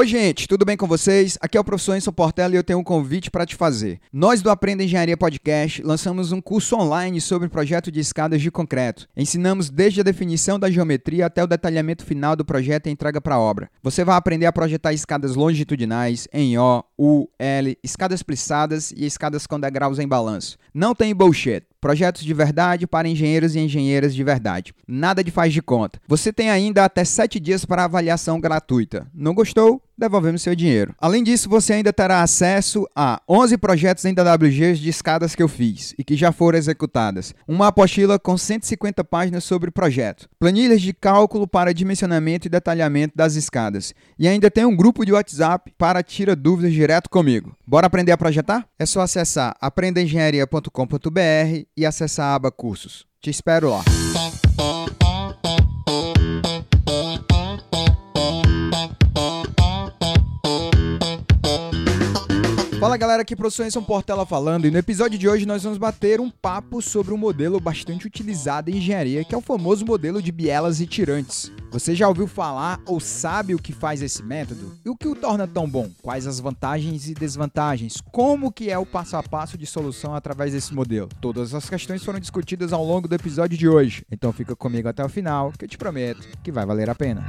Oi, 0.00 0.06
gente, 0.06 0.48
tudo 0.48 0.64
bem 0.64 0.78
com 0.78 0.86
vocês? 0.86 1.36
Aqui 1.42 1.58
é 1.58 1.60
o 1.60 1.64
professor 1.64 1.94
Enson 1.94 2.10
Portela 2.10 2.54
e 2.54 2.56
eu 2.56 2.64
tenho 2.64 2.78
um 2.78 2.82
convite 2.82 3.30
para 3.30 3.44
te 3.44 3.54
fazer. 3.54 4.00
Nós 4.10 4.40
do 4.40 4.48
Aprenda 4.48 4.82
Engenharia 4.82 5.14
Podcast 5.14 5.82
lançamos 5.82 6.32
um 6.32 6.40
curso 6.40 6.74
online 6.74 7.20
sobre 7.20 7.50
projeto 7.50 7.92
de 7.92 8.00
escadas 8.00 8.40
de 8.40 8.50
concreto. 8.50 9.06
Ensinamos 9.14 9.68
desde 9.68 10.00
a 10.00 10.02
definição 10.02 10.58
da 10.58 10.70
geometria 10.70 11.26
até 11.26 11.44
o 11.44 11.46
detalhamento 11.46 12.02
final 12.02 12.34
do 12.34 12.46
projeto 12.46 12.86
e 12.86 12.90
entrega 12.90 13.20
para 13.20 13.34
a 13.34 13.38
obra. 13.38 13.68
Você 13.82 14.02
vai 14.02 14.16
aprender 14.16 14.46
a 14.46 14.52
projetar 14.52 14.94
escadas 14.94 15.34
longitudinais 15.36 16.26
em 16.32 16.56
O, 16.56 16.82
U, 16.98 17.28
L, 17.38 17.76
escadas 17.84 18.22
plissadas 18.22 18.92
e 18.92 19.04
escadas 19.04 19.46
com 19.46 19.60
degraus 19.60 19.98
em 19.98 20.08
balanço. 20.08 20.56
Não 20.72 20.94
tem 20.94 21.14
bullshit. 21.14 21.62
Projetos 21.80 22.24
de 22.24 22.34
verdade 22.34 22.86
para 22.86 23.08
engenheiros 23.08 23.54
e 23.54 23.58
engenheiras 23.58 24.14
de 24.14 24.22
verdade. 24.22 24.74
Nada 24.86 25.24
de 25.24 25.30
faz 25.30 25.50
de 25.50 25.62
conta. 25.62 25.98
Você 26.06 26.30
tem 26.30 26.50
ainda 26.50 26.84
até 26.84 27.04
7 27.04 27.40
dias 27.40 27.64
para 27.64 27.84
avaliação 27.84 28.38
gratuita. 28.38 29.06
Não 29.14 29.32
gostou? 29.32 29.82
Devolvemos 30.00 30.40
seu 30.40 30.54
dinheiro. 30.54 30.94
Além 30.98 31.22
disso, 31.22 31.46
você 31.46 31.74
ainda 31.74 31.92
terá 31.92 32.22
acesso 32.22 32.88
a 32.96 33.20
11 33.28 33.58
projetos 33.58 34.02
em 34.06 34.14
DWGs 34.14 34.78
de 34.78 34.88
escadas 34.88 35.34
que 35.34 35.42
eu 35.42 35.48
fiz 35.48 35.94
e 35.98 36.02
que 36.02 36.16
já 36.16 36.32
foram 36.32 36.56
executadas. 36.56 37.34
Uma 37.46 37.66
apostila 37.66 38.18
com 38.18 38.38
150 38.38 39.04
páginas 39.04 39.44
sobre 39.44 39.68
o 39.68 39.72
projeto. 39.72 40.26
Planilhas 40.38 40.80
de 40.80 40.94
cálculo 40.94 41.46
para 41.46 41.74
dimensionamento 41.74 42.46
e 42.46 42.50
detalhamento 42.50 43.12
das 43.14 43.34
escadas. 43.34 43.92
E 44.18 44.26
ainda 44.26 44.50
tem 44.50 44.64
um 44.64 44.74
grupo 44.74 45.04
de 45.04 45.12
WhatsApp 45.12 45.70
para 45.76 46.02
tira 46.02 46.34
dúvidas 46.34 46.72
direto 46.72 47.10
comigo. 47.10 47.54
Bora 47.66 47.86
aprender 47.86 48.12
a 48.12 48.16
projetar? 48.16 48.66
É 48.78 48.86
só 48.86 49.02
acessar 49.02 49.54
aprendaengenharia.com.br 49.60 51.66
e 51.76 51.84
acessar 51.84 52.28
a 52.28 52.34
aba 52.36 52.50
cursos. 52.50 53.04
Te 53.20 53.28
espero 53.28 53.68
lá. 53.68 53.84
Fala 62.80 62.96
galera, 62.96 63.20
aqui 63.20 63.36
professor 63.36 63.66
Enson 63.66 63.82
Portela 63.82 64.24
falando 64.24 64.66
e 64.66 64.70
no 64.70 64.78
episódio 64.78 65.18
de 65.18 65.28
hoje 65.28 65.44
nós 65.44 65.62
vamos 65.62 65.76
bater 65.76 66.18
um 66.18 66.30
papo 66.30 66.80
sobre 66.80 67.12
um 67.12 67.16
modelo 67.18 67.60
bastante 67.60 68.06
utilizado 68.06 68.70
em 68.70 68.78
engenharia, 68.78 69.22
que 69.22 69.34
é 69.34 69.38
o 69.38 69.42
famoso 69.42 69.84
modelo 69.84 70.22
de 70.22 70.32
bielas 70.32 70.80
e 70.80 70.86
tirantes. 70.86 71.52
Você 71.70 71.94
já 71.94 72.08
ouviu 72.08 72.26
falar 72.26 72.80
ou 72.86 72.98
sabe 72.98 73.54
o 73.54 73.58
que 73.58 73.74
faz 73.74 74.00
esse 74.00 74.22
método? 74.22 74.78
E 74.82 74.88
o 74.88 74.96
que 74.96 75.06
o 75.06 75.14
torna 75.14 75.46
tão 75.46 75.68
bom? 75.68 75.90
Quais 76.00 76.26
as 76.26 76.40
vantagens 76.40 77.06
e 77.06 77.12
desvantagens? 77.12 78.00
Como 78.10 78.50
que 78.50 78.70
é 78.70 78.78
o 78.78 78.86
passo 78.86 79.14
a 79.14 79.22
passo 79.22 79.58
de 79.58 79.66
solução 79.66 80.14
através 80.14 80.54
desse 80.54 80.72
modelo? 80.72 81.10
Todas 81.20 81.52
as 81.52 81.68
questões 81.68 82.02
foram 82.02 82.18
discutidas 82.18 82.72
ao 82.72 82.82
longo 82.82 83.06
do 83.06 83.14
episódio 83.14 83.58
de 83.58 83.68
hoje, 83.68 84.06
então 84.10 84.32
fica 84.32 84.56
comigo 84.56 84.88
até 84.88 85.04
o 85.04 85.08
final, 85.10 85.52
que 85.52 85.66
eu 85.66 85.68
te 85.68 85.76
prometo 85.76 86.26
que 86.42 86.50
vai 86.50 86.64
valer 86.64 86.88
a 86.88 86.94
pena. 86.94 87.26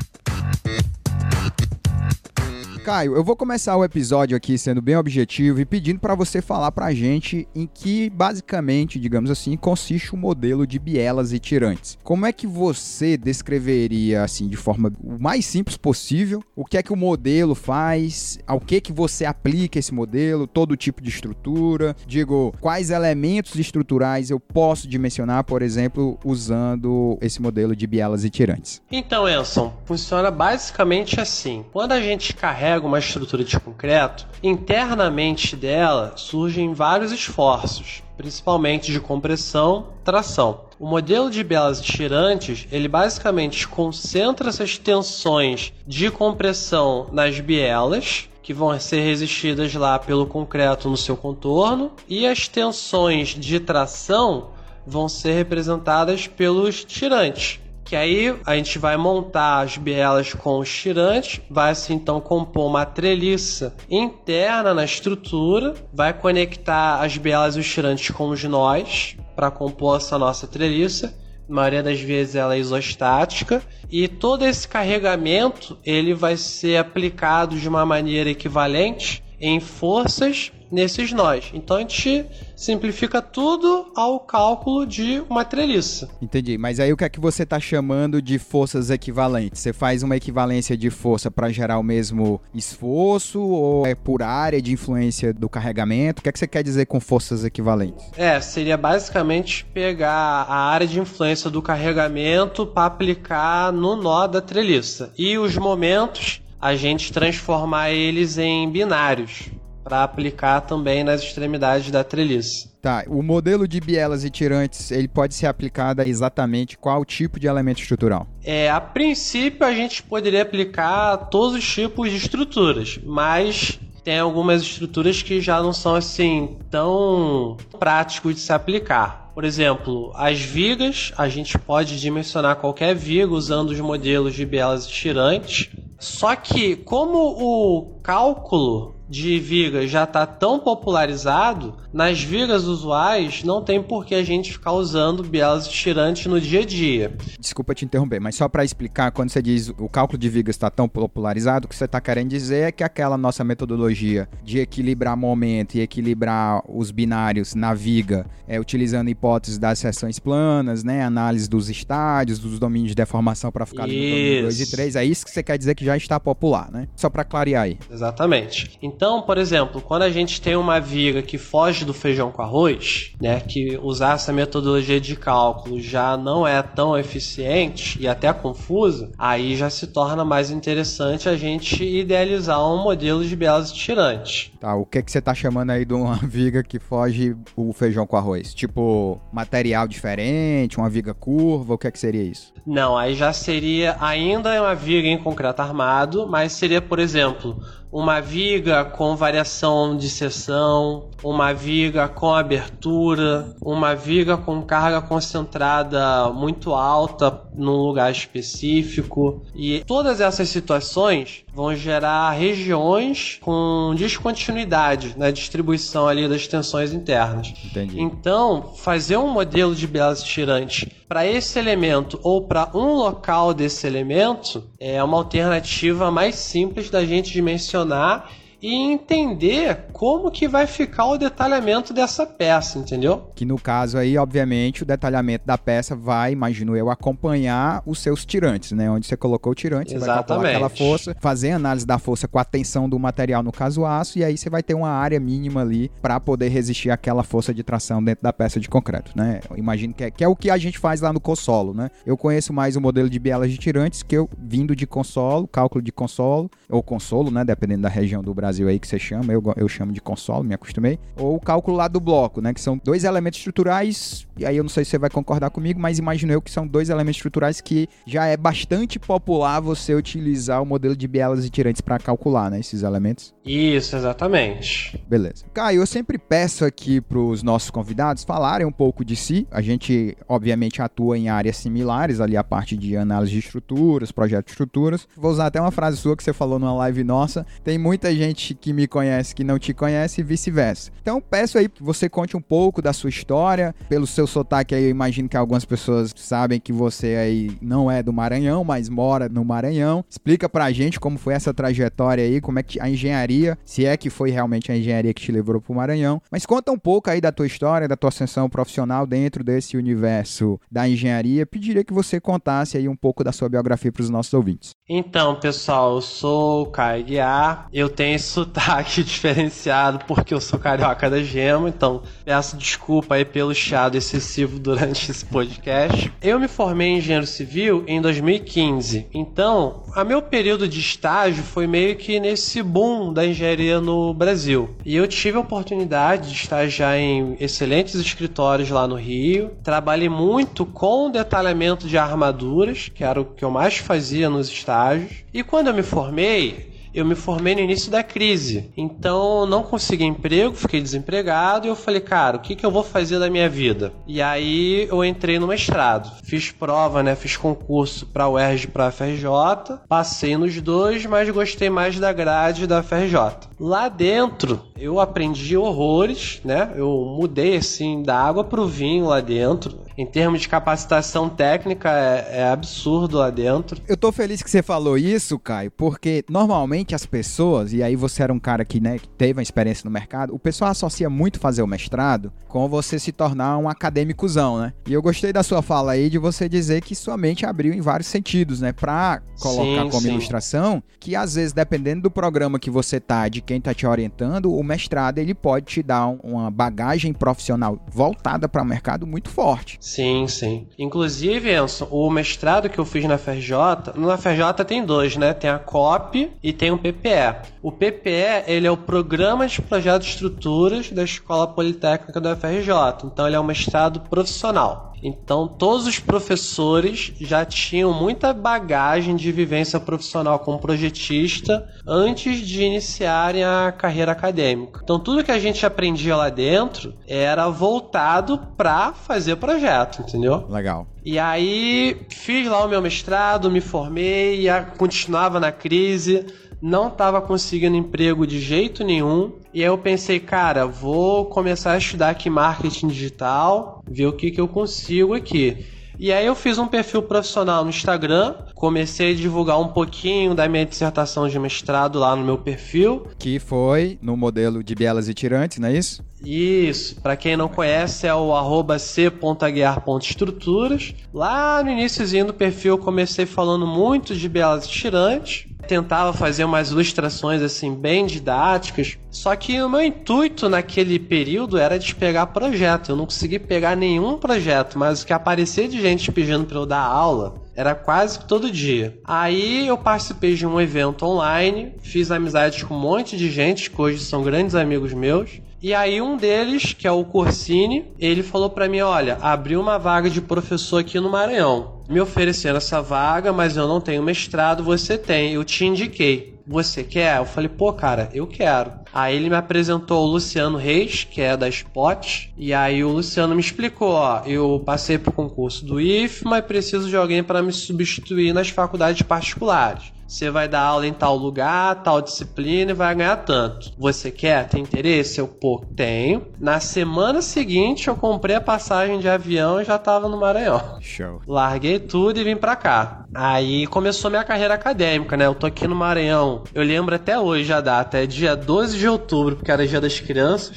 Caio, 2.83 3.15
eu 3.15 3.23
vou 3.23 3.35
começar 3.35 3.77
o 3.77 3.83
episódio 3.83 4.35
aqui 4.35 4.57
sendo 4.57 4.81
bem 4.81 4.97
objetivo 4.97 5.61
e 5.61 5.65
pedindo 5.65 5.99
para 5.99 6.15
você 6.15 6.41
falar 6.41 6.71
pra 6.71 6.91
gente 6.91 7.47
em 7.53 7.69
que 7.71 8.09
basicamente, 8.09 8.99
digamos 8.99 9.29
assim, 9.29 9.55
consiste 9.55 10.15
o 10.15 10.17
modelo 10.17 10.65
de 10.65 10.79
bielas 10.79 11.31
e 11.31 11.37
tirantes. 11.37 11.95
Como 12.03 12.25
é 12.25 12.33
que 12.33 12.47
você 12.47 13.17
descreveria 13.17 14.23
assim 14.23 14.47
de 14.47 14.57
forma 14.57 14.91
o 14.99 15.21
mais 15.21 15.45
simples 15.45 15.77
possível 15.77 16.43
o 16.55 16.65
que 16.65 16.75
é 16.75 16.81
que 16.81 16.91
o 16.91 16.95
modelo 16.95 17.53
faz, 17.53 18.39
ao 18.47 18.59
que 18.59 18.81
que 18.81 18.91
você 18.91 19.25
aplica 19.25 19.77
esse 19.77 19.93
modelo, 19.93 20.47
todo 20.47 20.75
tipo 20.75 21.03
de 21.03 21.09
estrutura, 21.09 21.95
digo, 22.07 22.51
quais 22.59 22.89
elementos 22.89 23.55
estruturais 23.55 24.31
eu 24.31 24.39
posso 24.39 24.87
dimensionar, 24.87 25.43
por 25.43 25.61
exemplo, 25.61 26.17
usando 26.25 27.15
esse 27.21 27.39
modelo 27.39 27.75
de 27.75 27.85
bielas 27.85 28.23
e 28.23 28.29
tirantes? 28.31 28.81
Então, 28.91 29.29
Enson, 29.29 29.71
funciona 29.85 30.31
basicamente 30.31 31.19
assim. 31.19 31.63
Quando 31.71 31.91
a 31.91 32.01
gente 32.01 32.33
carrega 32.33 32.70
pega 32.71 32.87
uma 32.87 32.99
estrutura 32.99 33.43
de 33.43 33.59
concreto, 33.59 34.25
internamente 34.41 35.57
dela 35.57 36.13
surgem 36.15 36.73
vários 36.73 37.11
esforços, 37.11 38.01
principalmente 38.15 38.93
de 38.93 38.99
compressão, 39.01 39.87
tração. 40.05 40.61
O 40.79 40.87
modelo 40.87 41.29
de 41.29 41.43
bielas 41.43 41.81
tirantes, 41.81 42.65
ele 42.71 42.87
basicamente 42.87 43.67
concentra 43.67 44.47
essas 44.47 44.77
tensões 44.77 45.73
de 45.85 46.09
compressão 46.09 47.09
nas 47.11 47.41
bielas, 47.41 48.29
que 48.41 48.53
vão 48.53 48.79
ser 48.79 49.01
resistidas 49.01 49.73
lá 49.73 49.99
pelo 49.99 50.25
concreto 50.25 50.89
no 50.89 50.95
seu 50.95 51.17
contorno, 51.17 51.91
e 52.07 52.25
as 52.25 52.47
tensões 52.47 53.35
de 53.37 53.59
tração 53.59 54.51
vão 54.87 55.09
ser 55.09 55.33
representadas 55.33 56.25
pelos 56.25 56.85
tirantes, 56.85 57.59
que 57.91 57.95
aí 57.97 58.33
a 58.45 58.55
gente 58.55 58.79
vai 58.79 58.95
montar 58.95 59.59
as 59.59 59.75
bielas 59.75 60.33
com 60.33 60.59
os 60.59 60.73
tirantes, 60.73 61.41
vai 61.49 61.75
se 61.75 61.91
então 61.91 62.21
compor 62.21 62.67
uma 62.67 62.85
treliça 62.85 63.75
interna 63.89 64.73
na 64.73 64.85
estrutura, 64.85 65.73
vai 65.91 66.13
conectar 66.13 67.01
as 67.01 67.17
bielas 67.17 67.57
e 67.57 67.59
os 67.59 67.69
tirantes 67.69 68.09
com 68.11 68.29
os 68.29 68.41
nós 68.45 69.17
para 69.35 69.51
compor 69.51 69.97
essa 69.97 70.17
nossa 70.17 70.47
treliça. 70.47 71.13
A 71.49 71.53
maioria 71.53 71.83
das 71.83 71.99
vezes 71.99 72.35
ela 72.35 72.55
é 72.55 72.59
isostática 72.59 73.61
e 73.91 74.07
todo 74.07 74.45
esse 74.45 74.65
carregamento 74.65 75.77
ele 75.83 76.13
vai 76.13 76.37
ser 76.37 76.77
aplicado 76.77 77.59
de 77.59 77.67
uma 77.67 77.85
maneira 77.85 78.29
equivalente 78.29 79.21
em 79.37 79.59
forças 79.59 80.49
nesses 80.71 81.11
nós. 81.11 81.51
Então 81.53 81.77
a 81.77 81.79
gente 81.81 82.25
simplifica 82.55 83.21
tudo 83.21 83.91
ao 83.95 84.19
cálculo 84.19 84.85
de 84.85 85.21
uma 85.29 85.43
treliça. 85.43 86.09
Entendi. 86.21 86.57
Mas 86.57 86.79
aí 86.79 86.93
o 86.93 86.97
que 86.97 87.03
é 87.03 87.09
que 87.09 87.19
você 87.19 87.43
está 87.43 87.59
chamando 87.59 88.21
de 88.21 88.39
forças 88.39 88.89
equivalentes? 88.89 89.59
Você 89.59 89.73
faz 89.73 90.03
uma 90.03 90.15
equivalência 90.15 90.77
de 90.77 90.89
força 90.89 91.29
para 91.29 91.49
gerar 91.49 91.79
o 91.79 91.83
mesmo 91.83 92.39
esforço 92.53 93.41
ou 93.41 93.85
é 93.85 93.95
por 93.95 94.23
área 94.23 94.61
de 94.61 94.71
influência 94.71 95.33
do 95.33 95.49
carregamento? 95.49 96.19
O 96.19 96.23
que 96.23 96.29
é 96.29 96.31
que 96.31 96.39
você 96.39 96.47
quer 96.47 96.63
dizer 96.63 96.85
com 96.85 96.99
forças 96.99 97.43
equivalentes? 97.43 98.05
É, 98.15 98.39
seria 98.39 98.77
basicamente 98.77 99.65
pegar 99.65 100.45
a 100.47 100.69
área 100.69 100.87
de 100.87 100.99
influência 100.99 101.49
do 101.49 101.61
carregamento 101.61 102.65
para 102.65 102.85
aplicar 102.85 103.73
no 103.73 103.95
nó 103.95 104.27
da 104.27 104.41
treliça 104.41 105.11
e 105.17 105.37
os 105.37 105.57
momentos 105.57 106.41
a 106.61 106.75
gente 106.75 107.11
transformar 107.11 107.91
eles 107.91 108.37
em 108.37 108.69
binários 108.69 109.49
para 109.83 110.03
aplicar 110.03 110.61
também 110.61 111.03
nas 111.03 111.21
extremidades 111.21 111.91
da 111.91 112.03
treliça. 112.03 112.69
Tá, 112.81 113.03
o 113.07 113.21
modelo 113.21 113.67
de 113.67 113.79
bielas 113.79 114.23
e 114.23 114.29
tirantes, 114.29 114.89
ele 114.89 115.07
pode 115.07 115.35
ser 115.35 115.45
aplicado 115.45 116.01
a 116.01 116.07
exatamente 116.07 116.77
qual 116.77 117.05
tipo 117.05 117.39
de 117.39 117.47
elemento 117.47 117.79
estrutural? 117.79 118.27
É, 118.43 118.69
a 118.71 118.81
princípio 118.81 119.65
a 119.65 119.73
gente 119.73 120.01
poderia 120.01 120.41
aplicar 120.41 121.17
todos 121.29 121.55
os 121.55 121.67
tipos 121.67 122.09
de 122.09 122.17
estruturas, 122.17 122.99
mas 123.03 123.79
tem 124.03 124.17
algumas 124.17 124.63
estruturas 124.63 125.21
que 125.21 125.39
já 125.39 125.61
não 125.61 125.71
são 125.71 125.95
assim 125.95 126.57
tão 126.69 127.57
práticos 127.79 128.35
de 128.35 128.41
se 128.41 128.51
aplicar. 128.51 129.31
Por 129.33 129.45
exemplo, 129.45 130.11
as 130.15 130.41
vigas, 130.41 131.13
a 131.17 131.29
gente 131.29 131.57
pode 131.57 131.99
dimensionar 131.99 132.57
qualquer 132.57 132.93
viga 132.95 133.31
usando 133.31 133.69
os 133.69 133.79
modelos 133.79 134.33
de 134.33 134.45
bielas 134.45 134.85
e 134.85 134.89
tirantes. 134.89 135.69
Só 135.99 136.35
que 136.35 136.75
como 136.75 137.17
o 137.17 137.99
cálculo 138.01 138.95
de 139.11 139.37
vigas 139.39 139.91
já 139.91 140.05
está 140.05 140.25
tão 140.25 140.57
popularizado, 140.57 141.75
nas 141.93 142.23
vigas 142.23 142.63
usuais 142.63 143.43
não 143.43 143.61
tem 143.61 143.83
por 143.83 144.05
que 144.05 144.15
a 144.15 144.23
gente 144.23 144.53
ficar 144.53 144.71
usando 144.71 145.21
bielas 145.21 145.67
tirantes 145.67 146.25
no 146.27 146.39
dia 146.39 146.61
a 146.61 146.65
dia. 146.65 147.13
Desculpa 147.37 147.75
te 147.75 147.83
interromper, 147.83 148.21
mas 148.21 148.35
só 148.35 148.47
para 148.47 148.63
explicar, 148.63 149.11
quando 149.11 149.29
você 149.29 149.41
diz 149.41 149.67
o 149.77 149.89
cálculo 149.89 150.17
de 150.17 150.29
vigas 150.29 150.55
está 150.55 150.69
tão 150.69 150.87
popularizado, 150.87 151.65
o 151.65 151.69
que 151.69 151.75
você 151.75 151.83
está 151.83 151.99
querendo 151.99 152.29
dizer 152.29 152.69
é 152.69 152.71
que 152.71 152.83
aquela 152.83 153.17
nossa 153.17 153.43
metodologia 153.43 154.29
de 154.43 154.59
equilibrar 154.59 155.17
momento 155.17 155.75
e 155.75 155.81
equilibrar 155.81 156.63
os 156.65 156.89
binários 156.89 157.53
na 157.53 157.73
viga, 157.73 158.25
é, 158.47 158.59
utilizando 158.59 159.09
hipóteses 159.09 159.57
das 159.57 159.77
seções 159.77 160.19
planas, 160.19 160.85
né, 160.85 161.03
análise 161.03 161.49
dos 161.49 161.69
estádios, 161.69 162.39
dos 162.39 162.57
domínios 162.57 162.89
de 162.91 162.95
deformação 162.95 163.51
para 163.51 163.65
ficar 163.65 163.85
no 163.85 163.93
domínio 163.93 164.43
2 164.43 164.59
e 164.61 164.71
3, 164.71 164.95
é 164.95 165.03
isso 165.03 165.25
que 165.25 165.31
você 165.31 165.43
quer 165.43 165.57
dizer 165.57 165.75
que 165.75 165.83
já 165.83 165.97
está 165.97 166.17
popular, 166.17 166.71
né? 166.71 166.87
Só 166.95 167.09
para 167.09 167.25
clarear 167.25 167.63
aí. 167.63 167.77
Exatamente. 167.91 168.77
Então, 168.81 169.00
então, 169.01 169.19
por 169.19 169.39
exemplo, 169.39 169.81
quando 169.81 170.03
a 170.03 170.11
gente 170.11 170.39
tem 170.39 170.55
uma 170.55 170.79
viga 170.79 171.23
que 171.23 171.35
foge 171.35 171.83
do 171.83 171.91
feijão 171.91 172.31
com 172.31 172.43
arroz, 172.43 173.13
né, 173.19 173.39
que 173.39 173.75
usar 173.81 174.13
essa 174.13 174.31
metodologia 174.31 175.01
de 175.01 175.15
cálculo 175.15 175.81
já 175.81 176.15
não 176.15 176.45
é 176.45 176.61
tão 176.61 176.95
eficiente 176.95 177.99
e 177.99 178.07
até 178.07 178.31
confusa, 178.31 179.11
aí 179.17 179.55
já 179.55 179.71
se 179.71 179.87
torna 179.87 180.23
mais 180.23 180.51
interessante 180.51 181.27
a 181.27 181.35
gente 181.35 181.83
idealizar 181.83 182.63
um 182.63 182.83
modelo 182.83 183.25
de 183.25 183.35
bielas 183.35 183.71
tirantes. 183.71 184.51
Tá, 184.59 184.75
o 184.75 184.85
que 184.85 184.99
é 184.99 185.01
que 185.01 185.11
você 185.11 185.17
está 185.17 185.33
chamando 185.33 185.71
aí 185.71 185.83
de 185.83 185.95
uma 185.95 186.17
viga 186.21 186.61
que 186.61 186.77
foge 186.77 187.35
o 187.55 187.73
feijão 187.73 188.05
com 188.05 188.17
arroz? 188.17 188.53
Tipo, 188.53 189.19
material 189.33 189.87
diferente, 189.87 190.77
uma 190.77 190.91
viga 190.91 191.15
curva, 191.15 191.73
o 191.73 191.77
que 191.79 191.87
é 191.87 191.91
que 191.91 191.97
seria 191.97 192.21
isso? 192.21 192.53
Não, 192.67 192.95
aí 192.95 193.15
já 193.15 193.33
seria 193.33 193.97
ainda 193.99 194.61
uma 194.61 194.75
viga 194.75 195.07
em 195.07 195.17
concreto 195.17 195.59
armado, 195.59 196.27
mas 196.27 196.51
seria, 196.51 196.79
por 196.79 196.99
exemplo, 196.99 197.59
uma 197.91 198.21
viga 198.21 198.85
com 198.85 199.15
variação 199.15 199.97
de 199.97 200.09
seção, 200.09 201.09
uma 201.21 201.53
viga 201.53 202.07
com 202.07 202.33
abertura, 202.33 203.53
uma 203.61 203.93
viga 203.93 204.37
com 204.37 204.61
carga 204.61 205.01
concentrada 205.01 206.29
muito 206.29 206.73
alta 206.73 207.41
num 207.53 207.75
lugar 207.75 208.11
específico. 208.11 209.41
E 209.53 209.83
todas 209.85 210.21
essas 210.21 210.47
situações 210.49 211.43
vão 211.53 211.75
gerar 211.75 212.31
regiões 212.31 213.39
com 213.41 213.93
descontinuidade 213.95 215.15
na 215.17 215.29
distribuição 215.29 216.07
ali 216.07 216.27
das 216.27 216.47
tensões 216.47 216.93
internas. 216.93 217.53
Entendi. 217.65 217.99
Então, 217.99 218.73
fazer 218.77 219.17
um 219.17 219.29
modelo 219.29 219.75
de 219.75 219.85
biase 219.85 220.23
tirante 220.23 221.00
para 221.11 221.27
esse 221.27 221.59
elemento 221.59 222.17
ou 222.23 222.41
para 222.47 222.71
um 222.73 222.93
local 222.93 223.53
desse 223.53 223.85
elemento 223.85 224.63
é 224.79 225.03
uma 225.03 225.17
alternativa 225.17 226.09
mais 226.09 226.35
simples 226.35 226.89
da 226.89 227.03
gente 227.03 227.33
dimensionar 227.33 228.31
e 228.61 228.75
entender 228.75 229.85
como 229.91 230.29
que 230.29 230.47
vai 230.47 230.67
ficar 230.67 231.07
o 231.07 231.17
detalhamento 231.17 231.93
dessa 231.93 232.25
peça, 232.25 232.77
entendeu? 232.77 233.31
Que 233.35 233.43
no 233.43 233.57
caso 233.57 233.97
aí, 233.97 234.17
obviamente, 234.17 234.83
o 234.83 234.85
detalhamento 234.85 235.45
da 235.45 235.57
peça 235.57 235.95
vai, 235.95 236.31
imagino 236.31 236.77
eu, 236.77 236.89
acompanhar 236.89 237.81
os 237.85 237.99
seus 237.99 238.23
tirantes, 238.23 238.71
né? 238.71 238.89
Onde 238.89 239.07
você 239.07 239.17
colocou 239.17 239.51
o 239.51 239.55
tirante, 239.55 239.91
você 239.91 239.97
vai 239.97 240.23
calcular 240.23 240.49
aquela 240.49 240.69
força, 240.69 241.15
fazer 241.19 241.51
análise 241.51 241.85
da 241.85 241.97
força 241.97 242.27
com 242.27 242.37
a 242.37 242.45
tensão 242.45 242.87
do 242.87 242.99
material, 242.99 243.41
no 243.41 243.51
caso 243.51 243.83
aço, 243.85 244.19
e 244.19 244.23
aí 244.23 244.37
você 244.37 244.49
vai 244.49 244.61
ter 244.61 244.75
uma 244.75 244.89
área 244.89 245.19
mínima 245.19 245.61
ali 245.61 245.91
para 246.01 246.19
poder 246.19 246.49
resistir 246.49 246.91
àquela 246.91 247.23
força 247.23 247.53
de 247.53 247.63
tração 247.63 248.03
dentro 248.03 248.23
da 248.23 248.31
peça 248.31 248.59
de 248.59 248.69
concreto, 248.69 249.11
né? 249.15 249.39
Eu 249.49 249.57
imagino 249.57 249.93
que 249.93 250.03
é, 250.03 250.11
que 250.11 250.23
é 250.23 250.27
o 250.27 250.35
que 250.35 250.51
a 250.51 250.57
gente 250.57 250.77
faz 250.77 251.01
lá 251.01 251.11
no 251.11 251.19
consolo, 251.19 251.73
né? 251.73 251.89
Eu 252.05 252.15
conheço 252.15 252.53
mais 252.53 252.75
o 252.75 252.81
modelo 252.81 253.09
de 253.09 253.17
bielas 253.17 253.51
de 253.51 253.57
tirantes 253.57 254.03
que 254.03 254.15
eu 254.15 254.29
vindo 254.37 254.75
de 254.75 254.85
consolo, 254.85 255.47
cálculo 255.47 255.81
de 255.83 255.91
consolo, 255.91 256.49
ou 256.69 256.83
consolo, 256.83 257.31
né? 257.31 257.43
Dependendo 257.43 257.81
da 257.81 257.89
região 257.89 258.21
do 258.21 258.33
Brasil 258.33 258.50
Brasil 258.51 258.67
aí 258.67 258.77
que 258.77 258.87
você 258.87 258.99
chama, 258.99 259.31
eu, 259.31 259.41
eu 259.55 259.67
chamo 259.69 259.93
de 259.93 260.01
console, 260.01 260.45
me 260.45 260.53
acostumei, 260.53 260.99
ou 261.15 261.37
o 261.37 261.39
cálculo 261.39 261.77
lá 261.77 261.87
do 261.87 262.01
bloco, 262.01 262.41
né, 262.41 262.53
que 262.53 262.59
são 262.59 262.77
dois 262.83 263.05
elementos 263.05 263.39
estruturais, 263.39 264.27
e 264.37 264.45
aí 264.45 264.57
eu 264.57 264.63
não 264.63 264.69
sei 264.69 264.83
se 264.83 264.91
você 264.91 264.97
vai 264.97 265.09
concordar 265.09 265.49
comigo, 265.49 265.79
mas 265.79 265.99
imagino 265.99 266.33
eu 266.33 266.41
que 266.41 266.51
são 266.51 266.67
dois 266.67 266.89
elementos 266.89 267.17
estruturais 267.17 267.61
que 267.61 267.87
já 268.05 268.25
é 268.25 268.35
bastante 268.35 268.99
popular 268.99 269.61
você 269.61 269.95
utilizar 269.95 270.61
o 270.61 270.65
modelo 270.65 270.97
de 270.97 271.07
bielas 271.07 271.45
e 271.45 271.49
tirantes 271.49 271.79
para 271.79 271.97
calcular, 271.97 272.51
né, 272.51 272.59
esses 272.59 272.83
elementos. 272.83 273.33
Isso, 273.45 273.95
exatamente. 273.95 275.01
Beleza. 275.07 275.45
Caio, 275.53 275.81
eu 275.81 275.87
sempre 275.87 276.17
peço 276.17 276.65
aqui 276.65 276.99
para 276.99 277.17
os 277.17 277.41
nossos 277.41 277.69
convidados 277.69 278.25
falarem 278.25 278.67
um 278.67 278.71
pouco 278.71 279.05
de 279.05 279.15
si. 279.15 279.47
A 279.49 279.61
gente, 279.61 280.17
obviamente, 280.27 280.81
atua 280.81 281.17
em 281.17 281.29
áreas 281.29 281.55
similares, 281.57 282.19
ali 282.19 282.35
a 282.35 282.43
parte 282.43 282.75
de 282.75 282.97
análise 282.97 283.31
de 283.31 283.39
estruturas, 283.39 284.11
projeto 284.11 284.45
de 284.45 284.51
estruturas. 284.51 285.07
Vou 285.15 285.31
usar 285.31 285.47
até 285.47 285.61
uma 285.61 285.71
frase 285.71 285.97
sua 285.97 286.17
que 286.17 286.23
você 286.23 286.33
falou 286.33 286.59
numa 286.59 286.73
live 286.73 287.03
nossa. 287.03 287.45
Tem 287.63 287.77
muita 287.77 288.13
gente 288.13 288.40
gente 288.41 288.55
que 288.55 288.73
me 288.73 288.87
conhece 288.87 289.35
que 289.35 289.43
não 289.43 289.59
te 289.59 289.73
conhece 289.73 290.21
e 290.21 290.23
vice-versa. 290.23 290.91
Então 291.01 291.21
peço 291.21 291.57
aí 291.57 291.69
que 291.69 291.83
você 291.83 292.09
conte 292.09 292.35
um 292.35 292.41
pouco 292.41 292.81
da 292.81 292.91
sua 292.91 293.09
história. 293.09 293.75
Pelo 293.87 294.07
seu 294.07 294.25
sotaque 294.25 294.73
aí, 294.73 294.85
eu 294.85 294.89
imagino 294.89 295.29
que 295.29 295.37
algumas 295.37 295.63
pessoas 295.63 296.11
sabem 296.15 296.59
que 296.59 296.73
você 296.73 297.15
aí 297.15 297.57
não 297.61 297.89
é 297.89 298.01
do 298.01 298.11
Maranhão, 298.11 298.63
mas 298.63 298.89
mora 298.89 299.29
no 299.29 299.45
Maranhão. 299.45 300.03
Explica 300.09 300.49
pra 300.49 300.71
gente 300.71 300.99
como 300.99 301.17
foi 301.17 301.33
essa 301.33 301.53
trajetória 301.53 302.23
aí, 302.23 302.41
como 302.41 302.59
é 302.59 302.63
que 302.63 302.79
a 302.79 302.89
engenharia, 302.89 303.57
se 303.63 303.85
é 303.85 303.95
que 303.95 304.09
foi 304.09 304.31
realmente 304.31 304.71
a 304.71 304.77
engenharia 304.77 305.13
que 305.13 305.21
te 305.21 305.31
levou 305.31 305.61
pro 305.61 305.75
Maranhão. 305.75 306.21
Mas 306.31 306.45
conta 306.45 306.71
um 306.71 306.79
pouco 306.79 307.09
aí 307.09 307.21
da 307.21 307.31
tua 307.31 307.45
história, 307.45 307.87
da 307.87 307.95
tua 307.95 308.09
ascensão 308.09 308.49
profissional 308.49 309.05
dentro 309.05 309.43
desse 309.43 309.77
universo 309.77 310.59
da 310.71 310.87
engenharia. 310.87 311.45
Pediria 311.45 311.83
que 311.83 311.93
você 311.93 312.19
contasse 312.19 312.77
aí 312.77 312.87
um 312.87 312.95
pouco 312.95 313.23
da 313.23 313.31
sua 313.31 313.49
biografia 313.49 313.91
para 313.91 314.01
os 314.01 314.09
nossos 314.09 314.33
ouvintes. 314.33 314.71
Então, 314.89 315.39
pessoal, 315.39 315.95
eu 315.95 316.01
sou 316.01 316.63
o 316.63 316.65
Caio 316.67 317.03
Guiar. 317.03 317.67
Eu 317.71 317.89
tenho 317.89 318.19
sotaque 318.31 319.03
diferenciado 319.03 319.99
porque 320.07 320.33
eu 320.33 320.39
sou 320.39 320.57
carioca 320.57 321.09
da 321.09 321.21
gema, 321.21 321.67
então 321.67 322.01
peço 322.23 322.55
desculpa 322.55 323.15
aí 323.15 323.25
pelo 323.25 323.53
chiado 323.53 323.97
excessivo 323.97 324.57
durante 324.57 325.11
esse 325.11 325.25
podcast. 325.25 326.11
Eu 326.21 326.39
me 326.39 326.47
formei 326.47 326.89
em 326.89 326.97
engenheiro 326.97 327.27
civil 327.27 327.83
em 327.87 328.01
2015, 328.01 329.07
então 329.13 329.83
a 329.93 330.03
meu 330.03 330.21
período 330.21 330.67
de 330.67 330.79
estágio 330.79 331.43
foi 331.43 331.67
meio 331.67 331.95
que 331.97 332.19
nesse 332.19 332.63
boom 332.63 333.11
da 333.11 333.25
engenharia 333.25 333.81
no 333.81 334.13
Brasil. 334.13 334.69
E 334.85 334.95
eu 334.95 335.07
tive 335.07 335.37
a 335.37 335.41
oportunidade 335.41 336.29
de 336.29 336.35
estagiar 336.35 336.95
em 336.95 337.35
excelentes 337.39 337.95
escritórios 337.95 338.69
lá 338.69 338.87
no 338.87 338.95
Rio. 338.95 339.51
Trabalhei 339.63 340.09
muito 340.09 340.65
com 340.65 341.11
detalhamento 341.11 341.87
de 341.87 341.97
armaduras, 341.97 342.89
que 342.93 343.03
era 343.03 343.19
o 343.19 343.25
que 343.25 343.43
eu 343.43 343.51
mais 343.51 343.77
fazia 343.77 344.29
nos 344.29 344.47
estágios. 344.47 345.11
E 345.33 345.43
quando 345.43 345.67
eu 345.67 345.73
me 345.73 345.83
formei, 345.83 346.70
eu 346.93 347.05
me 347.05 347.15
formei 347.15 347.55
no 347.55 347.61
início 347.61 347.91
da 347.91 348.03
crise. 348.03 348.71
Então 348.75 349.45
não 349.45 349.63
consegui 349.63 350.03
emprego, 350.03 350.55
fiquei 350.55 350.81
desempregado 350.81 351.65
e 351.65 351.69
eu 351.69 351.75
falei, 351.75 352.01
cara, 352.01 352.37
o 352.37 352.39
que, 352.39 352.55
que 352.55 352.65
eu 352.65 352.71
vou 352.71 352.83
fazer 352.83 353.19
da 353.19 353.29
minha 353.29 353.49
vida? 353.49 353.93
E 354.07 354.21
aí 354.21 354.87
eu 354.89 355.03
entrei 355.03 355.39
no 355.39 355.47
mestrado. 355.47 356.11
Fiz 356.23 356.51
prova, 356.51 357.01
né? 357.01 357.15
Fiz 357.15 357.37
concurso 357.37 358.05
para 358.05 358.29
UERJ 358.29 358.65
e 358.65 358.67
para 358.67 358.87
a 358.87 358.91
FRJ. 358.91 359.79
Passei 359.87 360.37
nos 360.37 360.59
dois, 360.61 361.05
mas 361.05 361.29
gostei 361.29 361.69
mais 361.69 361.99
da 361.99 362.11
grade 362.11 362.67
da 362.67 362.83
FRJ. 362.83 363.50
Lá 363.63 363.89
dentro 363.89 364.59
eu 364.75 364.99
aprendi 364.99 365.55
horrores, 365.55 366.41
né? 366.43 366.71
Eu 366.75 367.15
mudei 367.15 367.57
assim 367.57 368.01
da 368.01 368.17
água 368.17 368.43
pro 368.43 368.67
vinho 368.67 369.05
lá 369.05 369.21
dentro. 369.21 369.79
Em 369.95 370.05
termos 370.07 370.41
de 370.41 370.49
capacitação 370.49 371.29
técnica, 371.29 371.91
é, 371.91 372.39
é 372.39 372.49
absurdo 372.49 373.19
lá 373.19 373.29
dentro. 373.29 373.79
Eu 373.87 373.95
tô 373.95 374.11
feliz 374.11 374.41
que 374.41 374.49
você 374.49 374.63
falou 374.63 374.97
isso, 374.97 375.37
Caio, 375.37 375.69
porque 375.69 376.25
normalmente 376.27 376.95
as 376.95 377.05
pessoas, 377.05 377.71
e 377.71 377.83
aí 377.83 377.95
você 377.95 378.23
era 378.23 378.33
um 378.33 378.39
cara 378.39 378.65
que, 378.65 378.79
né, 378.79 378.97
que 378.97 379.07
teve 379.07 379.33
uma 379.33 379.43
experiência 379.43 379.83
no 379.85 379.91
mercado, 379.91 380.33
o 380.33 380.39
pessoal 380.39 380.71
associa 380.71 381.07
muito 381.07 381.39
fazer 381.39 381.61
o 381.61 381.67
mestrado 381.67 382.33
com 382.47 382.67
você 382.67 382.97
se 382.97 383.11
tornar 383.11 383.59
um 383.59 383.69
acadêmicozão, 383.69 384.57
né? 384.57 384.73
E 384.87 384.93
eu 384.93 385.01
gostei 385.01 385.31
da 385.31 385.43
sua 385.43 385.61
fala 385.61 385.91
aí 385.91 386.09
de 386.09 386.17
você 386.17 386.49
dizer 386.49 386.81
que 386.81 386.95
sua 386.95 387.15
mente 387.15 387.45
abriu 387.45 387.73
em 387.73 387.81
vários 387.81 388.07
sentidos, 388.07 388.59
né? 388.59 388.73
Pra 388.73 389.21
colocar 389.39 389.83
sim, 389.83 389.89
como 389.89 390.01
sim. 390.01 390.09
ilustração, 390.09 390.81
que 390.99 391.15
às 391.15 391.35
vezes, 391.35 391.53
dependendo 391.53 392.01
do 392.01 392.11
programa 392.11 392.59
que 392.59 392.71
você 392.71 392.99
tá, 392.99 393.27
de 393.27 393.41
quem 393.51 393.59
tá 393.59 393.73
te 393.73 393.85
orientando, 393.85 394.53
o 394.55 394.63
mestrado 394.63 395.17
ele 395.17 395.33
pode 395.33 395.65
te 395.65 395.83
dar 395.83 396.07
uma 396.23 396.49
bagagem 396.49 397.11
profissional 397.11 397.77
voltada 397.85 398.47
para 398.47 398.61
o 398.61 398.65
mercado 398.65 399.05
muito 399.05 399.29
forte. 399.29 399.77
Sim, 399.81 400.25
sim. 400.25 400.67
Inclusive, 400.79 401.53
Enson, 401.53 401.85
o 401.91 402.09
mestrado 402.09 402.69
que 402.69 402.79
eu 402.79 402.85
fiz 402.85 403.03
na 403.03 403.17
FRJ, 403.17 403.51
na 403.97 404.17
FRJ 404.17 404.63
tem 404.65 404.85
dois, 404.85 405.17
né? 405.17 405.33
Tem 405.33 405.49
a 405.49 405.59
COP 405.59 406.31
e 406.41 406.53
tem 406.53 406.71
o 406.71 406.77
PPE. 406.77 407.49
O 407.61 407.73
PPE, 407.73 408.45
ele 408.47 408.67
é 408.67 408.71
o 408.71 408.77
Programa 408.77 409.45
de 409.45 409.61
Projetos 409.61 410.07
de 410.07 410.13
Estruturas 410.13 410.89
da 410.89 411.03
Escola 411.03 411.45
Politécnica 411.45 412.21
da 412.21 412.37
FRJ. 412.37 412.71
Então, 413.03 413.27
ele 413.27 413.35
é 413.35 413.39
um 413.39 413.43
mestrado 413.43 413.99
profissional. 413.99 414.90
Então, 415.01 415.47
todos 415.47 415.87
os 415.87 415.99
professores 415.99 417.13
já 417.19 417.43
tinham 417.43 417.93
muita 417.93 418.33
bagagem 418.33 419.15
de 419.15 419.31
vivência 419.31 419.79
profissional 419.79 420.39
como 420.39 420.59
projetista 420.59 421.67
antes 421.87 422.39
de 422.39 422.63
iniciarem 422.63 423.43
a 423.43 423.73
carreira 423.75 424.11
acadêmica. 424.11 424.79
Então, 424.83 424.99
tudo 424.99 425.23
que 425.23 425.31
a 425.31 425.39
gente 425.39 425.65
aprendia 425.65 426.15
lá 426.15 426.29
dentro 426.29 426.93
era 427.07 427.49
voltado 427.49 428.37
para 428.55 428.93
fazer 428.93 429.35
projeto, 429.37 430.01
entendeu? 430.01 430.45
Legal. 430.47 430.87
E 431.03 431.17
aí, 431.17 432.05
fiz 432.09 432.47
lá 432.47 432.63
o 432.63 432.69
meu 432.69 432.81
mestrado, 432.81 433.49
me 433.49 433.61
formei, 433.61 434.45
continuava 434.77 435.39
na 435.39 435.51
crise 435.51 436.25
não 436.61 436.87
estava 436.87 437.21
conseguindo 437.21 437.75
emprego 437.75 438.27
de 438.27 438.39
jeito 438.39 438.83
nenhum. 438.83 439.33
E 439.53 439.61
aí 439.61 439.67
eu 439.67 439.77
pensei, 439.77 440.19
cara, 440.19 440.65
vou 440.65 441.25
começar 441.25 441.71
a 441.71 441.77
estudar 441.77 442.09
aqui 442.09 442.29
marketing 442.29 442.87
digital, 442.87 443.83
ver 443.89 444.07
o 444.07 444.13
que, 444.13 444.31
que 444.31 444.39
eu 444.39 444.47
consigo 444.47 445.13
aqui. 445.13 445.65
E 445.99 446.11
aí 446.11 446.25
eu 446.25 446.33
fiz 446.33 446.57
um 446.57 446.65
perfil 446.65 447.03
profissional 447.03 447.63
no 447.63 447.69
Instagram, 447.69 448.33
comecei 448.55 449.11
a 449.11 449.15
divulgar 449.15 449.59
um 449.59 449.67
pouquinho 449.67 450.33
da 450.33 450.49
minha 450.49 450.65
dissertação 450.65 451.29
de 451.29 451.37
mestrado 451.37 451.99
lá 451.99 452.15
no 452.15 452.23
meu 452.23 452.39
perfil. 452.39 453.05
Que 453.19 453.37
foi 453.37 453.99
no 454.01 454.17
modelo 454.17 454.63
de 454.63 454.73
bielas 454.73 455.07
e 455.07 455.13
tirantes, 455.13 455.59
não 455.59 455.67
é 455.67 455.73
isso? 455.73 456.03
Isso, 456.23 456.99
para 457.01 457.15
quem 457.15 457.37
não 457.37 457.47
conhece 457.47 458.07
é 458.07 458.15
o 458.15 458.33
arroba 458.33 458.79
c.aguiar.estruturas. 458.79 460.95
Lá 461.13 461.61
no 461.63 461.69
iníciozinho 461.69 462.25
do 462.25 462.33
perfil 462.33 462.73
eu 462.73 462.79
comecei 462.79 463.27
falando 463.27 463.67
muito 463.67 464.15
de 464.15 464.29
bielas 464.29 464.65
e 464.65 464.69
tirantes, 464.69 465.45
tentava 465.67 466.13
fazer 466.13 466.43
umas 466.43 466.71
ilustrações 466.71 467.41
assim 467.41 467.73
bem 467.73 468.05
didáticas. 468.05 468.97
Só 469.09 469.35
que 469.35 469.61
o 469.61 469.69
meu 469.69 469.81
intuito 469.81 470.49
naquele 470.49 470.99
período 470.99 471.57
era 471.57 471.77
de 471.77 471.93
pegar 471.95 472.27
projeto. 472.27 472.89
Eu 472.89 472.95
não 472.95 473.05
consegui 473.05 473.39
pegar 473.39 473.75
nenhum 473.75 474.17
projeto, 474.17 474.77
mas 474.77 475.01
o 475.01 475.05
que 475.05 475.13
aparecia 475.13 475.67
de 475.67 475.81
gente 475.81 476.11
pedindo 476.11 476.45
para 476.45 476.57
eu 476.57 476.65
dar 476.65 476.83
aula 476.83 477.35
era 477.55 477.75
quase 477.75 478.25
todo 478.25 478.51
dia. 478.51 478.97
Aí 479.03 479.67
eu 479.67 479.77
participei 479.77 480.35
de 480.35 480.45
um 480.47 480.59
evento 480.59 481.05
online, 481.05 481.73
fiz 481.81 482.11
amizades 482.11 482.63
com 482.63 482.75
um 482.75 482.79
monte 482.79 483.17
de 483.17 483.29
gente 483.29 483.69
que 483.69 483.81
hoje 483.81 483.99
são 483.99 484.23
grandes 484.23 484.55
amigos 484.55 484.93
meus. 484.93 485.41
E 485.61 485.75
aí 485.75 486.01
um 486.01 486.17
deles, 486.17 486.73
que 486.73 486.87
é 486.87 486.91
o 486.91 487.05
Corsini, 487.05 487.85
ele 487.99 488.23
falou 488.23 488.49
para 488.49 488.67
mim, 488.67 488.81
olha, 488.81 489.19
abriu 489.21 489.61
uma 489.61 489.77
vaga 489.77 490.09
de 490.09 490.19
professor 490.19 490.79
aqui 490.79 490.99
no 490.99 491.11
Maranhão. 491.11 491.80
Me 491.91 491.99
ofereceram 491.99 492.55
essa 492.55 492.81
vaga, 492.81 493.33
mas 493.33 493.57
eu 493.57 493.67
não 493.67 493.81
tenho 493.81 494.01
mestrado, 494.01 494.63
você 494.63 494.97
tem, 494.97 495.33
eu 495.33 495.43
te 495.43 495.65
indiquei. 495.65 496.39
Você 496.47 496.85
quer? 496.85 497.17
Eu 497.17 497.25
falei, 497.25 497.49
pô, 497.49 497.73
cara, 497.73 498.09
eu 498.13 498.25
quero. 498.25 498.71
Aí 498.93 499.13
ele 499.13 499.29
me 499.29 499.35
apresentou 499.35 500.07
o 500.07 500.11
Luciano 500.11 500.57
Reis, 500.57 501.03
que 501.03 501.19
é 501.19 501.35
da 501.35 501.49
Spot, 501.49 502.29
e 502.37 502.53
aí 502.53 502.81
o 502.81 502.93
Luciano 502.93 503.35
me 503.35 503.41
explicou, 503.41 503.89
ó, 503.89 504.21
eu 504.25 504.63
passei 504.65 504.97
pro 504.97 505.11
concurso 505.11 505.65
do 505.65 505.81
IF, 505.81 506.23
mas 506.23 506.45
preciso 506.45 506.87
de 506.87 506.95
alguém 506.95 507.21
para 507.21 507.43
me 507.43 507.51
substituir 507.51 508.33
nas 508.33 508.47
faculdades 508.47 509.01
particulares. 509.01 509.91
Você 510.11 510.29
vai 510.29 510.45
dar 510.45 510.63
aula 510.63 510.85
em 510.85 510.91
tal 510.91 511.15
lugar, 511.15 511.83
tal 511.83 512.01
disciplina 512.01 512.71
e 512.71 512.73
vai 512.73 512.93
ganhar 512.93 513.15
tanto. 513.15 513.71
Você 513.77 514.11
quer? 514.11 514.45
Tem 514.49 514.61
interesse? 514.61 515.21
Eu, 515.21 515.25
pô, 515.25 515.63
tenho. 515.73 516.27
Na 516.37 516.59
semana 516.59 517.21
seguinte, 517.21 517.87
eu 517.87 517.95
comprei 517.95 518.35
a 518.35 518.41
passagem 518.41 518.99
de 518.99 519.07
avião 519.07 519.61
e 519.61 519.63
já 519.63 519.77
tava 519.77 520.09
no 520.09 520.19
Maranhão. 520.19 520.79
Show. 520.81 521.21
Larguei 521.25 521.79
tudo 521.79 522.19
e 522.19 522.25
vim 522.25 522.35
pra 522.35 522.57
cá. 522.57 523.05
Aí 523.15 523.65
começou 523.67 524.11
minha 524.11 524.23
carreira 524.25 524.53
acadêmica, 524.53 525.15
né? 525.15 525.25
Eu 525.27 525.33
tô 525.33 525.47
aqui 525.47 525.65
no 525.65 525.75
Maranhão. 525.75 526.43
Eu 526.53 526.63
lembro 526.63 526.93
até 526.93 527.17
hoje 527.17 527.51
a 527.53 527.61
data, 527.61 527.97
é 527.97 528.05
dia 528.05 528.35
12 528.35 528.77
de 528.77 528.89
outubro, 528.89 529.37
porque 529.37 529.49
era 529.49 529.65
dia 529.65 529.79
das 529.79 529.97
crianças. 530.01 530.51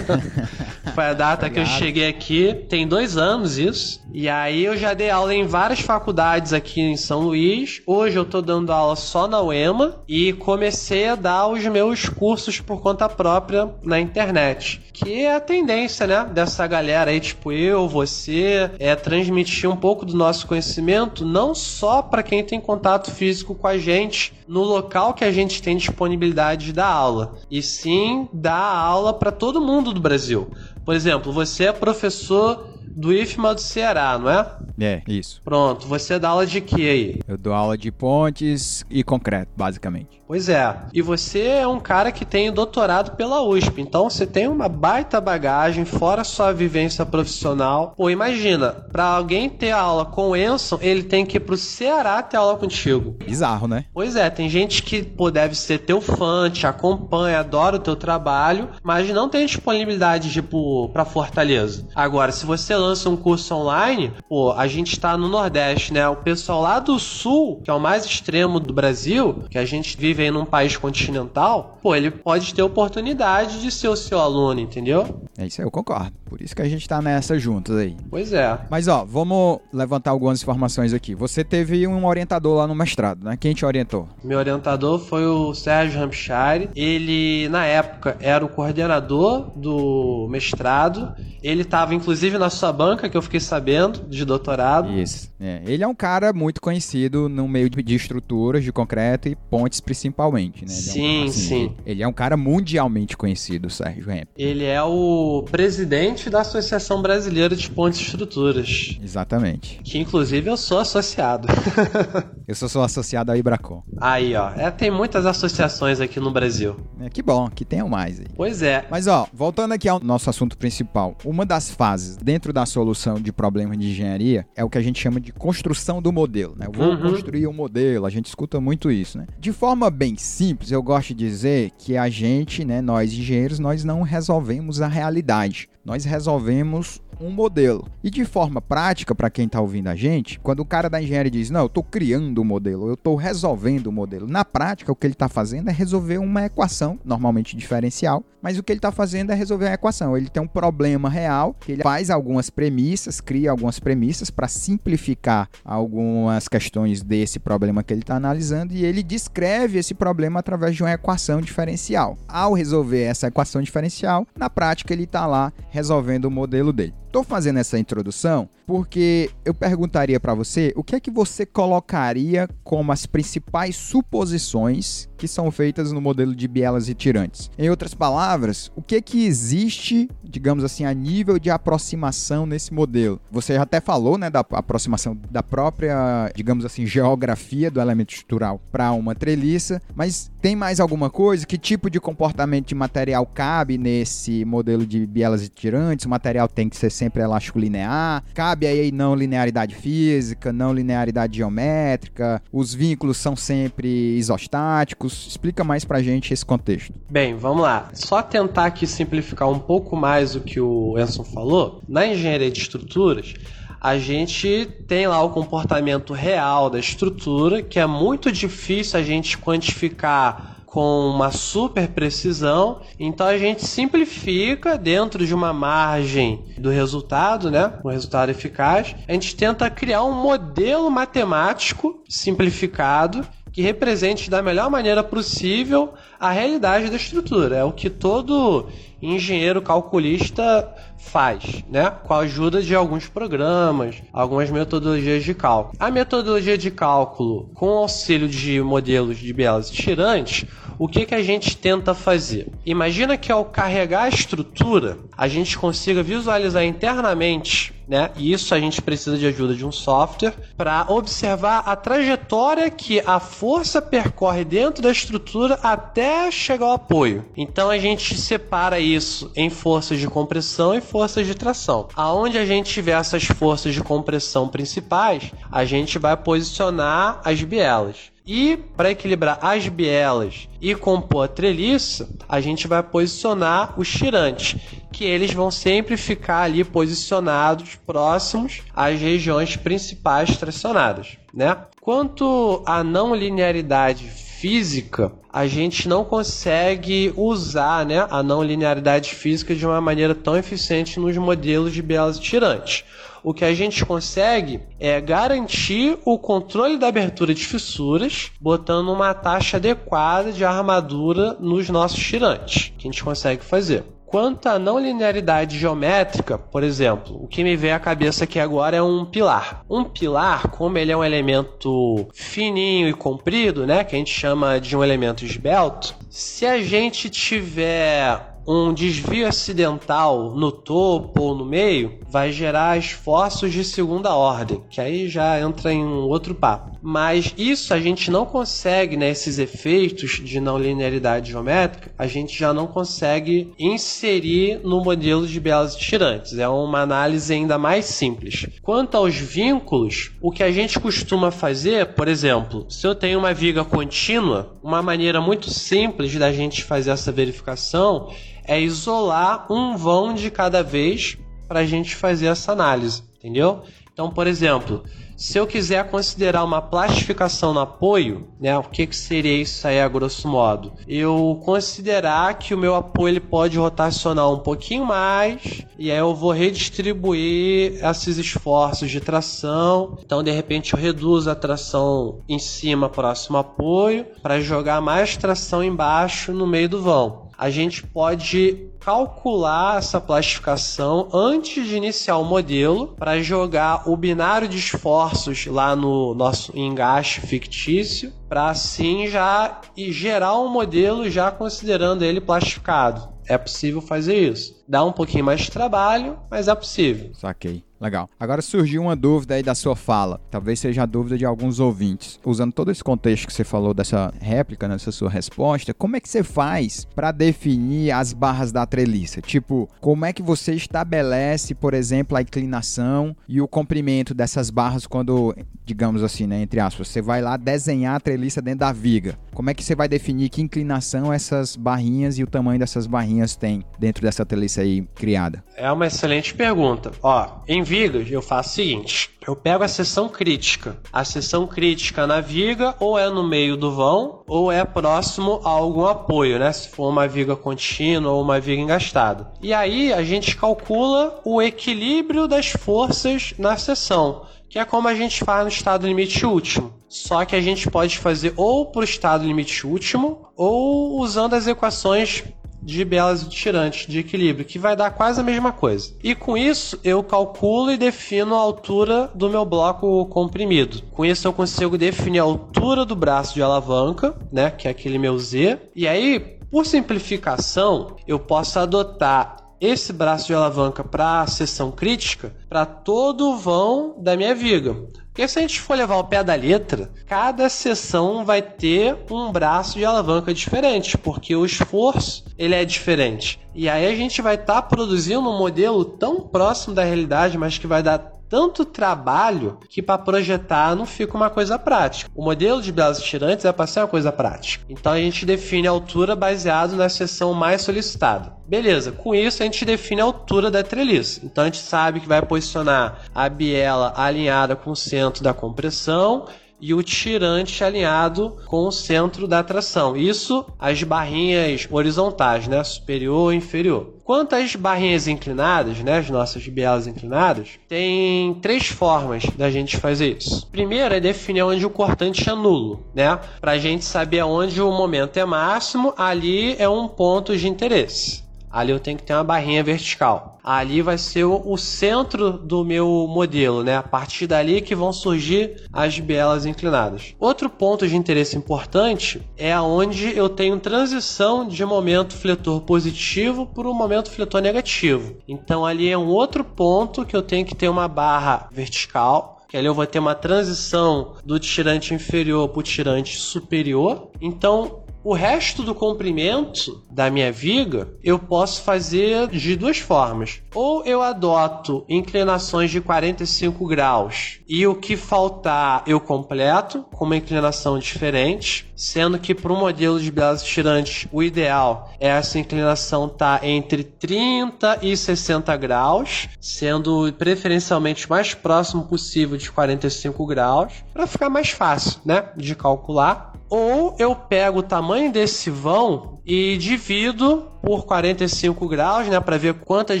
Foi 0.94 1.04
a 1.04 1.14
data 1.14 1.50
que 1.50 1.58
eu 1.58 1.66
cheguei 1.66 2.08
aqui. 2.08 2.54
Tem 2.68 2.86
dois 2.86 3.16
anos 3.16 3.58
isso. 3.58 4.00
E 4.12 4.28
aí 4.28 4.64
eu 4.64 4.76
já 4.76 4.94
dei 4.94 5.10
aula 5.10 5.34
em 5.34 5.46
várias 5.46 5.80
faculdades 5.80 6.52
aqui 6.52 6.80
em 6.80 6.96
São 6.96 7.20
Luís. 7.20 7.82
Hoje 7.86 8.16
eu 8.16 8.24
tô 8.24 8.40
dando 8.40 8.72
aula 8.72 8.99
só 9.00 9.26
na 9.26 9.42
UEMA 9.42 9.96
e 10.06 10.32
comecei 10.34 11.08
a 11.08 11.16
dar 11.16 11.48
os 11.48 11.64
meus 11.66 12.08
cursos 12.08 12.60
por 12.60 12.80
conta 12.80 13.08
própria 13.08 13.68
na 13.82 13.98
internet. 13.98 14.80
Que 14.92 15.24
é 15.24 15.34
a 15.34 15.40
tendência, 15.40 16.06
né, 16.06 16.30
dessa 16.32 16.64
galera 16.66 17.10
aí, 17.10 17.18
tipo 17.18 17.50
eu, 17.50 17.88
você, 17.88 18.70
é 18.78 18.94
transmitir 18.94 19.68
um 19.68 19.76
pouco 19.76 20.06
do 20.06 20.16
nosso 20.16 20.46
conhecimento, 20.46 21.24
não 21.24 21.54
só 21.54 22.02
para 22.02 22.22
quem 22.22 22.44
tem 22.44 22.60
contato 22.60 23.10
físico 23.10 23.54
com 23.54 23.66
a 23.66 23.76
gente 23.76 24.32
no 24.46 24.62
local 24.62 25.14
que 25.14 25.24
a 25.24 25.32
gente 25.32 25.62
tem 25.62 25.76
disponibilidade 25.76 26.66
de 26.66 26.72
dar 26.72 26.88
aula, 26.88 27.34
e 27.50 27.62
sim 27.62 28.28
dar 28.32 28.76
aula 28.76 29.14
para 29.14 29.32
todo 29.32 29.60
mundo 29.60 29.92
do 29.92 30.00
Brasil. 30.00 30.50
Por 30.84 30.94
exemplo, 30.94 31.32
você 31.32 31.64
é 31.64 31.72
professor 31.72 32.79
do 32.86 33.12
IFMA 33.12 33.54
do 33.54 33.60
Ceará, 33.60 34.18
não 34.18 34.30
é? 34.30 34.46
É, 34.80 35.02
isso. 35.06 35.40
Pronto, 35.44 35.86
você 35.86 36.18
dá 36.18 36.30
aula 36.30 36.46
de 36.46 36.60
quê 36.60 36.82
aí? 36.82 37.20
Eu 37.28 37.36
dou 37.36 37.52
aula 37.52 37.76
de 37.76 37.90
pontes 37.90 38.84
e 38.90 39.04
concreto, 39.04 39.50
basicamente. 39.56 40.20
Pois 40.26 40.48
é. 40.48 40.76
E 40.94 41.02
você 41.02 41.40
é 41.40 41.66
um 41.66 41.80
cara 41.80 42.12
que 42.12 42.24
tem 42.24 42.52
doutorado 42.52 43.16
pela 43.16 43.42
USP, 43.42 43.80
então 43.80 44.08
você 44.08 44.24
tem 44.26 44.46
uma 44.46 44.68
baita 44.68 45.20
bagagem, 45.20 45.84
fora 45.84 46.22
sua 46.22 46.52
vivência 46.52 47.04
profissional. 47.04 47.94
Pô, 47.96 48.08
imagina, 48.08 48.70
para 48.92 49.04
alguém 49.04 49.48
ter 49.48 49.72
aula 49.72 50.04
com 50.04 50.30
o 50.30 50.36
Enson, 50.36 50.78
ele 50.80 51.02
tem 51.02 51.26
que 51.26 51.36
ir 51.36 51.40
pro 51.40 51.56
Ceará 51.56 52.22
ter 52.22 52.36
aula 52.36 52.56
contigo. 52.56 53.16
Bizarro, 53.24 53.66
né? 53.66 53.86
Pois 53.92 54.14
é, 54.14 54.30
tem 54.30 54.48
gente 54.48 54.82
que 54.84 55.02
pô, 55.02 55.30
deve 55.30 55.56
ser 55.56 55.78
teu 55.80 56.00
fã, 56.00 56.48
te 56.48 56.66
acompanha, 56.66 57.40
adora 57.40 57.76
o 57.76 57.80
teu 57.80 57.96
trabalho, 57.96 58.68
mas 58.82 59.08
não 59.10 59.28
tem 59.28 59.44
disponibilidade, 59.44 60.32
tipo, 60.32 60.88
pra 60.90 61.04
Fortaleza. 61.04 61.88
Agora, 61.94 62.30
se 62.30 62.46
você 62.46 62.69
lança 62.76 63.08
um 63.08 63.16
curso 63.16 63.54
online, 63.54 64.12
pô, 64.28 64.52
a 64.52 64.66
gente 64.66 64.98
tá 64.98 65.16
no 65.16 65.28
Nordeste, 65.28 65.92
né? 65.92 66.08
O 66.08 66.16
pessoal 66.16 66.62
lá 66.62 66.78
do 66.78 66.98
Sul, 66.98 67.60
que 67.62 67.70
é 67.70 67.74
o 67.74 67.80
mais 67.80 68.04
extremo 68.04 68.60
do 68.60 68.72
Brasil, 68.72 69.44
que 69.50 69.58
a 69.58 69.64
gente 69.64 69.96
vive 69.96 70.22
aí 70.22 70.30
num 70.30 70.44
país 70.44 70.76
continental, 70.76 71.78
pô, 71.82 71.94
ele 71.94 72.10
pode 72.10 72.54
ter 72.54 72.62
oportunidade 72.62 73.60
de 73.60 73.70
ser 73.70 73.88
o 73.88 73.96
seu 73.96 74.20
aluno, 74.20 74.60
entendeu? 74.60 75.22
É 75.36 75.46
isso 75.46 75.60
aí, 75.60 75.66
eu 75.66 75.70
concordo. 75.70 76.12
Por 76.30 76.40
isso 76.40 76.54
que 76.54 76.62
a 76.62 76.68
gente 76.68 76.88
tá 76.88 77.02
nessa 77.02 77.36
juntos 77.38 77.76
aí. 77.76 77.96
Pois 78.08 78.32
é. 78.32 78.56
Mas 78.70 78.86
ó, 78.86 79.04
vamos 79.04 79.58
levantar 79.72 80.12
algumas 80.12 80.40
informações 80.40 80.94
aqui. 80.94 81.12
Você 81.14 81.42
teve 81.42 81.86
um 81.88 82.06
orientador 82.06 82.58
lá 82.58 82.66
no 82.68 82.74
mestrado, 82.74 83.24
né? 83.24 83.36
Quem 83.36 83.52
te 83.52 83.66
orientou? 83.66 84.08
Meu 84.22 84.38
orientador 84.38 85.00
foi 85.00 85.26
o 85.26 85.52
Sérgio 85.54 86.00
Hampshire. 86.00 86.70
Ele, 86.76 87.48
na 87.48 87.66
época, 87.66 88.16
era 88.20 88.44
o 88.44 88.48
coordenador 88.48 89.50
do 89.56 90.28
mestrado. 90.30 91.12
Ele 91.42 91.62
estava, 91.62 91.94
inclusive, 91.94 92.38
na 92.38 92.50
sua 92.60 92.72
banca, 92.72 93.08
que 93.08 93.16
eu 93.16 93.22
fiquei 93.22 93.40
sabendo, 93.40 94.06
de 94.06 94.24
doutorado. 94.24 94.92
Isso. 94.92 95.30
É. 95.40 95.62
Ele 95.66 95.82
é 95.82 95.86
um 95.86 95.94
cara 95.94 96.32
muito 96.32 96.60
conhecido 96.60 97.28
no 97.28 97.48
meio 97.48 97.70
de, 97.70 97.82
de 97.82 97.94
estruturas 97.94 98.62
de 98.62 98.70
concreto 98.70 99.28
e 99.28 99.34
pontes, 99.34 99.80
principalmente, 99.80 100.66
né? 100.66 100.72
Ele 100.72 100.80
sim, 100.80 101.00
é 101.00 101.24
um, 101.24 101.24
assim, 101.24 101.40
sim. 101.40 101.76
Ele, 101.86 102.02
é 102.02 102.08
um 102.08 102.12
cara 102.12 102.36
mundialmente 102.36 103.16
conhecido, 103.16 103.70
Sérgio 103.70 104.10
Hemp. 104.10 104.28
Ele 104.36 104.64
é 104.64 104.82
o 104.82 105.44
presidente 105.50 106.28
da 106.28 106.42
Associação 106.42 107.00
Brasileira 107.00 107.56
de 107.56 107.70
Pontes 107.70 108.00
e 108.00 108.02
Estruturas. 108.02 108.98
Exatamente. 109.02 109.80
Que, 109.82 109.98
inclusive, 109.98 110.50
eu 110.50 110.56
sou 110.56 110.78
associado. 110.78 111.48
eu 112.46 112.54
sou, 112.54 112.68
sou 112.68 112.82
associado 112.82 113.32
ao 113.32 113.38
Ibracom. 113.38 113.82
Aí, 113.98 114.36
ó. 114.36 114.50
É, 114.50 114.70
tem 114.70 114.90
muitas 114.90 115.24
associações 115.24 116.00
aqui 116.00 116.20
no 116.20 116.30
Brasil. 116.30 116.76
É, 117.00 117.08
que 117.08 117.22
bom, 117.22 117.48
que 117.48 117.64
tenham 117.64 117.88
mais 117.88 118.20
aí. 118.20 118.26
Pois 118.36 118.60
é. 118.60 118.86
Mas, 118.90 119.06
ó, 119.06 119.26
voltando 119.32 119.72
aqui 119.72 119.88
ao 119.88 119.98
nosso 120.00 120.28
assunto 120.28 120.58
principal. 120.58 121.16
Uma 121.24 121.46
das 121.46 121.70
fases 121.70 122.18
dentro 122.18 122.49
da 122.52 122.66
solução 122.66 123.20
de 123.20 123.32
problemas 123.32 123.78
de 123.78 123.88
engenharia 123.90 124.46
é 124.56 124.64
o 124.64 124.70
que 124.70 124.78
a 124.78 124.82
gente 124.82 125.00
chama 125.00 125.20
de 125.20 125.32
construção 125.32 126.00
do 126.02 126.12
modelo, 126.12 126.54
né? 126.56 126.66
Eu 126.66 126.72
vou 126.72 126.90
Uhum. 126.90 127.10
construir 127.12 127.46
um 127.46 127.52
modelo, 127.52 128.06
a 128.06 128.10
gente 128.10 128.26
escuta 128.26 128.60
muito 128.60 128.90
isso, 128.90 129.18
né? 129.18 129.26
De 129.38 129.52
forma 129.52 129.88
bem 129.90 130.16
simples, 130.16 130.70
eu 130.70 130.82
gosto 130.82 131.08
de 131.14 131.14
dizer 131.14 131.70
que 131.78 131.96
a 131.96 132.08
gente, 132.08 132.64
né, 132.64 132.80
nós 132.80 133.12
engenheiros, 133.12 133.58
nós 133.58 133.84
não 133.84 134.02
resolvemos 134.02 134.80
a 134.80 134.88
realidade. 134.88 135.68
Nós 135.84 136.04
resolvemos 136.04 137.00
um 137.20 137.30
modelo. 137.30 137.86
E 138.02 138.10
de 138.10 138.24
forma 138.24 138.60
prática, 138.60 139.14
para 139.14 139.30
quem 139.30 139.46
está 139.46 139.60
ouvindo 139.60 139.88
a 139.88 139.94
gente, 139.94 140.40
quando 140.40 140.60
o 140.60 140.64
cara 140.64 140.88
da 140.88 141.00
engenharia 141.00 141.30
diz, 141.30 141.50
não, 141.50 141.60
eu 141.60 141.66
estou 141.66 141.82
criando 141.82 142.38
o 142.38 142.40
um 142.42 142.44
modelo, 142.44 142.88
eu 142.88 142.94
estou 142.94 143.14
resolvendo 143.14 143.86
o 143.86 143.90
um 143.90 143.92
modelo, 143.92 144.26
na 144.26 144.44
prática, 144.44 144.90
o 144.90 144.96
que 144.96 145.06
ele 145.06 145.14
está 145.14 145.28
fazendo 145.28 145.68
é 145.68 145.72
resolver 145.72 146.18
uma 146.18 146.46
equação, 146.46 146.98
normalmente 147.04 147.56
diferencial, 147.56 148.24
mas 148.42 148.58
o 148.58 148.62
que 148.62 148.72
ele 148.72 148.78
está 148.78 148.90
fazendo 148.90 149.30
é 149.30 149.34
resolver 149.34 149.66
uma 149.66 149.74
equação. 149.74 150.16
Ele 150.16 150.28
tem 150.28 150.42
um 150.42 150.46
problema 150.46 151.08
real, 151.08 151.54
que 151.60 151.72
ele 151.72 151.82
faz 151.82 152.10
algumas 152.10 152.48
premissas, 152.48 153.20
cria 153.20 153.50
algumas 153.50 153.78
premissas 153.78 154.30
para 154.30 154.48
simplificar 154.48 155.48
algumas 155.64 156.48
questões 156.48 157.02
desse 157.02 157.38
problema 157.38 157.82
que 157.82 157.92
ele 157.92 158.00
está 158.00 158.16
analisando 158.16 158.72
e 158.72 158.84
ele 158.84 159.02
descreve 159.02 159.78
esse 159.78 159.94
problema 159.94 160.40
através 160.40 160.74
de 160.74 160.82
uma 160.82 160.92
equação 160.92 161.40
diferencial. 161.40 162.16
Ao 162.26 162.54
resolver 162.54 163.02
essa 163.02 163.26
equação 163.26 163.60
diferencial, 163.60 164.26
na 164.36 164.48
prática 164.48 164.92
ele 164.92 165.04
está 165.04 165.26
lá 165.26 165.52
resolvendo 165.70 166.24
o 166.24 166.30
modelo 166.30 166.72
dele. 166.72 166.94
Estou 167.10 167.24
fazendo 167.24 167.58
essa 167.58 167.76
introdução 167.76 168.48
porque 168.64 169.32
eu 169.44 169.52
perguntaria 169.52 170.20
para 170.20 170.32
você 170.32 170.72
o 170.76 170.84
que 170.84 170.94
é 170.94 171.00
que 171.00 171.10
você 171.10 171.44
colocaria 171.44 172.48
como 172.62 172.92
as 172.92 173.04
principais 173.04 173.74
suposições 173.74 175.09
que 175.20 175.28
são 175.28 175.50
feitas 175.50 175.92
no 175.92 176.00
modelo 176.00 176.34
de 176.34 176.48
bielas 176.48 176.88
e 176.88 176.94
tirantes. 176.94 177.50
Em 177.58 177.68
outras 177.68 177.92
palavras, 177.92 178.72
o 178.74 178.80
que 178.80 179.02
que 179.02 179.26
existe, 179.26 180.08
digamos 180.24 180.64
assim, 180.64 180.86
a 180.86 180.94
nível 180.94 181.38
de 181.38 181.50
aproximação 181.50 182.46
nesse 182.46 182.72
modelo? 182.72 183.20
Você 183.30 183.52
já 183.52 183.62
até 183.62 183.82
falou, 183.82 184.16
né, 184.16 184.30
da 184.30 184.40
aproximação 184.40 185.14
da 185.30 185.42
própria, 185.42 186.32
digamos 186.34 186.64
assim, 186.64 186.86
geografia 186.86 187.70
do 187.70 187.82
elemento 187.82 188.14
estrutural 188.14 188.62
para 188.72 188.92
uma 188.92 189.14
treliça, 189.14 189.82
mas 189.94 190.30
tem 190.40 190.56
mais 190.56 190.80
alguma 190.80 191.10
coisa? 191.10 191.44
Que 191.44 191.58
tipo 191.58 191.90
de 191.90 192.00
comportamento 192.00 192.68
de 192.68 192.74
material 192.74 193.26
cabe 193.26 193.76
nesse 193.76 194.42
modelo 194.46 194.86
de 194.86 195.06
bielas 195.06 195.44
e 195.44 195.50
tirantes? 195.50 196.06
O 196.06 196.08
material 196.08 196.48
tem 196.48 196.66
que 196.66 196.78
ser 196.78 196.88
sempre 196.88 197.22
elástico 197.22 197.58
linear? 197.58 198.24
Cabe 198.32 198.66
aí 198.66 198.90
não 198.90 199.14
linearidade 199.14 199.74
física, 199.74 200.50
não 200.50 200.72
linearidade 200.72 201.36
geométrica? 201.36 202.42
Os 202.50 202.72
vínculos 202.72 203.18
são 203.18 203.36
sempre 203.36 204.16
isostáticos? 204.16 205.09
Explica 205.12 205.64
mais 205.64 205.84
pra 205.84 206.02
gente 206.02 206.32
esse 206.32 206.44
contexto. 206.44 206.94
Bem, 207.08 207.34
vamos 207.34 207.62
lá. 207.62 207.88
Só 207.92 208.22
tentar 208.22 208.66
aqui 208.66 208.86
simplificar 208.86 209.48
um 209.48 209.58
pouco 209.58 209.96
mais 209.96 210.34
o 210.34 210.40
que 210.40 210.60
o 210.60 210.98
Enson 210.98 211.24
falou. 211.24 211.82
Na 211.88 212.06
engenharia 212.06 212.50
de 212.50 212.60
estruturas, 212.60 213.34
a 213.80 213.96
gente 213.96 214.68
tem 214.86 215.06
lá 215.06 215.22
o 215.22 215.30
comportamento 215.30 216.12
real 216.12 216.68
da 216.68 216.78
estrutura, 216.78 217.62
que 217.62 217.78
é 217.78 217.86
muito 217.86 218.30
difícil 218.30 219.00
a 219.00 219.02
gente 219.02 219.38
quantificar 219.38 220.60
com 220.70 221.08
uma 221.08 221.32
super 221.32 221.88
precisão. 221.88 222.80
Então 222.98 223.26
a 223.26 223.36
gente 223.36 223.66
simplifica 223.66 224.78
dentro 224.78 225.26
de 225.26 225.34
uma 225.34 225.52
margem 225.52 226.44
do 226.58 226.70
resultado, 226.70 227.50
né? 227.50 227.72
Um 227.84 227.88
resultado 227.88 228.30
eficaz. 228.30 228.94
A 229.08 229.12
gente 229.12 229.34
tenta 229.34 229.68
criar 229.68 230.04
um 230.04 230.12
modelo 230.12 230.88
matemático 230.90 232.02
simplificado 232.08 233.26
que 233.52 233.62
represente 233.62 234.30
da 234.30 234.42
melhor 234.42 234.70
maneira 234.70 235.02
possível 235.02 235.94
a 236.18 236.30
realidade 236.30 236.90
da 236.90 236.96
estrutura. 236.96 237.56
É 237.56 237.64
o 237.64 237.72
que 237.72 237.90
todo 237.90 238.68
engenheiro 239.02 239.62
calculista 239.62 240.68
faz, 241.00 241.64
né? 241.68 241.90
Com 241.90 242.14
a 242.14 242.18
ajuda 242.18 242.62
de 242.62 242.74
alguns 242.74 243.08
programas, 243.08 243.96
algumas 244.12 244.50
metodologias 244.50 245.24
de 245.24 245.34
cálculo. 245.34 245.74
A 245.78 245.90
metodologia 245.90 246.56
de 246.56 246.70
cálculo, 246.70 247.50
com 247.54 247.68
auxílio 247.70 248.28
de 248.28 248.60
modelos 248.60 249.18
de 249.18 249.32
bielas 249.32 249.70
tirantes, 249.70 250.46
o 250.78 250.88
que, 250.88 251.04
que 251.04 251.14
a 251.14 251.22
gente 251.22 251.56
tenta 251.56 251.94
fazer? 251.94 252.48
Imagina 252.64 253.16
que 253.16 253.30
ao 253.30 253.44
carregar 253.44 254.04
a 254.04 254.08
estrutura, 254.08 254.98
a 255.16 255.28
gente 255.28 255.58
consiga 255.58 256.02
visualizar 256.02 256.64
internamente 256.64 257.74
né? 257.90 258.12
E 258.16 258.32
isso 258.32 258.54
a 258.54 258.60
gente 258.60 258.80
precisa 258.80 259.18
de 259.18 259.26
ajuda 259.26 259.52
de 259.52 259.66
um 259.66 259.72
software 259.72 260.32
para 260.56 260.86
observar 260.88 261.64
a 261.66 261.74
trajetória 261.74 262.70
que 262.70 263.02
a 263.04 263.18
força 263.18 263.82
percorre 263.82 264.44
dentro 264.44 264.80
da 264.80 264.92
estrutura 264.92 265.58
até 265.60 266.30
chegar 266.30 266.66
ao 266.66 266.72
apoio. 266.74 267.24
Então 267.36 267.68
a 267.68 267.78
gente 267.78 268.16
separa 268.16 268.78
isso 268.78 269.32
em 269.34 269.50
forças 269.50 269.98
de 269.98 270.06
compressão 270.06 270.72
e 270.72 270.80
forças 270.90 271.26
de 271.26 271.34
tração. 271.34 271.88
Aonde 271.94 272.36
a 272.36 272.44
gente 272.44 272.70
tiver 272.70 272.98
essas 272.98 273.24
forças 273.24 273.72
de 273.72 273.80
compressão 273.80 274.48
principais, 274.48 275.30
a 275.50 275.64
gente 275.64 275.98
vai 275.98 276.16
posicionar 276.16 277.20
as 277.24 277.42
bielas. 277.42 278.10
E 278.26 278.56
para 278.76 278.90
equilibrar 278.90 279.38
as 279.40 279.66
bielas 279.66 280.48
e 280.60 280.74
compor 280.74 281.24
a 281.24 281.28
treliça, 281.28 282.08
a 282.28 282.40
gente 282.40 282.68
vai 282.68 282.82
posicionar 282.82 283.74
os 283.76 283.90
tirantes, 283.90 284.56
que 284.92 285.04
eles 285.04 285.32
vão 285.32 285.50
sempre 285.50 285.96
ficar 285.96 286.42
ali 286.42 286.62
posicionados 286.62 287.76
próximos 287.86 288.62
às 288.74 289.00
regiões 289.00 289.56
principais 289.56 290.36
tracionadas, 290.36 291.16
né? 291.32 291.56
Quanto 291.80 292.62
à 292.66 292.84
não 292.84 293.14
linearidade 293.14 294.29
física, 294.40 295.12
a 295.30 295.46
gente 295.46 295.86
não 295.86 296.02
consegue 296.02 297.12
usar 297.14 297.84
né, 297.84 298.06
a 298.10 298.22
não 298.22 298.42
linearidade 298.42 299.14
física 299.14 299.54
de 299.54 299.66
uma 299.66 299.80
maneira 299.80 300.14
tão 300.14 300.36
eficiente 300.36 300.98
nos 300.98 301.16
modelos 301.18 301.74
de 301.74 301.82
bielas 301.82 302.18
tirantes 302.18 302.84
o 303.22 303.34
que 303.34 303.44
a 303.44 303.54
gente 303.54 303.84
consegue 303.84 304.60
é 304.78 305.00
garantir 305.00 305.98
o 306.04 306.18
controle 306.18 306.78
da 306.78 306.88
abertura 306.88 307.34
de 307.34 307.44
fissuras, 307.44 308.30
botando 308.40 308.90
uma 308.90 309.12
taxa 309.14 309.58
adequada 309.58 310.32
de 310.32 310.44
armadura 310.44 311.36
nos 311.38 311.68
nossos 311.68 312.02
tirantes, 312.02 312.72
que 312.78 312.88
a 312.88 312.90
gente 312.90 313.04
consegue 313.04 313.44
fazer. 313.44 313.84
Quanto 314.10 314.48
à 314.48 314.58
não 314.58 314.76
linearidade 314.76 315.56
geométrica, 315.56 316.36
por 316.36 316.64
exemplo, 316.64 317.22
o 317.22 317.28
que 317.28 317.44
me 317.44 317.54
vem 317.56 317.70
à 317.70 317.78
cabeça 317.78 318.24
aqui 318.24 318.40
agora 318.40 318.76
é 318.76 318.82
um 318.82 319.04
pilar. 319.04 319.64
Um 319.70 319.84
pilar, 319.84 320.48
como 320.48 320.76
ele 320.78 320.90
é 320.90 320.96
um 320.96 321.04
elemento 321.04 322.08
fininho 322.12 322.88
e 322.88 322.92
comprido, 322.92 323.64
né, 323.64 323.84
que 323.84 323.94
a 323.94 323.98
gente 323.98 324.12
chama 324.12 324.58
de 324.58 324.76
um 324.76 324.82
elemento 324.82 325.24
esbelto, 325.24 325.94
se 326.08 326.44
a 326.44 326.60
gente 326.60 327.08
tiver 327.08 328.30
um 328.44 328.74
desvio 328.74 329.28
acidental 329.28 330.30
no 330.34 330.50
topo 330.50 331.22
ou 331.22 331.34
no 331.36 331.44
meio 331.44 332.00
vai 332.08 332.32
gerar 332.32 332.76
esforços 332.76 333.52
de 333.52 333.62
segunda 333.62 334.12
ordem, 334.14 334.60
que 334.68 334.80
aí 334.80 335.08
já 335.08 335.40
entra 335.40 335.72
em 335.72 335.84
um 335.84 336.08
outro 336.08 336.34
papo. 336.34 336.76
Mas 336.82 337.34
isso 337.36 337.74
a 337.74 337.80
gente 337.80 338.10
não 338.10 338.24
consegue, 338.24 338.96
né, 338.96 339.10
esses 339.10 339.38
efeitos 339.38 340.20
de 340.22 340.40
não 340.40 340.58
linearidade 340.58 341.30
geométrica, 341.30 341.92
a 341.98 342.06
gente 342.06 342.38
já 342.38 342.52
não 342.52 342.66
consegue 342.66 343.52
inserir 343.58 344.60
no 344.64 344.82
modelo 344.82 345.26
de 345.26 345.38
bielas 345.38 345.76
tirantes. 345.76 346.38
É 346.38 346.48
uma 346.48 346.80
análise 346.80 347.32
ainda 347.32 347.58
mais 347.58 347.84
simples. 347.84 348.46
Quanto 348.62 348.96
aos 348.96 349.14
vínculos, 349.14 350.12
o 350.20 350.30
que 350.30 350.42
a 350.42 350.50
gente 350.50 350.80
costuma 350.80 351.30
fazer, 351.30 351.94
por 351.94 352.08
exemplo, 352.08 352.66
se 352.68 352.86
eu 352.86 352.94
tenho 352.94 353.18
uma 353.18 353.34
viga 353.34 353.64
contínua, 353.64 354.56
uma 354.62 354.82
maneira 354.82 355.20
muito 355.20 355.50
simples 355.50 356.14
da 356.16 356.32
gente 356.32 356.64
fazer 356.64 356.90
essa 356.90 357.12
verificação 357.12 358.10
é 358.44 358.60
isolar 358.60 359.46
um 359.52 359.76
vão 359.76 360.14
de 360.14 360.30
cada 360.30 360.62
vez 360.62 361.18
para 361.46 361.60
a 361.60 361.66
gente 361.66 361.94
fazer 361.94 362.26
essa 362.26 362.52
análise, 362.52 363.02
entendeu? 363.18 363.62
Então, 363.92 364.10
por 364.10 364.26
exemplo, 364.26 364.82
se 365.20 365.36
eu 365.38 365.46
quiser 365.46 365.90
considerar 365.90 366.42
uma 366.42 366.62
plastificação 366.62 367.52
no 367.52 367.60
apoio, 367.60 368.28
né, 368.40 368.56
o 368.56 368.62
que, 368.62 368.86
que 368.86 368.96
seria 368.96 369.36
isso 369.36 369.68
aí 369.68 369.78
a 369.78 369.86
grosso 369.86 370.26
modo? 370.26 370.72
Eu 370.88 371.38
considerar 371.44 372.38
que 372.38 372.54
o 372.54 372.58
meu 372.58 372.74
apoio 372.74 373.12
ele 373.12 373.20
pode 373.20 373.58
rotacionar 373.58 374.32
um 374.32 374.38
pouquinho 374.38 374.86
mais 374.86 375.60
e 375.78 375.90
aí 375.90 375.98
eu 375.98 376.14
vou 376.14 376.32
redistribuir 376.32 377.84
esses 377.84 378.16
esforços 378.16 378.90
de 378.90 378.98
tração. 378.98 379.98
Então, 380.02 380.22
de 380.22 380.30
repente, 380.30 380.72
eu 380.72 380.78
reduzo 380.78 381.30
a 381.30 381.34
tração 381.34 382.20
em 382.26 382.38
cima 382.38 382.88
próximo 382.88 383.36
apoio 383.36 384.06
para 384.22 384.40
jogar 384.40 384.80
mais 384.80 385.18
tração 385.18 385.62
embaixo 385.62 386.32
no 386.32 386.46
meio 386.46 386.70
do 386.70 386.80
vão 386.80 387.29
a 387.40 387.48
gente 387.48 387.86
pode 387.86 388.68
calcular 388.80 389.78
essa 389.78 389.98
plastificação 389.98 391.08
antes 391.10 391.66
de 391.66 391.74
iniciar 391.74 392.18
o 392.18 392.24
modelo 392.24 392.88
para 392.88 393.22
jogar 393.22 393.88
o 393.88 393.96
binário 393.96 394.46
de 394.46 394.58
esforços 394.58 395.46
lá 395.46 395.74
no 395.74 396.14
nosso 396.14 396.52
engaste 396.54 397.22
fictício 397.22 398.12
para 398.28 398.50
assim 398.50 399.06
já 399.08 399.58
e 399.74 399.90
gerar 399.90 400.38
um 400.38 400.48
modelo 400.48 401.08
já 401.08 401.30
considerando 401.30 402.04
ele 402.04 402.20
plastificado. 402.20 403.08
É 403.26 403.38
possível 403.38 403.80
fazer 403.80 404.18
isso. 404.18 404.62
Dá 404.68 404.84
um 404.84 404.92
pouquinho 404.92 405.24
mais 405.24 405.40
de 405.40 405.50
trabalho, 405.50 406.18
mas 406.30 406.46
é 406.46 406.54
possível. 406.54 407.10
Saquei. 407.14 407.64
Legal. 407.80 408.10
Agora 408.20 408.42
surgiu 408.42 408.82
uma 408.82 408.94
dúvida 408.94 409.34
aí 409.34 409.42
da 409.42 409.54
sua 409.54 409.74
fala. 409.74 410.20
Talvez 410.30 410.60
seja 410.60 410.82
a 410.82 410.86
dúvida 410.86 411.16
de 411.16 411.24
alguns 411.24 411.58
ouvintes. 411.58 412.20
Usando 412.24 412.52
todo 412.52 412.70
esse 412.70 412.84
contexto 412.84 413.26
que 413.26 413.32
você 413.32 413.42
falou 413.42 413.72
dessa 413.72 414.12
réplica, 414.20 414.68
nessa 414.68 414.92
sua 414.92 415.08
resposta, 415.08 415.72
como 415.72 415.96
é 415.96 416.00
que 416.00 416.08
você 416.08 416.22
faz 416.22 416.86
para 416.94 417.10
definir 417.10 417.90
as 417.92 418.12
barras 418.12 418.52
da 418.52 418.66
treliça? 418.66 419.22
Tipo, 419.22 419.66
como 419.80 420.04
é 420.04 420.12
que 420.12 420.22
você 420.22 420.52
estabelece, 420.54 421.54
por 421.54 421.72
exemplo, 421.72 422.16
a 422.16 422.22
inclinação 422.22 423.16
e 423.26 423.40
o 423.40 423.48
comprimento 423.48 424.12
dessas 424.12 424.50
barras 424.50 424.86
quando, 424.86 425.34
digamos 425.64 426.02
assim, 426.02 426.26
né, 426.26 426.42
entre 426.42 426.60
aspas, 426.60 426.88
você 426.88 427.00
vai 427.00 427.22
lá 427.22 427.38
desenhar 427.38 427.96
a 427.96 428.00
treliça 428.00 428.42
dentro 428.42 428.60
da 428.60 428.72
viga? 428.72 429.18
Como 429.32 429.48
é 429.48 429.54
que 429.54 429.64
você 429.64 429.74
vai 429.74 429.88
definir 429.88 430.28
que 430.28 430.42
inclinação 430.42 431.10
essas 431.10 431.56
barrinhas 431.56 432.18
e 432.18 432.22
o 432.22 432.26
tamanho 432.26 432.58
dessas 432.58 432.86
barrinhas 432.86 433.36
tem 433.36 433.64
dentro 433.78 434.02
dessa 434.02 434.26
treliça 434.26 434.60
aí 434.60 434.82
criada? 434.94 435.42
É 435.56 435.70
uma 435.72 435.86
excelente 435.86 436.34
pergunta. 436.34 436.90
Ó, 437.02 437.40
em 437.48 437.62
vigas, 437.70 438.10
eu 438.10 438.20
faço 438.20 438.50
o 438.50 438.52
seguinte: 438.54 439.10
eu 439.24 439.36
pego 439.36 439.62
a 439.62 439.68
seção 439.68 440.08
crítica. 440.08 440.76
A 440.92 441.04
seção 441.04 441.46
crítica 441.46 442.04
na 442.04 442.20
viga 442.20 442.74
ou 442.80 442.98
é 442.98 443.08
no 443.08 443.22
meio 443.22 443.56
do 443.56 443.70
vão 443.70 444.24
ou 444.26 444.50
é 444.50 444.64
próximo 444.64 445.40
a 445.44 445.50
algum 445.50 445.86
apoio, 445.86 446.36
né? 446.36 446.50
Se 446.52 446.68
for 446.68 446.88
uma 446.88 447.06
viga 447.06 447.36
contínua 447.36 448.10
ou 448.10 448.22
uma 448.22 448.40
viga 448.40 448.60
engastada. 448.60 449.30
E 449.40 449.54
aí 449.54 449.92
a 449.92 450.02
gente 450.02 450.36
calcula 450.36 451.20
o 451.24 451.40
equilíbrio 451.40 452.26
das 452.26 452.48
forças 452.48 453.34
na 453.38 453.56
seção, 453.56 454.26
que 454.48 454.58
é 454.58 454.64
como 454.64 454.88
a 454.88 454.94
gente 454.94 455.24
faz 455.24 455.44
no 455.44 455.48
estado 455.48 455.86
limite 455.86 456.26
último. 456.26 456.74
Só 456.88 457.24
que 457.24 457.36
a 457.36 457.40
gente 457.40 457.70
pode 457.70 457.98
fazer 457.98 458.34
ou 458.36 458.66
para 458.66 458.80
o 458.80 458.84
estado 458.84 459.24
limite 459.24 459.64
último 459.64 460.26
ou 460.36 460.98
usando 461.00 461.34
as 461.34 461.46
equações 461.46 462.24
de 462.62 462.84
belas 462.84 463.26
tirantes 463.28 463.86
de 463.86 463.98
equilíbrio, 463.98 464.44
que 464.44 464.58
vai 464.58 464.76
dar 464.76 464.90
quase 464.90 465.20
a 465.20 465.24
mesma 465.24 465.52
coisa. 465.52 465.92
E 466.02 466.14
com 466.14 466.36
isso 466.36 466.78
eu 466.84 467.02
calculo 467.02 467.70
e 467.70 467.76
defino 467.76 468.34
a 468.34 468.40
altura 468.40 469.10
do 469.14 469.28
meu 469.28 469.44
bloco 469.44 470.06
comprimido. 470.06 470.82
Com 470.90 471.04
isso 471.04 471.26
eu 471.26 471.32
consigo 471.32 471.78
definir 471.78 472.20
a 472.20 472.24
altura 472.24 472.84
do 472.84 472.96
braço 472.96 473.34
de 473.34 473.42
alavanca, 473.42 474.14
né, 474.32 474.50
que 474.50 474.68
é 474.68 474.70
aquele 474.70 474.98
meu 474.98 475.18
Z. 475.18 475.58
E 475.74 475.86
aí, 475.86 476.38
por 476.50 476.66
simplificação, 476.66 477.96
eu 478.06 478.18
posso 478.18 478.58
adotar 478.58 479.36
esse 479.60 479.92
braço 479.92 480.26
de 480.26 480.34
alavanca 480.34 480.82
para 480.82 481.20
a 481.20 481.26
seção 481.26 481.70
crítica 481.70 482.34
para 482.48 482.64
todo 482.64 483.30
o 483.30 483.36
vão 483.36 483.94
da 483.98 484.16
minha 484.16 484.34
viga. 484.34 484.74
Porque 485.20 485.28
se 485.28 485.38
a 485.38 485.42
gente 485.42 485.60
for 485.60 485.76
levar 485.76 485.98
o 485.98 486.04
pé 486.04 486.24
da 486.24 486.34
letra, 486.34 486.90
cada 487.06 487.46
seção 487.50 488.24
vai 488.24 488.40
ter 488.40 488.96
um 489.10 489.30
braço 489.30 489.76
de 489.76 489.84
alavanca 489.84 490.32
diferente, 490.32 490.96
porque 490.96 491.36
o 491.36 491.44
esforço 491.44 492.24
ele 492.38 492.54
é 492.54 492.64
diferente. 492.64 493.38
E 493.54 493.68
aí 493.68 493.86
a 493.86 493.94
gente 493.94 494.22
vai 494.22 494.36
estar 494.36 494.54
tá 494.54 494.62
produzindo 494.62 495.28
um 495.28 495.36
modelo 495.36 495.84
tão 495.84 496.22
próximo 496.22 496.74
da 496.74 496.84
realidade, 496.84 497.36
mas 497.36 497.58
que 497.58 497.66
vai 497.66 497.82
dar 497.82 497.98
tanto 498.30 498.64
trabalho 498.64 499.58
que 499.68 499.82
para 499.82 499.98
projetar 499.98 500.76
não 500.76 500.86
fica 500.86 501.16
uma 501.16 501.28
coisa 501.28 501.58
prática. 501.58 502.08
O 502.14 502.22
modelo 502.22 502.62
de 502.62 502.70
bielas 502.70 503.02
tirantes 503.02 503.44
é 503.44 503.52
para 503.52 503.66
ser 503.66 503.80
uma 503.80 503.88
coisa 503.88 504.12
prática. 504.12 504.64
Então 504.68 504.92
a 504.92 504.98
gente 504.98 505.26
define 505.26 505.66
a 505.66 505.72
altura 505.72 506.14
baseado 506.14 506.76
na 506.76 506.88
seção 506.88 507.34
mais 507.34 507.62
solicitada. 507.62 508.32
Beleza, 508.46 508.92
com 508.92 509.14
isso 509.14 509.42
a 509.42 509.46
gente 509.46 509.64
define 509.64 510.00
a 510.00 510.04
altura 510.04 510.50
da 510.50 510.62
treliça. 510.62 511.20
Então 511.24 511.42
a 511.42 511.46
gente 511.48 511.58
sabe 511.58 512.00
que 512.00 512.08
vai 512.08 512.22
posicionar 512.22 513.02
a 513.12 513.28
biela 513.28 513.92
alinhada 513.96 514.54
com 514.54 514.70
o 514.70 514.76
centro 514.76 515.24
da 515.24 515.34
compressão 515.34 516.26
e 516.60 516.74
o 516.74 516.82
tirante 516.82 517.62
alinhado 517.64 518.36
com 518.46 518.66
o 518.66 518.72
centro 518.72 519.26
da 519.26 519.42
tração. 519.42 519.96
Isso 519.96 520.44
as 520.58 520.82
barrinhas 520.82 521.66
horizontais, 521.70 522.46
né, 522.46 522.62
superior 522.62 523.32
e 523.32 523.36
inferior. 523.36 523.94
Quanto 524.04 524.34
às 524.34 524.56
barrinhas 524.56 525.06
inclinadas, 525.06 525.78
né, 525.78 525.98
as 525.98 526.10
nossas 526.10 526.46
bielas 526.48 526.86
inclinadas, 526.86 527.50
tem 527.68 528.34
três 528.42 528.66
formas 528.66 529.24
da 529.38 529.50
gente 529.50 529.76
fazer 529.76 530.16
isso. 530.18 530.48
Primeiro 530.50 530.94
é 530.94 531.00
definir 531.00 531.42
onde 531.42 531.64
o 531.64 531.70
cortante 531.70 532.28
é 532.28 532.34
nulo, 532.34 532.84
né, 532.94 533.18
para 533.40 533.52
a 533.52 533.58
gente 533.58 533.84
saber 533.84 534.22
onde 534.24 534.60
o 534.60 534.72
momento 534.72 535.16
é 535.16 535.24
máximo, 535.24 535.94
ali 535.96 536.56
é 536.58 536.68
um 536.68 536.88
ponto 536.88 537.36
de 537.36 537.48
interesse. 537.48 538.29
Ali 538.50 538.72
eu 538.72 538.80
tenho 538.80 538.98
que 538.98 539.04
ter 539.04 539.14
uma 539.14 539.24
barrinha 539.24 539.62
vertical. 539.62 540.38
Ali 540.42 540.82
vai 540.82 540.98
ser 540.98 541.24
o, 541.24 541.56
centro 541.56 542.32
do 542.32 542.64
meu 542.64 543.06
modelo, 543.08 543.62
né? 543.62 543.76
A 543.76 543.82
partir 543.82 544.26
dali 544.26 544.60
que 544.60 544.74
vão 544.74 544.92
surgir 544.92 545.62
as 545.72 545.98
bielas 546.00 546.46
inclinadas. 546.46 547.14
Outro 547.18 547.48
ponto 547.48 547.86
de 547.86 547.96
interesse 547.96 548.36
importante 548.36 549.20
é 549.36 549.52
aonde 549.52 550.16
eu 550.16 550.28
tenho 550.28 550.58
transição 550.58 551.46
de 551.46 551.64
momento 551.64 552.16
fletor 552.16 552.62
positivo 552.62 553.46
para 553.46 553.68
um 553.68 553.74
momento 553.74 554.10
fletor 554.10 554.40
negativo. 554.40 555.16
Então 555.28 555.64
ali 555.64 555.88
é 555.88 555.96
um 555.96 556.08
outro 556.08 556.42
ponto 556.42 557.04
que 557.04 557.14
eu 557.14 557.22
tenho 557.22 557.44
que 557.44 557.54
ter 557.54 557.68
uma 557.68 557.86
barra 557.86 558.48
vertical 558.50 559.40
que 559.50 559.56
ali 559.56 559.66
eu 559.66 559.74
vou 559.74 559.84
ter 559.84 559.98
uma 559.98 560.14
transição 560.14 561.16
do 561.24 561.36
tirante 561.36 561.92
inferior 561.92 562.48
para 562.48 562.60
o 562.60 562.62
tirante 562.62 563.18
superior. 563.18 564.08
Então, 564.20 564.84
o 565.02 565.14
resto 565.14 565.62
do 565.62 565.74
comprimento 565.74 566.82
da 566.90 567.10
minha 567.10 567.32
viga 567.32 567.88
eu 568.02 568.18
posso 568.18 568.62
fazer 568.62 569.28
de 569.28 569.56
duas 569.56 569.78
formas. 569.78 570.42
Ou 570.54 570.84
eu 570.84 571.02
adoto 571.02 571.84
inclinações 571.88 572.70
de 572.70 572.80
45 572.80 573.66
graus 573.66 574.40
e 574.48 574.66
o 574.66 574.74
que 574.74 574.96
faltar 574.96 575.84
eu 575.86 576.00
completo 576.00 576.84
com 576.92 577.04
uma 577.04 577.16
inclinação 577.16 577.78
diferente, 577.78 578.70
sendo 578.76 579.18
que 579.18 579.34
para 579.34 579.52
um 579.52 579.58
modelo 579.58 580.00
de 580.00 580.10
braços 580.10 580.48
tirantes 580.48 581.08
o 581.12 581.22
ideal 581.22 581.90
é 581.98 582.08
essa 582.08 582.38
inclinação 582.38 583.08
tá 583.08 583.40
entre 583.42 583.84
30 583.84 584.80
e 584.82 584.96
60 584.96 585.56
graus, 585.56 586.28
sendo 586.40 587.12
preferencialmente 587.12 588.08
mais 588.08 588.34
próximo 588.34 588.84
possível 588.84 589.36
de 589.36 589.50
45 589.50 590.26
graus, 590.26 590.72
para 590.92 591.06
ficar 591.06 591.30
mais 591.30 591.50
fácil, 591.50 592.00
né, 592.04 592.30
de 592.36 592.54
calcular. 592.54 593.29
Ou 593.50 593.96
eu 593.98 594.14
pego 594.14 594.60
o 594.60 594.62
tamanho 594.62 595.10
desse 595.10 595.50
vão 595.50 596.20
e 596.24 596.56
divido 596.56 597.48
por 597.60 597.84
45 597.84 598.68
graus, 598.68 599.08
né, 599.08 599.18
para 599.18 599.36
ver 599.36 599.54
quantas 599.54 600.00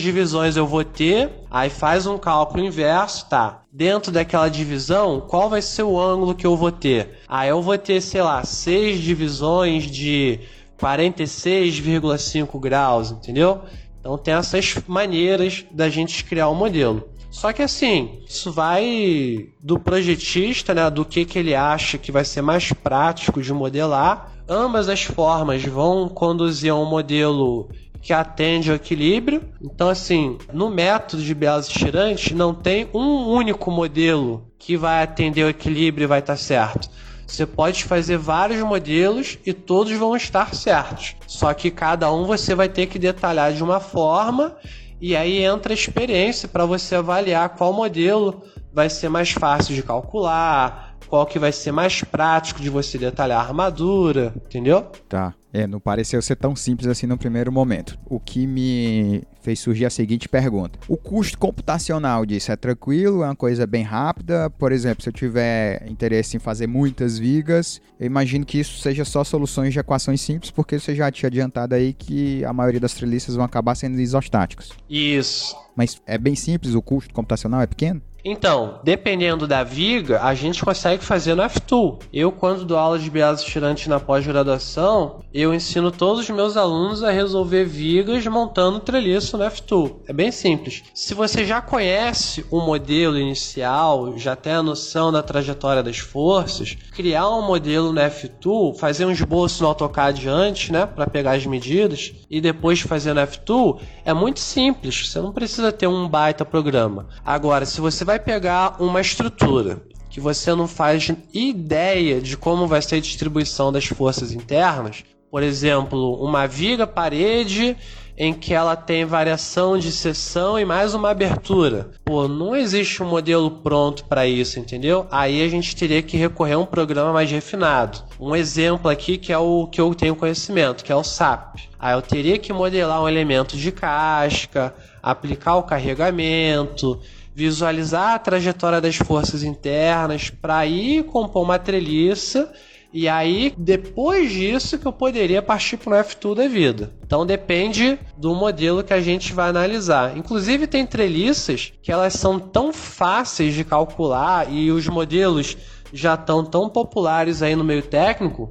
divisões 0.00 0.56
eu 0.56 0.68
vou 0.68 0.84
ter. 0.84 1.44
Aí 1.50 1.68
faz 1.68 2.06
um 2.06 2.16
cálculo 2.16 2.64
inverso, 2.64 3.28
tá? 3.28 3.62
Dentro 3.72 4.12
daquela 4.12 4.48
divisão, 4.48 5.20
qual 5.20 5.50
vai 5.50 5.60
ser 5.60 5.82
o 5.82 6.00
ângulo 6.00 6.34
que 6.34 6.46
eu 6.46 6.56
vou 6.56 6.70
ter? 6.70 7.18
Aí 7.26 7.48
eu 7.48 7.60
vou 7.60 7.76
ter, 7.76 8.00
sei 8.00 8.22
lá, 8.22 8.44
seis 8.44 9.00
divisões 9.00 9.90
de 9.90 10.38
46,5 10.80 12.58
graus, 12.60 13.10
entendeu? 13.10 13.62
Então 13.98 14.16
tem 14.16 14.34
essas 14.34 14.76
maneiras 14.86 15.66
da 15.72 15.88
gente 15.88 16.24
criar 16.24 16.48
o 16.48 16.52
um 16.52 16.54
modelo. 16.54 17.09
Só 17.30 17.52
que 17.52 17.62
assim, 17.62 18.20
isso 18.28 18.52
vai 18.52 19.48
do 19.60 19.78
projetista, 19.78 20.74
né, 20.74 20.90
do 20.90 21.04
que, 21.04 21.24
que 21.24 21.38
ele 21.38 21.54
acha 21.54 21.96
que 21.96 22.10
vai 22.10 22.24
ser 22.24 22.42
mais 22.42 22.72
prático 22.72 23.40
de 23.40 23.52
modelar. 23.52 24.32
Ambas 24.48 24.88
as 24.88 25.04
formas 25.04 25.64
vão 25.64 26.08
conduzir 26.08 26.72
a 26.72 26.74
um 26.74 26.84
modelo 26.84 27.68
que 28.02 28.12
atende 28.12 28.70
ao 28.70 28.76
equilíbrio. 28.76 29.42
Então, 29.62 29.88
assim, 29.88 30.38
no 30.52 30.68
método 30.70 31.22
de 31.22 31.34
biase 31.34 31.70
tirante, 31.70 32.34
não 32.34 32.52
tem 32.52 32.88
um 32.92 33.28
único 33.28 33.70
modelo 33.70 34.44
que 34.58 34.76
vai 34.76 35.02
atender 35.02 35.42
ao 35.42 35.50
equilíbrio 35.50 36.04
e 36.04 36.08
vai 36.08 36.18
estar 36.20 36.36
certo. 36.36 36.90
Você 37.26 37.46
pode 37.46 37.84
fazer 37.84 38.16
vários 38.18 38.60
modelos 38.60 39.38
e 39.46 39.52
todos 39.52 39.92
vão 39.92 40.16
estar 40.16 40.52
certos. 40.52 41.14
Só 41.28 41.54
que 41.54 41.70
cada 41.70 42.12
um 42.12 42.24
você 42.24 42.56
vai 42.56 42.68
ter 42.68 42.86
que 42.86 42.98
detalhar 42.98 43.52
de 43.52 43.62
uma 43.62 43.78
forma 43.78 44.56
e 45.00 45.16
aí 45.16 45.42
entra 45.42 45.72
a 45.72 45.74
experiência 45.74 46.48
para 46.48 46.66
você 46.66 46.96
avaliar 46.96 47.50
qual 47.50 47.72
modelo 47.72 48.42
vai 48.72 48.90
ser 48.90 49.08
mais 49.08 49.30
fácil 49.30 49.74
de 49.74 49.82
calcular, 49.82 50.96
qual 51.08 51.26
que 51.26 51.38
vai 51.38 51.52
ser 51.52 51.72
mais 51.72 52.02
prático 52.02 52.60
de 52.60 52.70
você 52.70 52.98
detalhar 52.98 53.40
a 53.40 53.48
armadura, 53.48 54.32
entendeu? 54.46 54.86
Tá. 55.08 55.34
É, 55.52 55.66
não 55.66 55.80
pareceu 55.80 56.22
ser 56.22 56.36
tão 56.36 56.54
simples 56.54 56.88
assim 56.88 57.06
no 57.06 57.18
primeiro 57.18 57.50
momento. 57.50 57.98
O 58.06 58.20
que 58.20 58.46
me 58.46 59.22
fez 59.42 59.58
surgir 59.58 59.84
a 59.84 59.90
seguinte 59.90 60.28
pergunta: 60.28 60.78
O 60.88 60.96
custo 60.96 61.38
computacional 61.38 62.24
disso 62.24 62.52
é 62.52 62.56
tranquilo? 62.56 63.22
É 63.22 63.26
uma 63.26 63.36
coisa 63.36 63.66
bem 63.66 63.82
rápida? 63.82 64.48
Por 64.50 64.70
exemplo, 64.70 65.02
se 65.02 65.08
eu 65.08 65.12
tiver 65.12 65.88
interesse 65.88 66.36
em 66.36 66.40
fazer 66.40 66.66
muitas 66.66 67.18
vigas, 67.18 67.80
eu 67.98 68.06
imagino 68.06 68.44
que 68.44 68.60
isso 68.60 68.78
seja 68.78 69.04
só 69.04 69.24
soluções 69.24 69.72
de 69.72 69.78
equações 69.78 70.20
simples, 70.20 70.50
porque 70.50 70.78
você 70.78 70.94
já 70.94 71.10
tinha 71.10 71.28
adiantado 71.28 71.74
aí 71.74 71.92
que 71.92 72.44
a 72.44 72.52
maioria 72.52 72.80
das 72.80 72.94
treliças 72.94 73.34
vão 73.34 73.44
acabar 73.44 73.74
sendo 73.74 74.00
isostáticos. 74.00 74.70
Isso. 74.88 75.56
Mas 75.74 76.00
é 76.06 76.18
bem 76.18 76.36
simples, 76.36 76.74
o 76.74 76.82
custo 76.82 77.12
computacional 77.12 77.60
é 77.60 77.66
pequeno? 77.66 78.02
Então, 78.24 78.80
dependendo 78.84 79.46
da 79.46 79.64
viga, 79.64 80.22
a 80.22 80.34
gente 80.34 80.64
consegue 80.64 81.02
fazer 81.02 81.34
no 81.34 81.42
F-Tool. 81.42 81.98
Eu, 82.12 82.30
quando 82.30 82.64
dou 82.64 82.76
aula 82.76 82.98
de 82.98 83.10
biase 83.10 83.44
tirante 83.44 83.88
na 83.88 83.98
pós-graduação, 83.98 85.20
eu 85.32 85.54
ensino 85.54 85.90
todos 85.90 86.22
os 86.22 86.30
meus 86.30 86.56
alunos 86.56 87.02
a 87.02 87.10
resolver 87.10 87.64
vigas 87.64 88.26
montando 88.26 88.80
treliço 88.80 89.38
no 89.38 89.44
F-Tool. 89.44 90.02
É 90.06 90.12
bem 90.12 90.30
simples. 90.30 90.82
Se 90.94 91.14
você 91.14 91.44
já 91.44 91.62
conhece 91.62 92.44
o 92.50 92.60
modelo 92.60 93.18
inicial, 93.18 94.18
já 94.18 94.36
tem 94.36 94.52
a 94.52 94.62
noção 94.62 95.10
da 95.10 95.22
trajetória 95.22 95.82
das 95.82 95.98
forças, 95.98 96.76
criar 96.92 97.28
um 97.30 97.42
modelo 97.42 97.92
no 97.92 98.00
F-Tool, 98.00 98.74
fazer 98.74 99.06
um 99.06 99.10
esboço 99.10 99.62
no 99.62 99.68
AutoCAD 99.68 100.28
antes, 100.28 100.70
né, 100.70 100.84
para 100.84 101.06
pegar 101.06 101.32
as 101.32 101.46
medidas, 101.46 102.12
e 102.28 102.40
depois 102.40 102.80
fazer 102.80 103.14
no 103.14 103.20
F-Tool, 103.20 103.80
é 104.04 104.12
muito 104.12 104.40
simples. 104.40 105.08
Você 105.08 105.20
não 105.20 105.32
precisa 105.32 105.72
ter 105.72 105.86
um 105.86 106.08
baita 106.08 106.44
programa. 106.44 107.08
Agora, 107.24 107.64
se 107.64 107.80
você 107.80 108.04
vai 108.10 108.18
pegar 108.18 108.82
uma 108.82 109.00
estrutura 109.00 109.80
que 110.10 110.18
você 110.18 110.52
não 110.52 110.66
faz 110.66 111.12
ideia 111.32 112.20
de 112.20 112.36
como 112.36 112.66
vai 112.66 112.82
ser 112.82 112.96
a 112.96 113.00
distribuição 113.00 113.70
das 113.70 113.86
forças 113.86 114.32
internas, 114.32 115.04
por 115.30 115.44
exemplo, 115.44 116.20
uma 116.20 116.48
viga 116.48 116.88
parede 116.88 117.76
em 118.18 118.34
que 118.34 118.52
ela 118.52 118.74
tem 118.74 119.04
variação 119.04 119.78
de 119.78 119.92
seção 119.92 120.58
e 120.58 120.64
mais 120.64 120.92
uma 120.92 121.10
abertura. 121.10 121.92
Pô, 122.04 122.26
não 122.26 122.56
existe 122.56 123.00
um 123.00 123.06
modelo 123.06 123.48
pronto 123.48 124.04
para 124.06 124.26
isso, 124.26 124.58
entendeu? 124.58 125.06
Aí 125.08 125.40
a 125.44 125.48
gente 125.48 125.76
teria 125.76 126.02
que 126.02 126.16
recorrer 126.16 126.54
a 126.54 126.58
um 126.58 126.66
programa 126.66 127.12
mais 127.12 127.30
refinado. 127.30 128.02
Um 128.18 128.34
exemplo 128.34 128.90
aqui 128.90 129.18
que 129.18 129.32
é 129.32 129.38
o 129.38 129.68
que 129.68 129.80
eu 129.80 129.94
tenho 129.94 130.16
conhecimento, 130.16 130.82
que 130.82 130.90
é 130.90 130.96
o 130.96 131.04
SAP. 131.04 131.60
Aí 131.78 131.94
eu 131.94 132.02
teria 132.02 132.38
que 132.38 132.52
modelar 132.52 133.00
um 133.00 133.08
elemento 133.08 133.56
de 133.56 133.70
casca, 133.70 134.74
aplicar 135.00 135.54
o 135.54 135.62
carregamento, 135.62 137.00
visualizar 137.34 138.14
a 138.14 138.18
trajetória 138.18 138.80
das 138.80 138.96
forças 138.96 139.42
internas 139.42 140.30
para 140.30 140.66
ir 140.66 141.04
compor 141.04 141.42
uma 141.42 141.58
treliça 141.58 142.52
e 142.92 143.08
aí, 143.08 143.54
depois 143.56 144.32
disso, 144.32 144.76
que 144.76 144.86
eu 144.86 144.92
poderia 144.92 145.40
partir 145.40 145.76
para 145.76 146.00
o 146.00 146.04
F2 146.04 146.34
da 146.34 146.48
vida. 146.48 146.92
Então 147.06 147.24
depende 147.24 147.96
do 148.16 148.34
modelo 148.34 148.82
que 148.82 148.92
a 148.92 149.00
gente 149.00 149.32
vai 149.32 149.48
analisar. 149.48 150.16
Inclusive 150.16 150.66
tem 150.66 150.84
treliças 150.84 151.72
que 151.80 151.92
elas 151.92 152.14
são 152.14 152.38
tão 152.38 152.72
fáceis 152.72 153.54
de 153.54 153.62
calcular 153.62 154.52
e 154.52 154.72
os 154.72 154.88
modelos 154.88 155.56
já 155.92 156.14
estão 156.14 156.44
tão 156.44 156.68
populares 156.68 157.42
aí 157.42 157.54
no 157.54 157.64
meio 157.64 157.82
técnico 157.82 158.50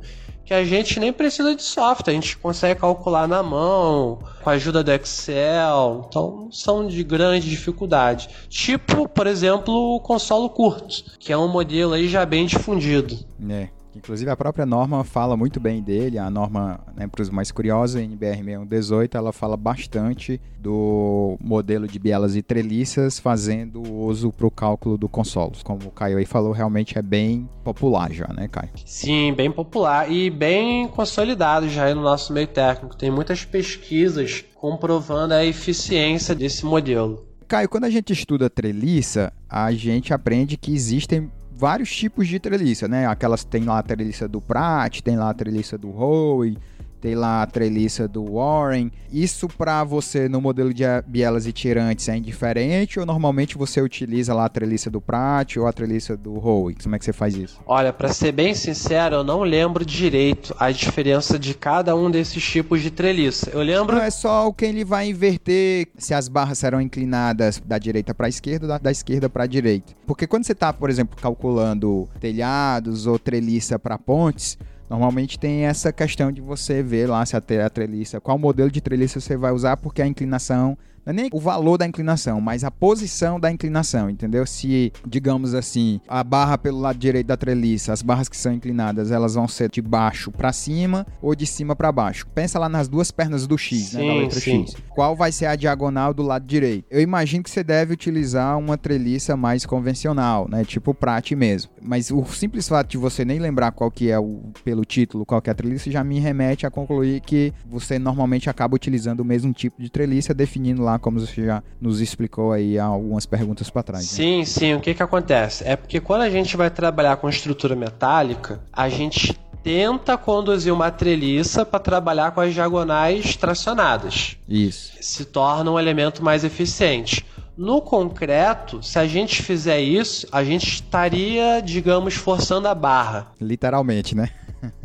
que 0.49 0.53
a 0.55 0.65
gente 0.65 0.99
nem 0.99 1.13
precisa 1.13 1.55
de 1.55 1.61
software, 1.61 2.11
a 2.11 2.15
gente 2.15 2.35
consegue 2.35 2.79
calcular 2.79 3.27
na 3.27 3.43
mão, 3.43 4.17
com 4.41 4.49
a 4.49 4.53
ajuda 4.53 4.83
do 4.83 4.91
Excel, 4.91 6.07
então 6.09 6.49
são 6.51 6.87
de 6.87 7.03
grande 7.03 7.47
dificuldade. 7.47 8.27
Tipo, 8.49 9.07
por 9.07 9.27
exemplo, 9.27 9.71
o 9.71 9.99
consolo 9.99 10.49
curto, 10.49 11.03
que 11.19 11.31
é 11.31 11.37
um 11.37 11.47
modelo 11.47 11.93
aí 11.93 12.07
já 12.07 12.25
bem 12.25 12.47
difundido. 12.47 13.15
É. 13.47 13.69
Inclusive 13.95 14.29
a 14.29 14.37
própria 14.37 14.65
norma 14.65 15.03
fala 15.03 15.35
muito 15.35 15.59
bem 15.59 15.81
dele, 15.81 16.17
a 16.17 16.29
norma, 16.29 16.79
né, 16.95 17.07
para 17.07 17.21
os 17.21 17.29
mais 17.29 17.51
curiosos, 17.51 17.99
NBR 17.99 18.43
6118, 18.43 19.17
ela 19.17 19.33
fala 19.33 19.57
bastante 19.57 20.39
do 20.59 21.37
modelo 21.41 21.87
de 21.87 21.97
bielas 21.97 22.35
e 22.35 22.41
treliças 22.41 23.19
fazendo 23.19 23.81
uso 23.81 24.31
para 24.31 24.45
o 24.45 24.51
cálculo 24.51 24.97
do 24.97 25.09
consolos. 25.09 25.63
Como 25.63 25.87
o 25.87 25.91
Caio 25.91 26.17
aí 26.17 26.25
falou, 26.25 26.51
realmente 26.51 26.97
é 26.97 27.01
bem 27.01 27.49
popular 27.63 28.11
já, 28.11 28.27
né, 28.27 28.47
Caio? 28.47 28.69
Sim, 28.85 29.33
bem 29.33 29.51
popular 29.51 30.11
e 30.11 30.29
bem 30.29 30.87
consolidado 30.87 31.67
já 31.67 31.85
aí 31.85 31.93
no 31.93 32.01
nosso 32.01 32.31
meio 32.31 32.47
técnico. 32.47 32.95
Tem 32.95 33.09
muitas 33.09 33.43
pesquisas 33.43 34.45
comprovando 34.55 35.33
a 35.33 35.45
eficiência 35.45 36.35
desse 36.35 36.65
modelo. 36.65 37.25
Caio, 37.47 37.67
quando 37.67 37.85
a 37.85 37.89
gente 37.89 38.13
estuda 38.13 38.47
treliça, 38.49 39.33
a 39.49 39.71
gente 39.71 40.13
aprende 40.13 40.55
que 40.55 40.71
existem 40.71 41.31
vários 41.59 41.93
tipos 41.93 42.25
de 42.25 42.39
treliça, 42.39 42.87
né? 42.87 43.05
Aquelas 43.05 43.43
tem 43.43 43.65
lá 43.65 43.79
a 43.79 43.83
treliça 43.83 44.29
do 44.29 44.39
Pratt, 44.39 45.01
tem 45.01 45.17
lá 45.17 45.29
a 45.29 45.33
treliça 45.33 45.77
do 45.77 45.89
Howe, 45.89 46.57
tem 46.99 47.15
lá 47.15 47.41
a 47.41 47.47
treliça 47.47 48.07
do 48.07 48.33
Warren. 48.33 48.91
Isso 49.11 49.47
para 49.47 49.83
você 49.83 50.29
no 50.29 50.41
modelo 50.41 50.73
de 50.73 50.83
bielas 51.07 51.47
e 51.47 51.51
tirantes 51.51 52.07
é 52.09 52.15
indiferente 52.15 52.99
ou 52.99 53.05
normalmente 53.05 53.57
você 53.57 53.81
utiliza 53.81 54.33
lá 54.33 54.45
a 54.45 54.49
treliça 54.49 54.89
do 54.89 55.01
Pratt 55.01 55.57
ou 55.57 55.65
a 55.65 55.73
treliça 55.73 56.15
do 56.15 56.33
Howe? 56.35 56.75
Como 56.75 56.95
é 56.95 56.99
que 56.99 57.05
você 57.05 57.13
faz 57.13 57.35
isso? 57.35 57.59
Olha, 57.65 57.91
para 57.91 58.09
ser 58.09 58.31
bem 58.31 58.53
sincero, 58.53 59.15
eu 59.15 59.23
não 59.23 59.41
lembro 59.41 59.85
direito 59.85 60.55
a 60.59 60.71
diferença 60.71 61.39
de 61.39 61.53
cada 61.53 61.95
um 61.95 62.11
desses 62.11 62.43
tipos 62.43 62.81
de 62.81 62.91
treliça. 62.91 63.49
Eu 63.51 63.61
lembro 63.61 63.95
Não 63.95 64.03
é 64.03 64.09
só 64.09 64.47
o 64.47 64.53
que 64.53 64.65
ele 64.65 64.83
vai 64.83 65.09
inverter 65.09 65.87
se 65.97 66.13
as 66.13 66.27
barras 66.27 66.59
serão 66.59 66.81
inclinadas 66.81 67.61
da 67.65 67.77
direita 67.77 68.13
para 68.13 68.27
a 68.27 68.29
esquerda 68.29 68.65
ou 68.65 68.69
da, 68.69 68.77
da 68.77 68.91
esquerda 68.91 69.29
para 69.29 69.43
a 69.43 69.47
direita. 69.47 69.93
Porque 70.05 70.27
quando 70.27 70.43
você 70.43 70.51
está, 70.51 70.73
por 70.73 70.89
exemplo, 70.89 71.17
calculando 71.19 72.07
telhados 72.19 73.07
ou 73.07 73.17
treliça 73.17 73.79
para 73.79 73.97
pontes, 73.97 74.57
Normalmente 74.89 75.37
tem 75.37 75.65
essa 75.65 75.93
questão 75.93 76.31
de 76.31 76.41
você 76.41 76.81
ver 76.81 77.07
lá 77.07 77.23
se 77.25 77.35
a, 77.35 77.39
a 77.65 77.69
treliça, 77.69 78.19
qual 78.19 78.37
modelo 78.37 78.71
de 78.71 78.81
treliça 78.81 79.19
você 79.19 79.37
vai 79.37 79.51
usar, 79.51 79.77
porque 79.77 80.01
a 80.01 80.07
inclinação 80.07 80.77
não 81.09 81.19
é 81.19 81.23
nem 81.23 81.29
o 81.33 81.39
valor 81.39 81.77
da 81.77 81.87
inclinação, 81.87 82.39
mas 82.39 82.63
a 82.63 82.71
posição 82.71 83.39
da 83.39 83.51
inclinação, 83.51 84.09
entendeu? 84.09 84.45
Se, 84.45 84.93
digamos 85.07 85.53
assim, 85.53 85.99
a 86.07 86.23
barra 86.23 86.57
pelo 86.57 86.79
lado 86.79 86.99
direito 86.99 87.27
da 87.27 87.37
treliça, 87.37 87.91
as 87.91 88.01
barras 88.01 88.29
que 88.29 88.37
são 88.37 88.53
inclinadas, 88.53 89.11
elas 89.11 89.33
vão 89.33 89.47
ser 89.47 89.69
de 89.69 89.81
baixo 89.81 90.31
para 90.31 90.53
cima 90.53 91.05
ou 91.21 91.35
de 91.35 91.45
cima 91.45 91.75
para 91.75 91.91
baixo. 91.91 92.27
Pensa 92.27 92.59
lá 92.59 92.69
nas 92.69 92.87
duas 92.87 93.11
pernas 93.11 93.47
do 93.47 93.57
X, 93.57 93.89
sim, 93.89 93.97
né, 93.97 94.07
da 94.07 94.13
letra 94.13 94.39
sim. 94.39 94.65
X. 94.65 94.75
Qual 94.89 95.15
vai 95.15 95.31
ser 95.31 95.47
a 95.47 95.55
diagonal 95.55 96.13
do 96.13 96.21
lado 96.21 96.45
direito? 96.45 96.85
Eu 96.89 97.01
imagino 97.01 97.43
que 97.43 97.49
você 97.49 97.63
deve 97.63 97.93
utilizar 97.93 98.57
uma 98.57 98.77
treliça 98.77 99.35
mais 99.35 99.65
convencional, 99.65 100.47
né, 100.49 100.63
tipo 100.63 100.93
prate 100.93 101.35
mesmo. 101.35 101.71
Mas 101.81 102.11
o 102.11 102.23
simples 102.25 102.67
fato 102.67 102.89
de 102.89 102.97
você 102.97 103.25
nem 103.25 103.39
lembrar 103.39 103.71
qual 103.71 103.89
que 103.89 104.11
é 104.11 104.19
o 104.19 104.51
pelo 104.63 104.85
título, 104.85 105.25
qual 105.25 105.41
que 105.41 105.49
é 105.49 105.53
a 105.53 105.55
treliça, 105.55 105.89
já 105.89 106.03
me 106.03 106.19
remete 106.19 106.67
a 106.67 106.71
concluir 106.71 107.21
que 107.21 107.51
você 107.67 107.97
normalmente 107.97 108.49
acaba 108.49 108.75
utilizando 108.75 109.21
o 109.21 109.25
mesmo 109.25 109.51
tipo 109.53 109.81
de 109.81 109.89
treliça, 109.89 110.33
definindo 110.33 110.83
lá 110.83 110.98
como 110.99 111.19
você 111.19 111.45
já 111.45 111.63
nos 111.79 112.01
explicou 112.01 112.51
aí 112.51 112.77
há 112.77 112.85
algumas 112.85 113.25
perguntas 113.25 113.69
para 113.69 113.83
trás. 113.83 114.03
Né? 114.03 114.09
Sim, 114.09 114.45
sim. 114.45 114.73
O 114.73 114.79
que 114.79 114.93
que 114.93 115.03
acontece? 115.03 115.63
É 115.67 115.75
porque 115.75 115.99
quando 115.99 116.21
a 116.21 116.29
gente 116.29 116.55
vai 116.55 116.69
trabalhar 116.69 117.17
com 117.17 117.29
estrutura 117.29 117.75
metálica, 117.75 118.61
a 118.71 118.89
gente 118.89 119.37
tenta 119.63 120.17
conduzir 120.17 120.73
uma 120.73 120.91
treliça 120.91 121.65
para 121.65 121.79
trabalhar 121.79 122.31
com 122.31 122.41
as 122.41 122.53
diagonais 122.53 123.35
tracionadas. 123.35 124.37
Isso. 124.47 124.93
Se 125.01 125.25
torna 125.25 125.71
um 125.71 125.79
elemento 125.79 126.23
mais 126.23 126.43
eficiente. 126.43 127.25
No 127.57 127.81
concreto, 127.81 128.81
se 128.81 128.97
a 128.97 129.05
gente 129.05 129.43
fizer 129.43 129.81
isso, 129.81 130.25
a 130.31 130.43
gente 130.45 130.65
estaria, 130.65 131.61
digamos, 131.61 132.13
forçando 132.13 132.69
a 132.69 132.75
barra. 132.75 133.27
Literalmente, 133.41 134.15
né? 134.15 134.29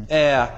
é, 0.08 0.48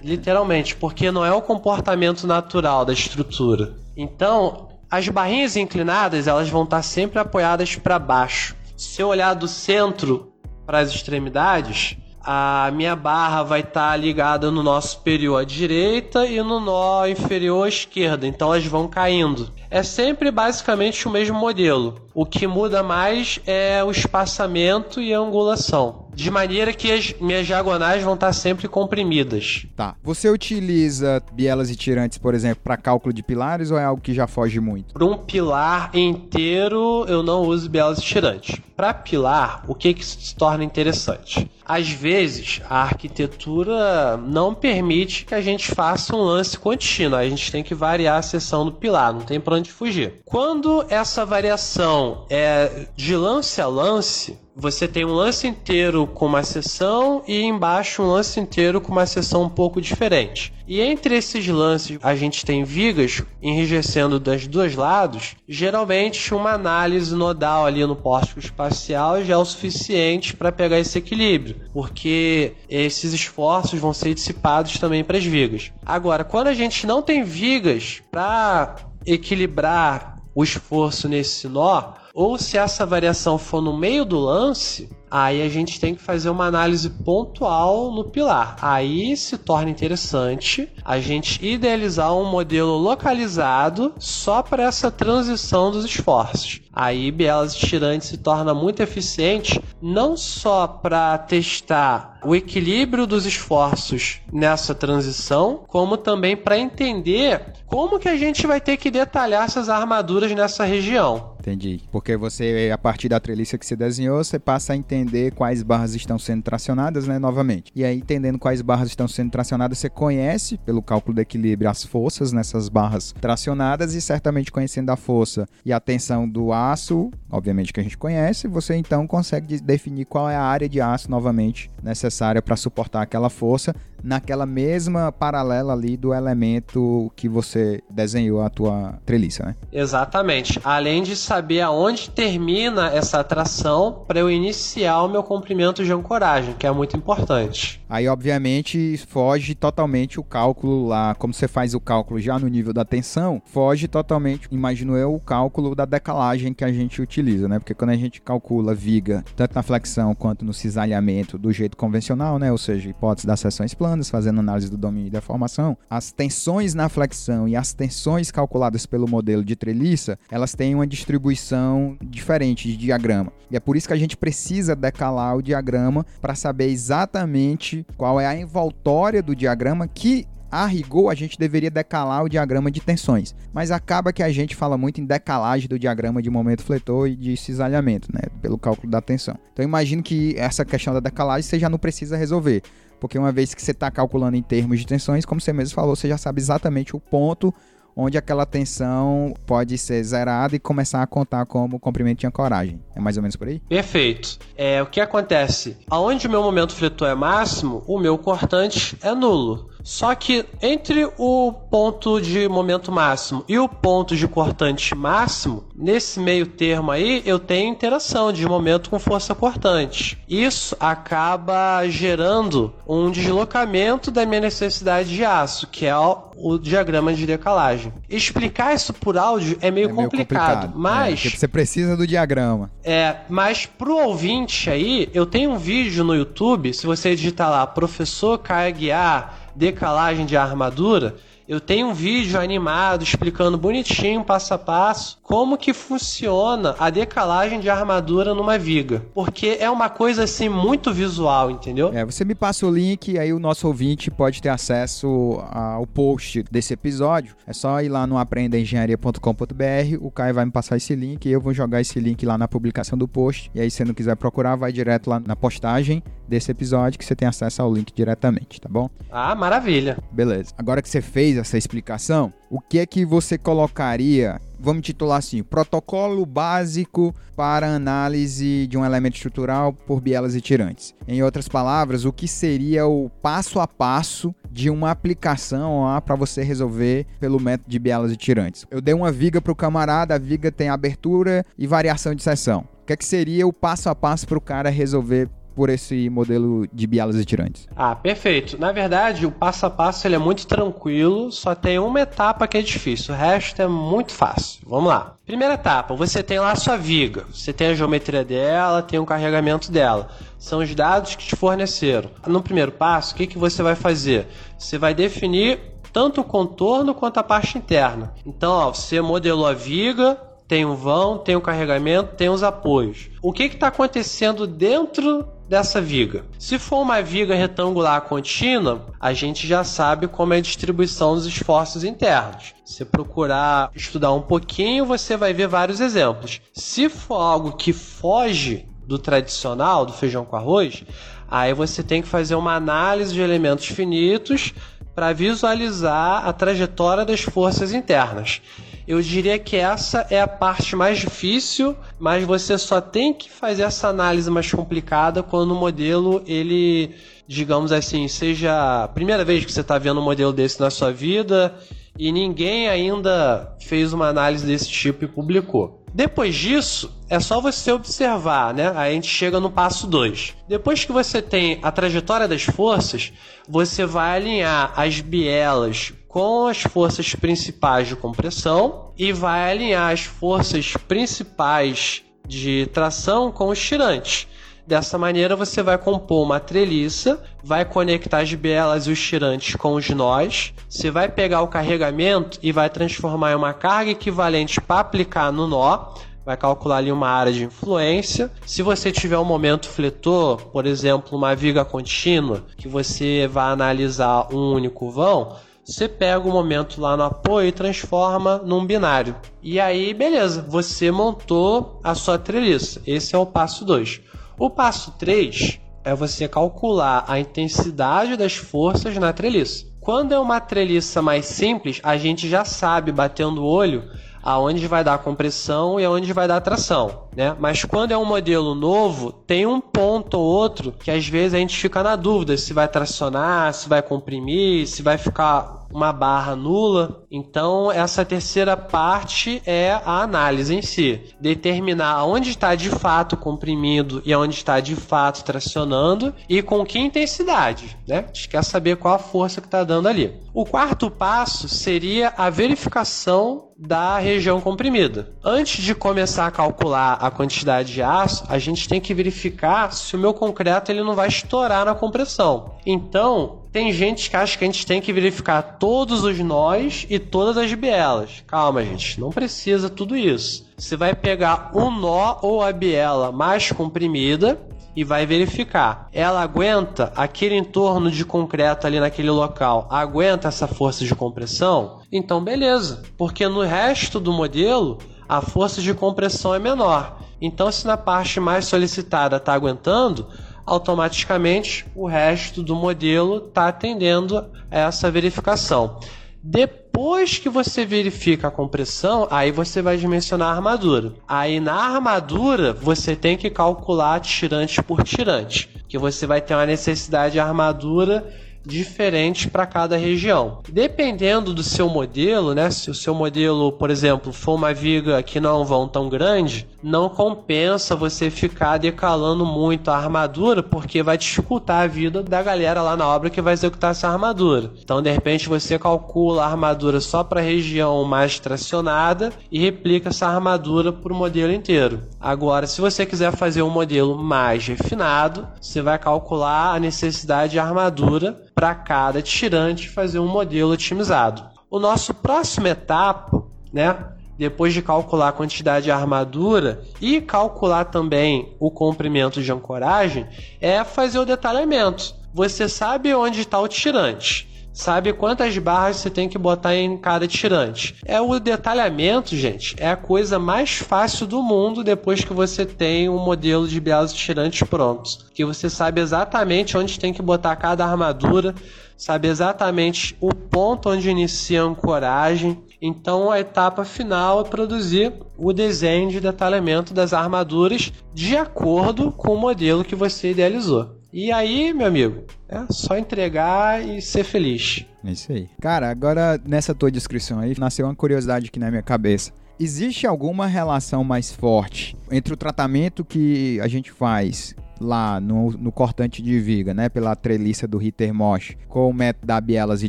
literalmente, 0.00 0.76
porque 0.76 1.10
não 1.10 1.24
é 1.24 1.32
o 1.32 1.42
comportamento 1.42 2.28
natural 2.28 2.84
da 2.84 2.92
estrutura. 2.92 3.74
Então, 3.96 4.68
as 4.96 5.08
barrinhas 5.08 5.56
inclinadas, 5.56 6.28
elas 6.28 6.48
vão 6.48 6.62
estar 6.62 6.80
sempre 6.82 7.18
apoiadas 7.18 7.74
para 7.74 7.98
baixo. 7.98 8.54
Se 8.76 9.02
eu 9.02 9.08
olhar 9.08 9.34
do 9.34 9.48
centro 9.48 10.32
para 10.64 10.78
as 10.78 10.94
extremidades, 10.94 11.96
a 12.22 12.70
minha 12.72 12.94
barra 12.94 13.42
vai 13.42 13.58
estar 13.60 13.96
ligada 13.96 14.52
no 14.52 14.62
nó 14.62 14.80
superior 14.80 15.40
à 15.40 15.44
direita 15.44 16.24
e 16.26 16.40
no 16.40 16.60
nó 16.60 17.08
inferior 17.08 17.64
à 17.64 17.68
esquerda, 17.68 18.24
então 18.24 18.54
elas 18.54 18.64
vão 18.66 18.86
caindo. 18.86 19.50
É 19.68 19.82
sempre 19.82 20.30
basicamente 20.30 21.08
o 21.08 21.10
mesmo 21.10 21.36
modelo. 21.36 21.96
O 22.14 22.24
que 22.24 22.46
muda 22.46 22.80
mais 22.80 23.40
é 23.48 23.82
o 23.82 23.90
espaçamento 23.90 25.00
e 25.00 25.12
a 25.12 25.18
angulação 25.18 26.03
de 26.14 26.30
maneira 26.30 26.72
que 26.72 26.90
as 26.92 27.14
minhas 27.20 27.46
diagonais 27.46 28.02
vão 28.02 28.14
estar 28.14 28.32
sempre 28.32 28.68
comprimidas. 28.68 29.66
Tá. 29.76 29.96
Você 30.02 30.28
utiliza 30.28 31.22
bielas 31.32 31.70
e 31.70 31.76
tirantes, 31.76 32.18
por 32.18 32.34
exemplo, 32.34 32.60
para 32.62 32.76
cálculo 32.76 33.12
de 33.12 33.22
pilares 33.22 33.70
ou 33.70 33.78
é 33.78 33.84
algo 33.84 34.00
que 34.00 34.14
já 34.14 34.26
foge 34.26 34.60
muito? 34.60 34.94
Para 34.94 35.04
um 35.04 35.16
pilar 35.16 35.90
inteiro, 35.94 37.04
eu 37.08 37.22
não 37.22 37.42
uso 37.42 37.68
bielas 37.68 37.98
e 37.98 38.02
tirantes. 38.02 38.60
Para 38.76 38.92
pilar, 38.94 39.64
o 39.68 39.74
que 39.74 39.94
que 39.94 40.04
se 40.04 40.34
torna 40.34 40.64
interessante? 40.64 41.50
Às 41.64 41.88
vezes, 41.88 42.60
a 42.68 42.82
arquitetura 42.82 44.16
não 44.16 44.54
permite 44.54 45.24
que 45.24 45.34
a 45.34 45.40
gente 45.40 45.74
faça 45.74 46.14
um 46.14 46.20
lance 46.20 46.58
contínuo. 46.58 47.18
A 47.18 47.28
gente 47.28 47.50
tem 47.50 47.62
que 47.62 47.74
variar 47.74 48.18
a 48.18 48.22
seção 48.22 48.64
do 48.64 48.72
pilar, 48.72 49.12
não 49.12 49.22
tem 49.22 49.40
para 49.40 49.56
onde 49.56 49.72
fugir. 49.72 50.20
Quando 50.24 50.84
essa 50.88 51.24
variação 51.24 52.26
é 52.28 52.86
de 52.94 53.16
lance 53.16 53.60
a 53.60 53.66
lance, 53.66 54.38
você 54.56 54.86
tem 54.86 55.04
um 55.04 55.12
lance 55.12 55.48
inteiro 55.48 56.06
com 56.06 56.26
uma 56.26 56.44
seção 56.44 57.24
e 57.26 57.42
embaixo 57.42 58.02
um 58.02 58.06
lance 58.06 58.38
inteiro 58.38 58.80
com 58.80 58.92
uma 58.92 59.06
seção 59.06 59.42
um 59.42 59.48
pouco 59.48 59.80
diferente. 59.80 60.52
E 60.66 60.80
entre 60.80 61.16
esses 61.16 61.46
lances 61.48 61.98
a 62.02 62.14
gente 62.14 62.44
tem 62.44 62.62
vigas 62.62 63.22
enrijecendo 63.42 64.20
dos 64.20 64.46
dois 64.46 64.76
lados. 64.76 65.34
Geralmente 65.48 66.32
uma 66.32 66.52
análise 66.52 67.14
nodal 67.14 67.66
ali 67.66 67.84
no 67.84 67.96
pórtico 67.96 68.38
espacial 68.38 69.24
já 69.24 69.34
é 69.34 69.36
o 69.36 69.44
suficiente 69.44 70.36
para 70.36 70.52
pegar 70.52 70.78
esse 70.78 70.98
equilíbrio, 70.98 71.53
porque 71.72 72.52
esses 72.68 73.12
esforços 73.12 73.78
vão 73.78 73.92
ser 73.92 74.14
dissipados 74.14 74.78
também 74.78 75.02
para 75.02 75.18
as 75.18 75.24
vigas. 75.24 75.72
Agora, 75.84 76.24
quando 76.24 76.48
a 76.48 76.54
gente 76.54 76.86
não 76.86 77.02
tem 77.02 77.24
vigas 77.24 78.02
para 78.10 78.76
equilibrar 79.06 80.18
o 80.34 80.42
esforço 80.42 81.08
nesse 81.08 81.48
nó, 81.48 81.94
ou 82.12 82.38
se 82.38 82.56
essa 82.56 82.86
variação 82.86 83.38
for 83.38 83.60
no 83.60 83.76
meio 83.76 84.04
do 84.04 84.18
lance, 84.18 84.88
aí 85.14 85.42
a 85.42 85.48
gente 85.48 85.78
tem 85.78 85.94
que 85.94 86.02
fazer 86.02 86.28
uma 86.28 86.46
análise 86.46 86.90
pontual 86.90 87.92
no 87.92 88.02
pilar. 88.02 88.56
Aí 88.60 89.16
se 89.16 89.38
torna 89.38 89.70
interessante 89.70 90.68
a 90.84 90.98
gente 90.98 91.38
idealizar 91.46 92.12
um 92.12 92.28
modelo 92.28 92.76
localizado 92.76 93.94
só 93.96 94.42
para 94.42 94.64
essa 94.64 94.90
transição 94.90 95.70
dos 95.70 95.84
esforços. 95.84 96.62
Aí 96.72 97.12
bielas 97.12 97.54
tirantes 97.54 98.08
se 98.08 98.18
torna 98.18 98.52
muito 98.52 98.82
eficiente 98.82 99.62
não 99.80 100.16
só 100.16 100.66
para 100.66 101.16
testar 101.18 102.18
o 102.24 102.34
equilíbrio 102.34 103.06
dos 103.06 103.24
esforços 103.26 104.20
nessa 104.32 104.74
transição, 104.74 105.62
como 105.68 105.96
também 105.96 106.36
para 106.36 106.58
entender 106.58 107.52
como 107.66 107.98
que 107.98 108.08
a 108.08 108.16
gente 108.16 108.46
vai 108.46 108.60
ter 108.60 108.76
que 108.76 108.90
detalhar 108.90 109.44
essas 109.44 109.68
armaduras 109.68 110.32
nessa 110.32 110.64
região. 110.64 111.34
Entendi. 111.38 111.82
Porque 111.92 112.16
você, 112.16 112.70
a 112.72 112.78
partir 112.78 113.10
da 113.10 113.20
treliça 113.20 113.58
que 113.58 113.66
você 113.66 113.76
desenhou, 113.76 114.24
você 114.24 114.38
passa 114.38 114.72
a 114.72 114.76
entender 114.76 115.03
quais 115.34 115.62
barras 115.62 115.94
estão 115.94 116.18
sendo 116.18 116.42
tracionadas, 116.42 117.06
né, 117.06 117.18
novamente. 117.18 117.72
E 117.74 117.84
aí, 117.84 117.98
entendendo 117.98 118.38
quais 118.38 118.62
barras 118.62 118.88
estão 118.88 119.08
sendo 119.08 119.30
tracionadas, 119.30 119.78
você 119.78 119.88
conhece, 119.88 120.58
pelo 120.58 120.82
cálculo 120.82 121.14
do 121.14 121.20
equilíbrio, 121.20 121.70
as 121.70 121.84
forças 121.84 122.32
nessas 122.32 122.68
barras 122.68 123.14
tracionadas 123.20 123.94
e 123.94 124.00
certamente 124.00 124.52
conhecendo 124.52 124.90
a 124.90 124.96
força 124.96 125.48
e 125.64 125.72
a 125.72 125.80
tensão 125.80 126.28
do 126.28 126.52
aço, 126.52 127.10
obviamente 127.30 127.72
que 127.72 127.80
a 127.80 127.82
gente 127.82 127.98
conhece, 127.98 128.46
você 128.46 128.74
então 128.76 129.06
consegue 129.06 129.60
definir 129.60 130.04
qual 130.04 130.28
é 130.28 130.36
a 130.36 130.42
área 130.42 130.68
de 130.68 130.80
aço 130.80 131.10
novamente 131.10 131.70
necessária 131.82 132.42
para 132.42 132.56
suportar 132.56 133.02
aquela 133.02 133.30
força 133.30 133.74
naquela 134.04 134.44
mesma 134.44 135.10
paralela 135.10 135.72
ali 135.72 135.96
do 135.96 136.12
elemento 136.12 137.10
que 137.16 137.28
você 137.28 137.82
desenhou 137.90 138.42
a 138.42 138.50
tua 138.50 138.98
treliça, 139.06 139.46
né? 139.46 139.56
Exatamente. 139.72 140.60
Além 140.62 141.02
de 141.02 141.16
saber 141.16 141.62
aonde 141.62 142.10
termina 142.10 142.88
essa 142.88 143.20
atração 143.20 144.04
para 144.06 144.20
eu 144.20 144.30
iniciar 144.30 145.02
o 145.02 145.08
meu 145.08 145.22
comprimento 145.22 145.82
de 145.82 145.92
ancoragem, 145.92 146.54
que 146.58 146.66
é 146.66 146.70
muito 146.70 146.96
importante. 146.96 147.82
Aí, 147.88 148.06
obviamente, 148.08 148.98
foge 149.08 149.54
totalmente 149.54 150.20
o 150.20 150.22
cálculo 150.22 150.86
lá, 150.88 151.14
como 151.14 151.32
você 151.32 151.48
faz 151.48 151.74
o 151.74 151.80
cálculo 151.80 152.20
já 152.20 152.38
no 152.38 152.48
nível 152.48 152.72
da 152.72 152.84
tensão, 152.84 153.40
foge 153.46 153.88
totalmente, 153.88 154.48
imagino 154.50 154.96
eu, 154.96 155.14
o 155.14 155.20
cálculo 155.20 155.74
da 155.74 155.84
decalagem 155.84 156.52
que 156.52 156.64
a 156.64 156.72
gente 156.72 157.00
utiliza, 157.00 157.48
né? 157.48 157.58
Porque 157.58 157.74
quando 157.74 157.90
a 157.90 157.96
gente 157.96 158.20
calcula 158.20 158.74
viga, 158.74 159.24
tanto 159.34 159.54
na 159.54 159.62
flexão 159.62 160.14
quanto 160.14 160.44
no 160.44 160.52
cisalhamento 160.52 161.38
do 161.38 161.52
jeito 161.52 161.76
convencional, 161.76 162.38
né? 162.38 162.52
Ou 162.52 162.58
seja, 162.58 162.90
hipótese 162.90 163.26
das 163.26 163.40
seções 163.40 163.72
planas, 163.74 163.93
fazendo 164.02 164.40
análise 164.40 164.70
do 164.70 164.76
domínio 164.76 165.10
da 165.10 165.20
formação, 165.20 165.76
as 165.88 166.10
tensões 166.10 166.74
na 166.74 166.88
flexão 166.88 167.46
e 167.46 167.54
as 167.54 167.72
tensões 167.72 168.30
calculadas 168.30 168.86
pelo 168.86 169.08
modelo 169.08 169.44
de 169.44 169.54
treliça, 169.54 170.18
elas 170.30 170.54
têm 170.54 170.74
uma 170.74 170.86
distribuição 170.86 171.96
diferente 172.02 172.68
de 172.68 172.76
diagrama. 172.76 173.32
E 173.50 173.56
é 173.56 173.60
por 173.60 173.76
isso 173.76 173.86
que 173.86 173.94
a 173.94 173.98
gente 173.98 174.16
precisa 174.16 174.74
decalar 174.74 175.36
o 175.36 175.42
diagrama 175.42 176.04
para 176.20 176.34
saber 176.34 176.68
exatamente 176.68 177.86
qual 177.96 178.20
é 178.20 178.26
a 178.26 178.36
envoltória 178.36 179.22
do 179.22 179.34
diagrama 179.34 179.86
que 179.86 180.26
a 180.54 180.66
rigor, 180.66 181.10
a 181.10 181.16
gente 181.16 181.36
deveria 181.36 181.68
decalar 181.68 182.22
o 182.22 182.28
diagrama 182.28 182.70
de 182.70 182.80
tensões. 182.80 183.34
Mas 183.52 183.72
acaba 183.72 184.12
que 184.12 184.22
a 184.22 184.30
gente 184.30 184.54
fala 184.54 184.78
muito 184.78 185.00
em 185.00 185.04
decalagem 185.04 185.68
do 185.68 185.76
diagrama 185.76 186.22
de 186.22 186.30
momento 186.30 186.62
fletor 186.62 187.08
e 187.08 187.16
de 187.16 187.36
cisalhamento, 187.36 188.08
né? 188.14 188.20
Pelo 188.40 188.56
cálculo 188.56 188.88
da 188.88 189.00
tensão. 189.00 189.36
Então, 189.52 189.64
imagino 189.64 190.00
que 190.00 190.32
essa 190.38 190.64
questão 190.64 190.94
da 190.94 191.00
decalagem 191.00 191.42
você 191.42 191.58
já 191.58 191.68
não 191.68 191.76
precisa 191.76 192.16
resolver. 192.16 192.62
Porque 193.04 193.18
uma 193.18 193.30
vez 193.30 193.52
que 193.52 193.60
você 193.60 193.72
está 193.72 193.90
calculando 193.90 194.34
em 194.34 194.42
termos 194.42 194.80
de 194.80 194.86
tensões, 194.86 195.26
como 195.26 195.38
você 195.38 195.52
mesmo 195.52 195.74
falou, 195.74 195.94
você 195.94 196.08
já 196.08 196.16
sabe 196.16 196.40
exatamente 196.40 196.96
o 196.96 196.98
ponto 196.98 197.52
onde 197.96 198.18
aquela 198.18 198.46
tensão 198.46 199.34
pode 199.46 199.76
ser 199.78 200.02
zerada 200.02 200.56
e 200.56 200.58
começar 200.58 201.02
a 201.02 201.06
contar 201.06 201.46
como 201.46 201.78
comprimento 201.78 202.20
de 202.20 202.26
ancoragem. 202.26 202.80
É 202.94 203.00
mais 203.00 203.16
ou 203.16 203.22
menos 203.22 203.36
por 203.36 203.48
aí? 203.48 203.60
Perfeito. 203.68 204.38
É, 204.56 204.82
o 204.82 204.86
que 204.86 205.00
acontece? 205.00 205.76
Aonde 205.90 206.26
o 206.26 206.30
meu 206.30 206.42
momento 206.42 206.74
fletor 206.74 207.08
é 207.08 207.14
máximo, 207.14 207.82
o 207.86 207.98
meu 207.98 208.16
cortante 208.18 208.96
é 209.02 209.14
nulo. 209.14 209.70
Só 209.84 210.14
que 210.14 210.46
entre 210.62 211.06
o 211.18 211.52
ponto 211.52 212.18
de 212.18 212.48
momento 212.48 212.90
máximo 212.90 213.44
e 213.46 213.58
o 213.58 213.68
ponto 213.68 214.16
de 214.16 214.26
cortante 214.26 214.94
máximo, 214.94 215.64
nesse 215.76 216.18
meio 216.18 216.46
termo 216.46 216.90
aí, 216.90 217.22
eu 217.26 217.38
tenho 217.38 217.70
interação 217.70 218.32
de 218.32 218.46
momento 218.46 218.88
com 218.88 218.98
força 218.98 219.34
cortante. 219.34 220.18
Isso 220.26 220.74
acaba 220.80 221.86
gerando 221.86 222.72
um 222.88 223.10
deslocamento 223.10 224.10
da 224.10 224.24
minha 224.24 224.40
necessidade 224.40 225.14
de 225.14 225.22
aço, 225.22 225.66
que 225.66 225.84
é 225.84 225.94
o 225.96 226.56
diagrama 226.58 227.12
de 227.12 227.26
decalagem. 227.26 227.83
Decolagem. 227.84 227.92
Explicar 228.08 228.74
isso 228.74 228.92
por 228.92 229.16
áudio 229.16 229.58
é 229.60 229.70
meio, 229.70 229.88
é 229.88 229.92
meio 229.92 230.10
complicado, 230.10 230.68
complicado, 230.68 230.72
mas... 230.78 231.24
É, 231.24 231.30
você 231.30 231.48
precisa 231.48 231.96
do 231.96 232.06
diagrama. 232.06 232.70
É, 232.82 233.16
mas 233.28 233.66
pro 233.66 233.96
ouvinte 233.96 234.70
aí, 234.70 235.08
eu 235.12 235.26
tenho 235.26 235.50
um 235.50 235.58
vídeo 235.58 236.04
no 236.04 236.14
YouTube, 236.14 236.72
se 236.72 236.86
você 236.86 237.14
digitar 237.14 237.50
lá, 237.50 237.66
professor 237.66 238.38
Caio 238.38 238.74
Guiar, 238.74 239.38
decalagem 239.54 240.26
de 240.26 240.36
armadura 240.36 241.16
eu 241.46 241.60
tenho 241.60 241.88
um 241.88 241.94
vídeo 241.94 242.40
animado 242.40 243.02
explicando 243.02 243.58
bonitinho, 243.58 244.24
passo 244.24 244.54
a 244.54 244.58
passo, 244.58 245.18
como 245.22 245.58
que 245.58 245.72
funciona 245.72 246.74
a 246.78 246.90
decalagem 246.90 247.60
de 247.60 247.68
armadura 247.68 248.34
numa 248.34 248.58
viga. 248.58 249.02
Porque 249.14 249.58
é 249.60 249.70
uma 249.70 249.88
coisa 249.88 250.24
assim 250.24 250.48
muito 250.48 250.92
visual, 250.92 251.50
entendeu? 251.50 251.90
É, 251.92 252.04
você 252.04 252.24
me 252.24 252.34
passa 252.34 252.66
o 252.66 252.70
link 252.70 253.12
e 253.12 253.18
aí 253.18 253.32
o 253.32 253.38
nosso 253.38 253.66
ouvinte 253.66 254.10
pode 254.10 254.40
ter 254.40 254.48
acesso 254.48 255.38
ao 255.50 255.86
post 255.86 256.44
desse 256.50 256.72
episódio. 256.72 257.34
É 257.46 257.52
só 257.52 257.80
ir 257.82 257.88
lá 257.88 258.06
no 258.06 258.16
apreendaengenharia.com.br, 258.16 259.98
o 260.00 260.10
Caio 260.10 260.34
vai 260.34 260.44
me 260.44 260.50
passar 260.50 260.76
esse 260.76 260.94
link 260.94 261.26
e 261.26 261.32
eu 261.32 261.40
vou 261.40 261.52
jogar 261.52 261.80
esse 261.80 261.98
link 262.00 262.24
lá 262.24 262.38
na 262.38 262.48
publicação 262.48 262.96
do 262.96 263.06
post. 263.06 263.50
E 263.54 263.60
aí 263.60 263.70
se 263.70 263.78
você 263.78 263.84
não 263.84 263.94
quiser 263.94 264.16
procurar, 264.16 264.56
vai 264.56 264.72
direto 264.72 265.10
lá 265.10 265.20
na 265.20 265.36
postagem 265.36 266.02
desse 266.28 266.50
episódio 266.50 266.98
que 266.98 267.04
você 267.04 267.14
tem 267.14 267.28
acesso 267.28 267.60
ao 267.60 267.72
link 267.72 267.92
diretamente, 267.94 268.60
tá 268.60 268.68
bom? 268.68 268.88
Ah, 269.10 269.34
maravilha. 269.34 269.98
Beleza. 270.10 270.52
Agora 270.56 270.80
que 270.80 270.88
você 270.88 271.02
fez 271.02 271.33
essa 271.40 271.58
explicação, 271.58 272.32
o 272.50 272.60
que 272.60 272.78
é 272.78 272.86
que 272.86 273.04
você 273.04 273.36
colocaria? 273.36 274.40
Vamos 274.58 274.82
titular 274.82 275.18
assim: 275.18 275.42
protocolo 275.42 276.24
básico 276.24 277.14
para 277.36 277.74
análise 277.74 278.66
de 278.66 278.78
um 278.78 278.84
elemento 278.84 279.16
estrutural 279.16 279.72
por 279.72 280.00
bielas 280.00 280.34
e 280.34 280.40
tirantes. 280.40 280.94
Em 281.06 281.22
outras 281.22 281.48
palavras, 281.48 282.04
o 282.04 282.12
que 282.12 282.28
seria 282.28 282.86
o 282.86 283.10
passo 283.22 283.60
a 283.60 283.66
passo 283.66 284.34
de 284.50 284.70
uma 284.70 284.90
aplicação 284.90 285.82
para 286.04 286.14
você 286.14 286.42
resolver 286.42 287.06
pelo 287.18 287.40
método 287.40 287.68
de 287.68 287.78
bielas 287.78 288.12
e 288.12 288.16
tirantes? 288.16 288.66
Eu 288.70 288.80
dei 288.80 288.94
uma 288.94 289.10
viga 289.10 289.40
para 289.40 289.52
o 289.52 289.56
camarada, 289.56 290.14
a 290.14 290.18
viga 290.18 290.50
tem 290.50 290.68
abertura 290.68 291.44
e 291.58 291.66
variação 291.66 292.14
de 292.14 292.22
seção. 292.22 292.68
O 292.82 292.86
que, 292.86 292.92
é 292.92 292.96
que 292.96 293.04
seria 293.04 293.46
o 293.46 293.52
passo 293.52 293.88
a 293.88 293.94
passo 293.94 294.26
para 294.26 294.38
o 294.38 294.40
cara 294.40 294.68
resolver 294.68 295.28
por 295.54 295.70
esse 295.70 296.10
modelo 296.10 296.66
de 296.72 296.86
bielas 296.86 297.16
e 297.16 297.24
tirantes? 297.24 297.68
Ah, 297.76 297.94
perfeito. 297.94 298.58
Na 298.58 298.72
verdade, 298.72 299.26
o 299.26 299.30
passo 299.30 299.66
a 299.66 299.70
passo 299.70 300.06
ele 300.06 300.16
é 300.16 300.18
muito 300.18 300.46
tranquilo, 300.46 301.30
só 301.30 301.54
tem 301.54 301.78
uma 301.78 302.00
etapa 302.00 302.46
que 302.46 302.58
é 302.58 302.62
difícil, 302.62 303.14
o 303.14 303.16
resto 303.16 303.62
é 303.62 303.68
muito 303.68 304.12
fácil. 304.12 304.62
Vamos 304.66 304.88
lá. 304.88 305.16
Primeira 305.24 305.54
etapa, 305.54 305.94
você 305.94 306.22
tem 306.22 306.38
lá 306.38 306.52
a 306.52 306.56
sua 306.56 306.76
viga, 306.76 307.24
você 307.32 307.52
tem 307.52 307.68
a 307.68 307.74
geometria 307.74 308.24
dela, 308.24 308.82
tem 308.82 308.98
o 308.98 309.06
carregamento 309.06 309.70
dela. 309.70 310.08
São 310.38 310.58
os 310.58 310.74
dados 310.74 311.14
que 311.14 311.24
te 311.24 311.36
forneceram. 311.36 312.10
No 312.26 312.42
primeiro 312.42 312.72
passo, 312.72 313.14
o 313.14 313.16
que, 313.16 313.26
que 313.26 313.38
você 313.38 313.62
vai 313.62 313.74
fazer? 313.74 314.26
Você 314.58 314.76
vai 314.76 314.94
definir 314.94 315.58
tanto 315.92 316.20
o 316.20 316.24
contorno 316.24 316.92
quanto 316.92 317.18
a 317.18 317.22
parte 317.22 317.56
interna. 317.56 318.12
Então, 318.26 318.52
ó, 318.52 318.72
você 318.72 319.00
modelou 319.00 319.46
a 319.46 319.52
viga, 319.52 320.18
tem 320.46 320.64
o 320.64 320.74
vão, 320.74 321.16
tem 321.18 321.36
o 321.36 321.40
carregamento, 321.40 322.16
tem 322.16 322.28
os 322.28 322.42
apoios. 322.42 323.08
O 323.22 323.32
que 323.32 323.44
está 323.44 323.68
acontecendo 323.68 324.46
dentro 324.46 325.26
dessa 325.48 325.80
viga? 325.80 326.24
Se 326.38 326.58
for 326.58 326.80
uma 326.80 327.02
viga 327.02 327.34
retangular 327.34 328.00
contínua, 328.02 328.86
a 329.00 329.12
gente 329.12 329.46
já 329.46 329.64
sabe 329.64 330.08
como 330.08 330.34
é 330.34 330.38
a 330.38 330.40
distribuição 330.40 331.14
dos 331.14 331.26
esforços 331.26 331.84
internos. 331.84 332.54
Se 332.64 332.84
procurar 332.84 333.70
estudar 333.74 334.12
um 334.12 334.22
pouquinho, 334.22 334.86
você 334.86 335.16
vai 335.16 335.32
ver 335.32 335.46
vários 335.46 335.80
exemplos. 335.80 336.40
Se 336.52 336.88
for 336.88 337.20
algo 337.20 337.52
que 337.52 337.72
foge 337.72 338.66
do 338.86 338.98
tradicional, 338.98 339.86
do 339.86 339.92
feijão 339.92 340.24
com 340.24 340.36
arroz, 340.36 340.84
aí 341.30 341.54
você 341.54 341.82
tem 341.82 342.02
que 342.02 342.08
fazer 342.08 342.34
uma 342.34 342.54
análise 342.54 343.12
de 343.12 343.20
elementos 343.20 343.66
finitos 343.66 344.52
para 344.94 345.12
visualizar 345.12 346.26
a 346.26 346.32
trajetória 346.32 347.04
das 347.04 347.20
forças 347.20 347.72
internas. 347.72 348.40
Eu 348.86 349.00
diria 349.00 349.38
que 349.38 349.56
essa 349.56 350.06
é 350.10 350.20
a 350.20 350.28
parte 350.28 350.76
mais 350.76 350.98
difícil, 350.98 351.74
mas 351.98 352.24
você 352.24 352.58
só 352.58 352.82
tem 352.82 353.14
que 353.14 353.30
fazer 353.30 353.62
essa 353.62 353.88
análise 353.88 354.30
mais 354.30 354.50
complicada 354.50 355.22
quando 355.22 355.52
o 355.52 355.54
modelo 355.54 356.22
ele, 356.26 356.94
digamos 357.26 357.72
assim, 357.72 358.06
seja 358.08 358.84
a 358.84 358.88
primeira 358.88 359.24
vez 359.24 359.42
que 359.44 359.50
você 359.50 359.62
está 359.62 359.78
vendo 359.78 360.00
um 360.00 360.04
modelo 360.04 360.34
desse 360.34 360.60
na 360.60 360.68
sua 360.68 360.92
vida 360.92 361.54
e 361.98 362.12
ninguém 362.12 362.68
ainda 362.68 363.56
fez 363.58 363.94
uma 363.94 364.08
análise 364.08 364.46
desse 364.46 364.68
tipo 364.68 365.04
e 365.04 365.08
publicou. 365.08 365.83
Depois 365.94 366.34
disso, 366.34 366.92
é 367.08 367.20
só 367.20 367.40
você 367.40 367.70
observar, 367.70 368.52
né? 368.52 368.72
Aí 368.74 368.90
a 368.90 368.94
gente 368.94 369.06
chega 369.06 369.38
no 369.38 369.48
passo 369.48 369.86
2. 369.86 370.34
Depois 370.48 370.84
que 370.84 370.90
você 370.90 371.22
tem 371.22 371.60
a 371.62 371.70
trajetória 371.70 372.26
das 372.26 372.42
forças, 372.42 373.12
você 373.48 373.86
vai 373.86 374.16
alinhar 374.16 374.72
as 374.76 375.00
bielas 375.00 375.92
com 376.08 376.48
as 376.48 376.62
forças 376.62 377.14
principais 377.14 377.86
de 377.86 377.94
compressão 377.94 378.92
e 378.98 379.12
vai 379.12 379.48
alinhar 379.52 379.92
as 379.92 380.00
forças 380.00 380.72
principais 380.88 382.02
de 382.26 382.68
tração 382.72 383.30
com 383.30 383.48
os 383.48 383.60
tirantes. 383.60 384.26
Dessa 384.66 384.96
maneira, 384.96 385.36
você 385.36 385.62
vai 385.62 385.76
compor 385.76 386.24
uma 386.24 386.40
treliça, 386.40 387.22
vai 387.42 387.66
conectar 387.66 388.20
as 388.20 388.32
bielas 388.32 388.86
e 388.86 388.92
os 388.92 389.00
tirantes 389.00 389.54
com 389.56 389.74
os 389.74 389.90
nós, 389.90 390.54
você 390.66 390.90
vai 390.90 391.06
pegar 391.06 391.42
o 391.42 391.48
carregamento 391.48 392.38
e 392.42 392.50
vai 392.50 392.70
transformar 392.70 393.32
em 393.32 393.34
uma 393.34 393.52
carga 393.52 393.90
equivalente 393.90 394.62
para 394.62 394.80
aplicar 394.80 395.30
no 395.30 395.46
nó, 395.46 395.92
vai 396.24 396.36
calcular 396.36 396.78
ali 396.78 396.90
uma 396.90 397.08
área 397.08 397.30
de 397.30 397.44
influência. 397.44 398.32
Se 398.46 398.62
você 398.62 398.90
tiver 398.90 399.18
um 399.18 399.24
momento 399.24 399.68
fletor, 399.68 400.38
por 400.46 400.64
exemplo, 400.64 401.18
uma 401.18 401.36
viga 401.36 401.62
contínua, 401.62 402.42
que 402.56 402.66
você 402.66 403.28
vai 403.30 403.52
analisar 403.52 404.28
um 404.32 404.54
único 404.54 404.90
vão, 404.90 405.36
você 405.62 405.88
pega 405.88 406.26
o 406.26 406.32
momento 406.32 406.80
lá 406.80 406.96
no 406.96 407.04
apoio 407.04 407.48
e 407.48 407.52
transforma 407.52 408.38
num 408.38 408.64
binário. 408.64 409.16
E 409.42 409.58
aí, 409.60 409.92
beleza, 409.92 410.44
você 410.48 410.90
montou 410.90 411.80
a 411.82 411.94
sua 411.94 412.18
treliça. 412.18 412.82
Esse 412.86 413.14
é 413.14 413.18
o 413.18 413.26
passo 413.26 413.64
2. 413.64 414.00
O 414.36 414.50
passo 414.50 414.90
3 414.98 415.60
é 415.84 415.94
você 415.94 416.26
calcular 416.26 417.04
a 417.06 417.20
intensidade 417.20 418.16
das 418.16 418.34
forças 418.34 418.96
na 418.96 419.12
treliça. 419.12 419.66
Quando 419.80 420.12
é 420.12 420.18
uma 420.18 420.40
treliça 420.40 421.00
mais 421.00 421.26
simples, 421.26 421.80
a 421.84 421.96
gente 421.96 422.28
já 422.28 422.44
sabe, 422.44 422.90
batendo 422.90 423.42
o 423.42 423.46
olho, 423.46 423.88
aonde 424.20 424.66
vai 424.66 424.82
dar 424.82 424.98
compressão 424.98 425.78
e 425.78 425.84
aonde 425.84 426.12
vai 426.12 426.26
dar 426.26 426.40
tração, 426.40 427.03
né? 427.16 427.36
Mas 427.38 427.64
quando 427.64 427.92
é 427.92 427.98
um 427.98 428.04
modelo 428.04 428.54
novo, 428.54 429.12
tem 429.12 429.46
um 429.46 429.60
ponto 429.60 430.18
ou 430.18 430.24
outro 430.24 430.72
que 430.72 430.90
às 430.90 431.06
vezes 431.06 431.34
a 431.34 431.38
gente 431.38 431.56
fica 431.56 431.82
na 431.82 431.96
dúvida 431.96 432.36
se 432.36 432.52
vai 432.52 432.68
tracionar, 432.68 433.52
se 433.54 433.68
vai 433.68 433.82
comprimir, 433.82 434.66
se 434.66 434.82
vai 434.82 434.98
ficar 434.98 435.64
uma 435.74 435.92
barra 435.92 436.36
nula. 436.36 437.04
Então, 437.10 437.70
essa 437.70 438.04
terceira 438.04 438.56
parte 438.56 439.42
é 439.44 439.72
a 439.72 440.02
análise 440.02 440.54
em 440.54 440.62
si. 440.62 441.00
Determinar 441.20 442.04
onde 442.04 442.30
está 442.30 442.54
de 442.54 442.70
fato 442.70 443.16
comprimido 443.16 444.00
e 444.06 444.14
onde 444.14 444.36
está 444.36 444.60
de 444.60 444.76
fato 444.76 445.24
tracionando 445.24 446.14
e 446.28 446.40
com 446.42 446.64
que 446.64 446.78
intensidade. 446.78 447.76
Né? 447.88 447.98
A 447.98 448.06
gente 448.06 448.28
quer 448.28 448.44
saber 448.44 448.76
qual 448.76 448.94
a 448.94 448.98
força 448.98 449.40
que 449.40 449.48
está 449.48 449.64
dando 449.64 449.88
ali. 449.88 450.14
O 450.32 450.44
quarto 450.44 450.88
passo 450.90 451.48
seria 451.48 452.12
a 452.16 452.30
verificação 452.30 453.50
da 453.56 453.98
região 453.98 454.40
comprimida. 454.40 455.12
Antes 455.24 455.62
de 455.62 455.74
começar 455.74 456.26
a 456.26 456.30
calcular 456.30 456.94
a 457.04 457.10
quantidade 457.10 457.70
de 457.70 457.82
aço, 457.82 458.24
a 458.28 458.38
gente 458.38 458.66
tem 458.66 458.80
que 458.80 458.94
verificar 458.94 459.72
se 459.74 459.94
o 459.94 459.98
meu 459.98 460.14
concreto 460.14 460.72
ele 460.72 460.82
não 460.82 460.94
vai 460.94 461.08
estourar 461.08 461.66
na 461.66 461.74
compressão. 461.74 462.52
Então, 462.64 463.40
tem 463.52 463.70
gente 463.74 464.08
que 464.08 464.16
acha 464.16 464.38
que 464.38 464.44
a 464.44 464.46
gente 464.46 464.66
tem 464.66 464.80
que 464.80 464.90
verificar 464.90 465.42
todos 465.58 466.02
os 466.02 466.18
nós 466.20 466.86
e 466.88 466.98
todas 466.98 467.36
as 467.36 467.52
bielas. 467.52 468.24
Calma, 468.26 468.64
gente, 468.64 468.98
não 468.98 469.10
precisa 469.10 469.68
tudo 469.68 469.94
isso. 469.94 470.46
Você 470.56 470.78
vai 470.78 470.94
pegar 470.94 471.50
um 471.54 471.70
nó 471.70 472.16
ou 472.22 472.42
a 472.42 472.50
biela 472.50 473.12
mais 473.12 473.52
comprimida 473.52 474.40
e 474.74 474.82
vai 474.82 475.04
verificar. 475.04 475.88
Ela 475.92 476.22
aguenta 476.22 476.92
aquele 476.96 477.36
entorno 477.36 477.90
de 477.90 478.04
concreto 478.04 478.66
ali 478.66 478.80
naquele 478.80 479.10
local, 479.10 479.68
aguenta 479.70 480.28
essa 480.28 480.48
força 480.48 480.84
de 480.84 480.94
compressão? 480.94 481.80
Então, 481.92 482.24
beleza, 482.24 482.82
porque 482.96 483.28
no 483.28 483.42
resto 483.42 484.00
do 484.00 484.12
modelo 484.12 484.78
a 485.08 485.20
força 485.20 485.60
de 485.60 485.74
compressão 485.74 486.34
é 486.34 486.38
menor. 486.38 486.98
Então, 487.20 487.50
se 487.50 487.66
na 487.66 487.76
parte 487.76 488.20
mais 488.20 488.46
solicitada 488.46 489.16
está 489.16 489.32
aguentando, 489.32 490.06
automaticamente 490.46 491.66
o 491.74 491.86
resto 491.86 492.42
do 492.42 492.54
modelo 492.54 493.16
está 493.28 493.48
atendendo 493.48 494.18
a 494.50 494.58
essa 494.58 494.90
verificação. 494.90 495.78
Depois 496.22 497.18
que 497.18 497.28
você 497.28 497.66
verifica 497.66 498.28
a 498.28 498.30
compressão, 498.30 499.06
aí 499.10 499.30
você 499.30 499.60
vai 499.60 499.76
dimensionar 499.76 500.28
a 500.28 500.36
armadura. 500.36 500.94
Aí 501.06 501.38
na 501.38 501.54
armadura 501.54 502.52
você 502.52 502.96
tem 502.96 503.16
que 503.16 503.28
calcular 503.28 504.00
tirante 504.00 504.62
por 504.62 504.82
tirante, 504.82 505.50
que 505.68 505.78
você 505.78 506.06
vai 506.06 506.20
ter 506.20 506.34
uma 506.34 506.46
necessidade 506.46 507.12
de 507.12 507.20
armadura 507.20 508.10
diferentes 508.44 509.26
para 509.26 509.46
cada 509.46 509.76
região. 509.76 510.40
Dependendo 510.48 511.32
do 511.32 511.42
seu 511.42 511.68
modelo, 511.68 512.34
né? 512.34 512.50
Se 512.50 512.70
o 512.70 512.74
seu 512.74 512.94
modelo, 512.94 513.52
por 513.52 513.70
exemplo, 513.70 514.12
for 514.12 514.34
uma 514.34 514.52
viga 514.52 515.02
que 515.02 515.20
não 515.20 515.30
é 515.30 515.40
um 515.40 515.44
vão 515.44 515.66
tão 515.66 515.88
grande, 515.88 516.46
não 516.64 516.88
compensa 516.88 517.76
você 517.76 518.10
ficar 518.10 518.56
decalando 518.56 519.26
muito 519.26 519.70
a 519.70 519.76
armadura, 519.76 520.42
porque 520.42 520.82
vai 520.82 520.96
dificultar 520.96 521.62
a 521.62 521.66
vida 521.66 522.02
da 522.02 522.22
galera 522.22 522.62
lá 522.62 522.74
na 522.74 522.88
obra 522.88 523.10
que 523.10 523.20
vai 523.20 523.34
executar 523.34 523.72
essa 523.72 523.86
armadura. 523.86 524.50
Então, 524.62 524.80
de 524.80 524.90
repente, 524.90 525.28
você 525.28 525.58
calcula 525.58 526.24
a 526.24 526.26
armadura 526.26 526.80
só 526.80 527.04
para 527.04 527.20
a 527.20 527.22
região 527.22 527.84
mais 527.84 528.18
tracionada 528.18 529.12
e 529.30 529.38
replica 529.38 529.90
essa 529.90 530.06
armadura 530.06 530.72
para 530.72 530.90
o 530.90 530.96
modelo 530.96 531.34
inteiro. 531.34 531.82
Agora, 532.00 532.46
se 532.46 532.62
você 532.62 532.86
quiser 532.86 533.14
fazer 533.14 533.42
um 533.42 533.50
modelo 533.50 534.02
mais 534.02 534.46
refinado, 534.46 535.28
você 535.38 535.60
vai 535.60 535.78
calcular 535.78 536.54
a 536.54 536.60
necessidade 536.60 537.32
de 537.32 537.38
armadura 537.38 538.22
para 538.34 538.54
cada 538.54 539.02
tirante 539.02 539.68
fazer 539.68 539.98
um 539.98 540.08
modelo 540.08 540.52
otimizado. 540.52 541.24
O 541.50 541.58
nosso 541.58 541.92
próximo 541.92 542.48
etapa, 542.48 543.22
né, 543.52 543.76
depois 544.18 544.52
de 544.52 544.62
calcular 544.62 545.08
a 545.08 545.12
quantidade 545.12 545.64
de 545.64 545.70
armadura 545.70 546.62
e 546.80 547.00
calcular 547.00 547.64
também 547.64 548.34
o 548.38 548.50
comprimento 548.50 549.22
de 549.22 549.32
ancoragem, 549.32 550.06
é 550.40 550.62
fazer 550.64 550.98
o 550.98 551.04
detalhamento. 551.04 551.94
Você 552.12 552.48
sabe 552.48 552.94
onde 552.94 553.20
está 553.20 553.40
o 553.40 553.48
tirante 553.48 554.34
sabe 554.54 554.92
quantas 554.92 555.36
barras 555.36 555.78
você 555.78 555.90
tem 555.90 556.08
que 556.08 556.16
botar 556.16 556.54
em 556.54 556.78
cada 556.78 557.08
tirante. 557.08 557.74
É 557.84 558.00
o 558.00 558.20
detalhamento, 558.20 559.16
gente, 559.16 559.56
é 559.58 559.68
a 559.68 559.76
coisa 559.76 560.16
mais 560.16 560.58
fácil 560.58 561.08
do 561.08 561.20
mundo 561.20 561.64
depois 561.64 562.04
que 562.04 562.14
você 562.14 562.46
tem 562.46 562.88
um 562.88 562.98
modelo 562.98 563.48
de 563.48 563.60
biasos 563.60 563.96
tirantes 563.96 564.48
prontos, 564.48 565.06
que 565.12 565.24
você 565.24 565.50
sabe 565.50 565.80
exatamente 565.80 566.56
onde 566.56 566.78
tem 566.78 566.92
que 566.92 567.02
botar 567.02 567.34
cada 567.34 567.66
armadura, 567.66 568.32
sabe 568.76 569.08
exatamente 569.08 569.96
o 570.00 570.14
ponto 570.14 570.70
onde 570.70 570.88
inicia 570.88 571.42
a 571.42 571.46
ancoragem. 571.46 572.40
Então 572.60 573.10
a 573.10 573.20
etapa 573.20 573.64
final 573.64 574.20
é 574.20 574.24
produzir 574.24 574.92
o 575.16 575.32
desenho 575.32 575.90
de 575.90 576.00
detalhamento 576.00 576.72
das 576.72 576.92
armaduras 576.92 577.72
de 577.92 578.16
acordo 578.16 578.90
com 578.92 579.14
o 579.14 579.20
modelo 579.20 579.64
que 579.64 579.74
você 579.74 580.10
idealizou. 580.10 580.82
E 580.92 581.10
aí, 581.10 581.52
meu 581.52 581.66
amigo, 581.66 582.04
é 582.28 582.46
só 582.50 582.78
entregar 582.78 583.66
e 583.66 583.82
ser 583.82 584.04
feliz. 584.04 584.64
É 584.84 584.92
isso 584.92 585.10
aí. 585.10 585.28
Cara, 585.40 585.68
agora 585.68 586.20
nessa 586.24 586.54
tua 586.54 586.70
descrição 586.70 587.18
aí, 587.18 587.34
nasceu 587.36 587.66
uma 587.66 587.74
curiosidade 587.74 588.28
aqui 588.28 588.38
na 588.38 588.48
minha 588.50 588.62
cabeça. 588.62 589.12
Existe 589.38 589.88
alguma 589.88 590.26
relação 590.26 590.84
mais 590.84 591.10
forte 591.10 591.76
entre 591.90 592.14
o 592.14 592.16
tratamento 592.16 592.84
que 592.84 593.40
a 593.40 593.48
gente 593.48 593.72
faz 593.72 594.36
lá 594.64 595.00
no, 595.00 595.30
no 595.32 595.52
cortante 595.52 596.02
de 596.02 596.18
viga, 596.18 596.52
né, 596.54 596.68
pela 596.68 596.96
treliça 596.96 597.46
do 597.46 597.58
Ritter 597.58 597.92
Mosch, 597.94 598.36
com 598.48 598.68
o 598.68 598.72
método 598.72 599.06
da 599.06 599.20
bielas 599.20 599.62
e 599.62 599.68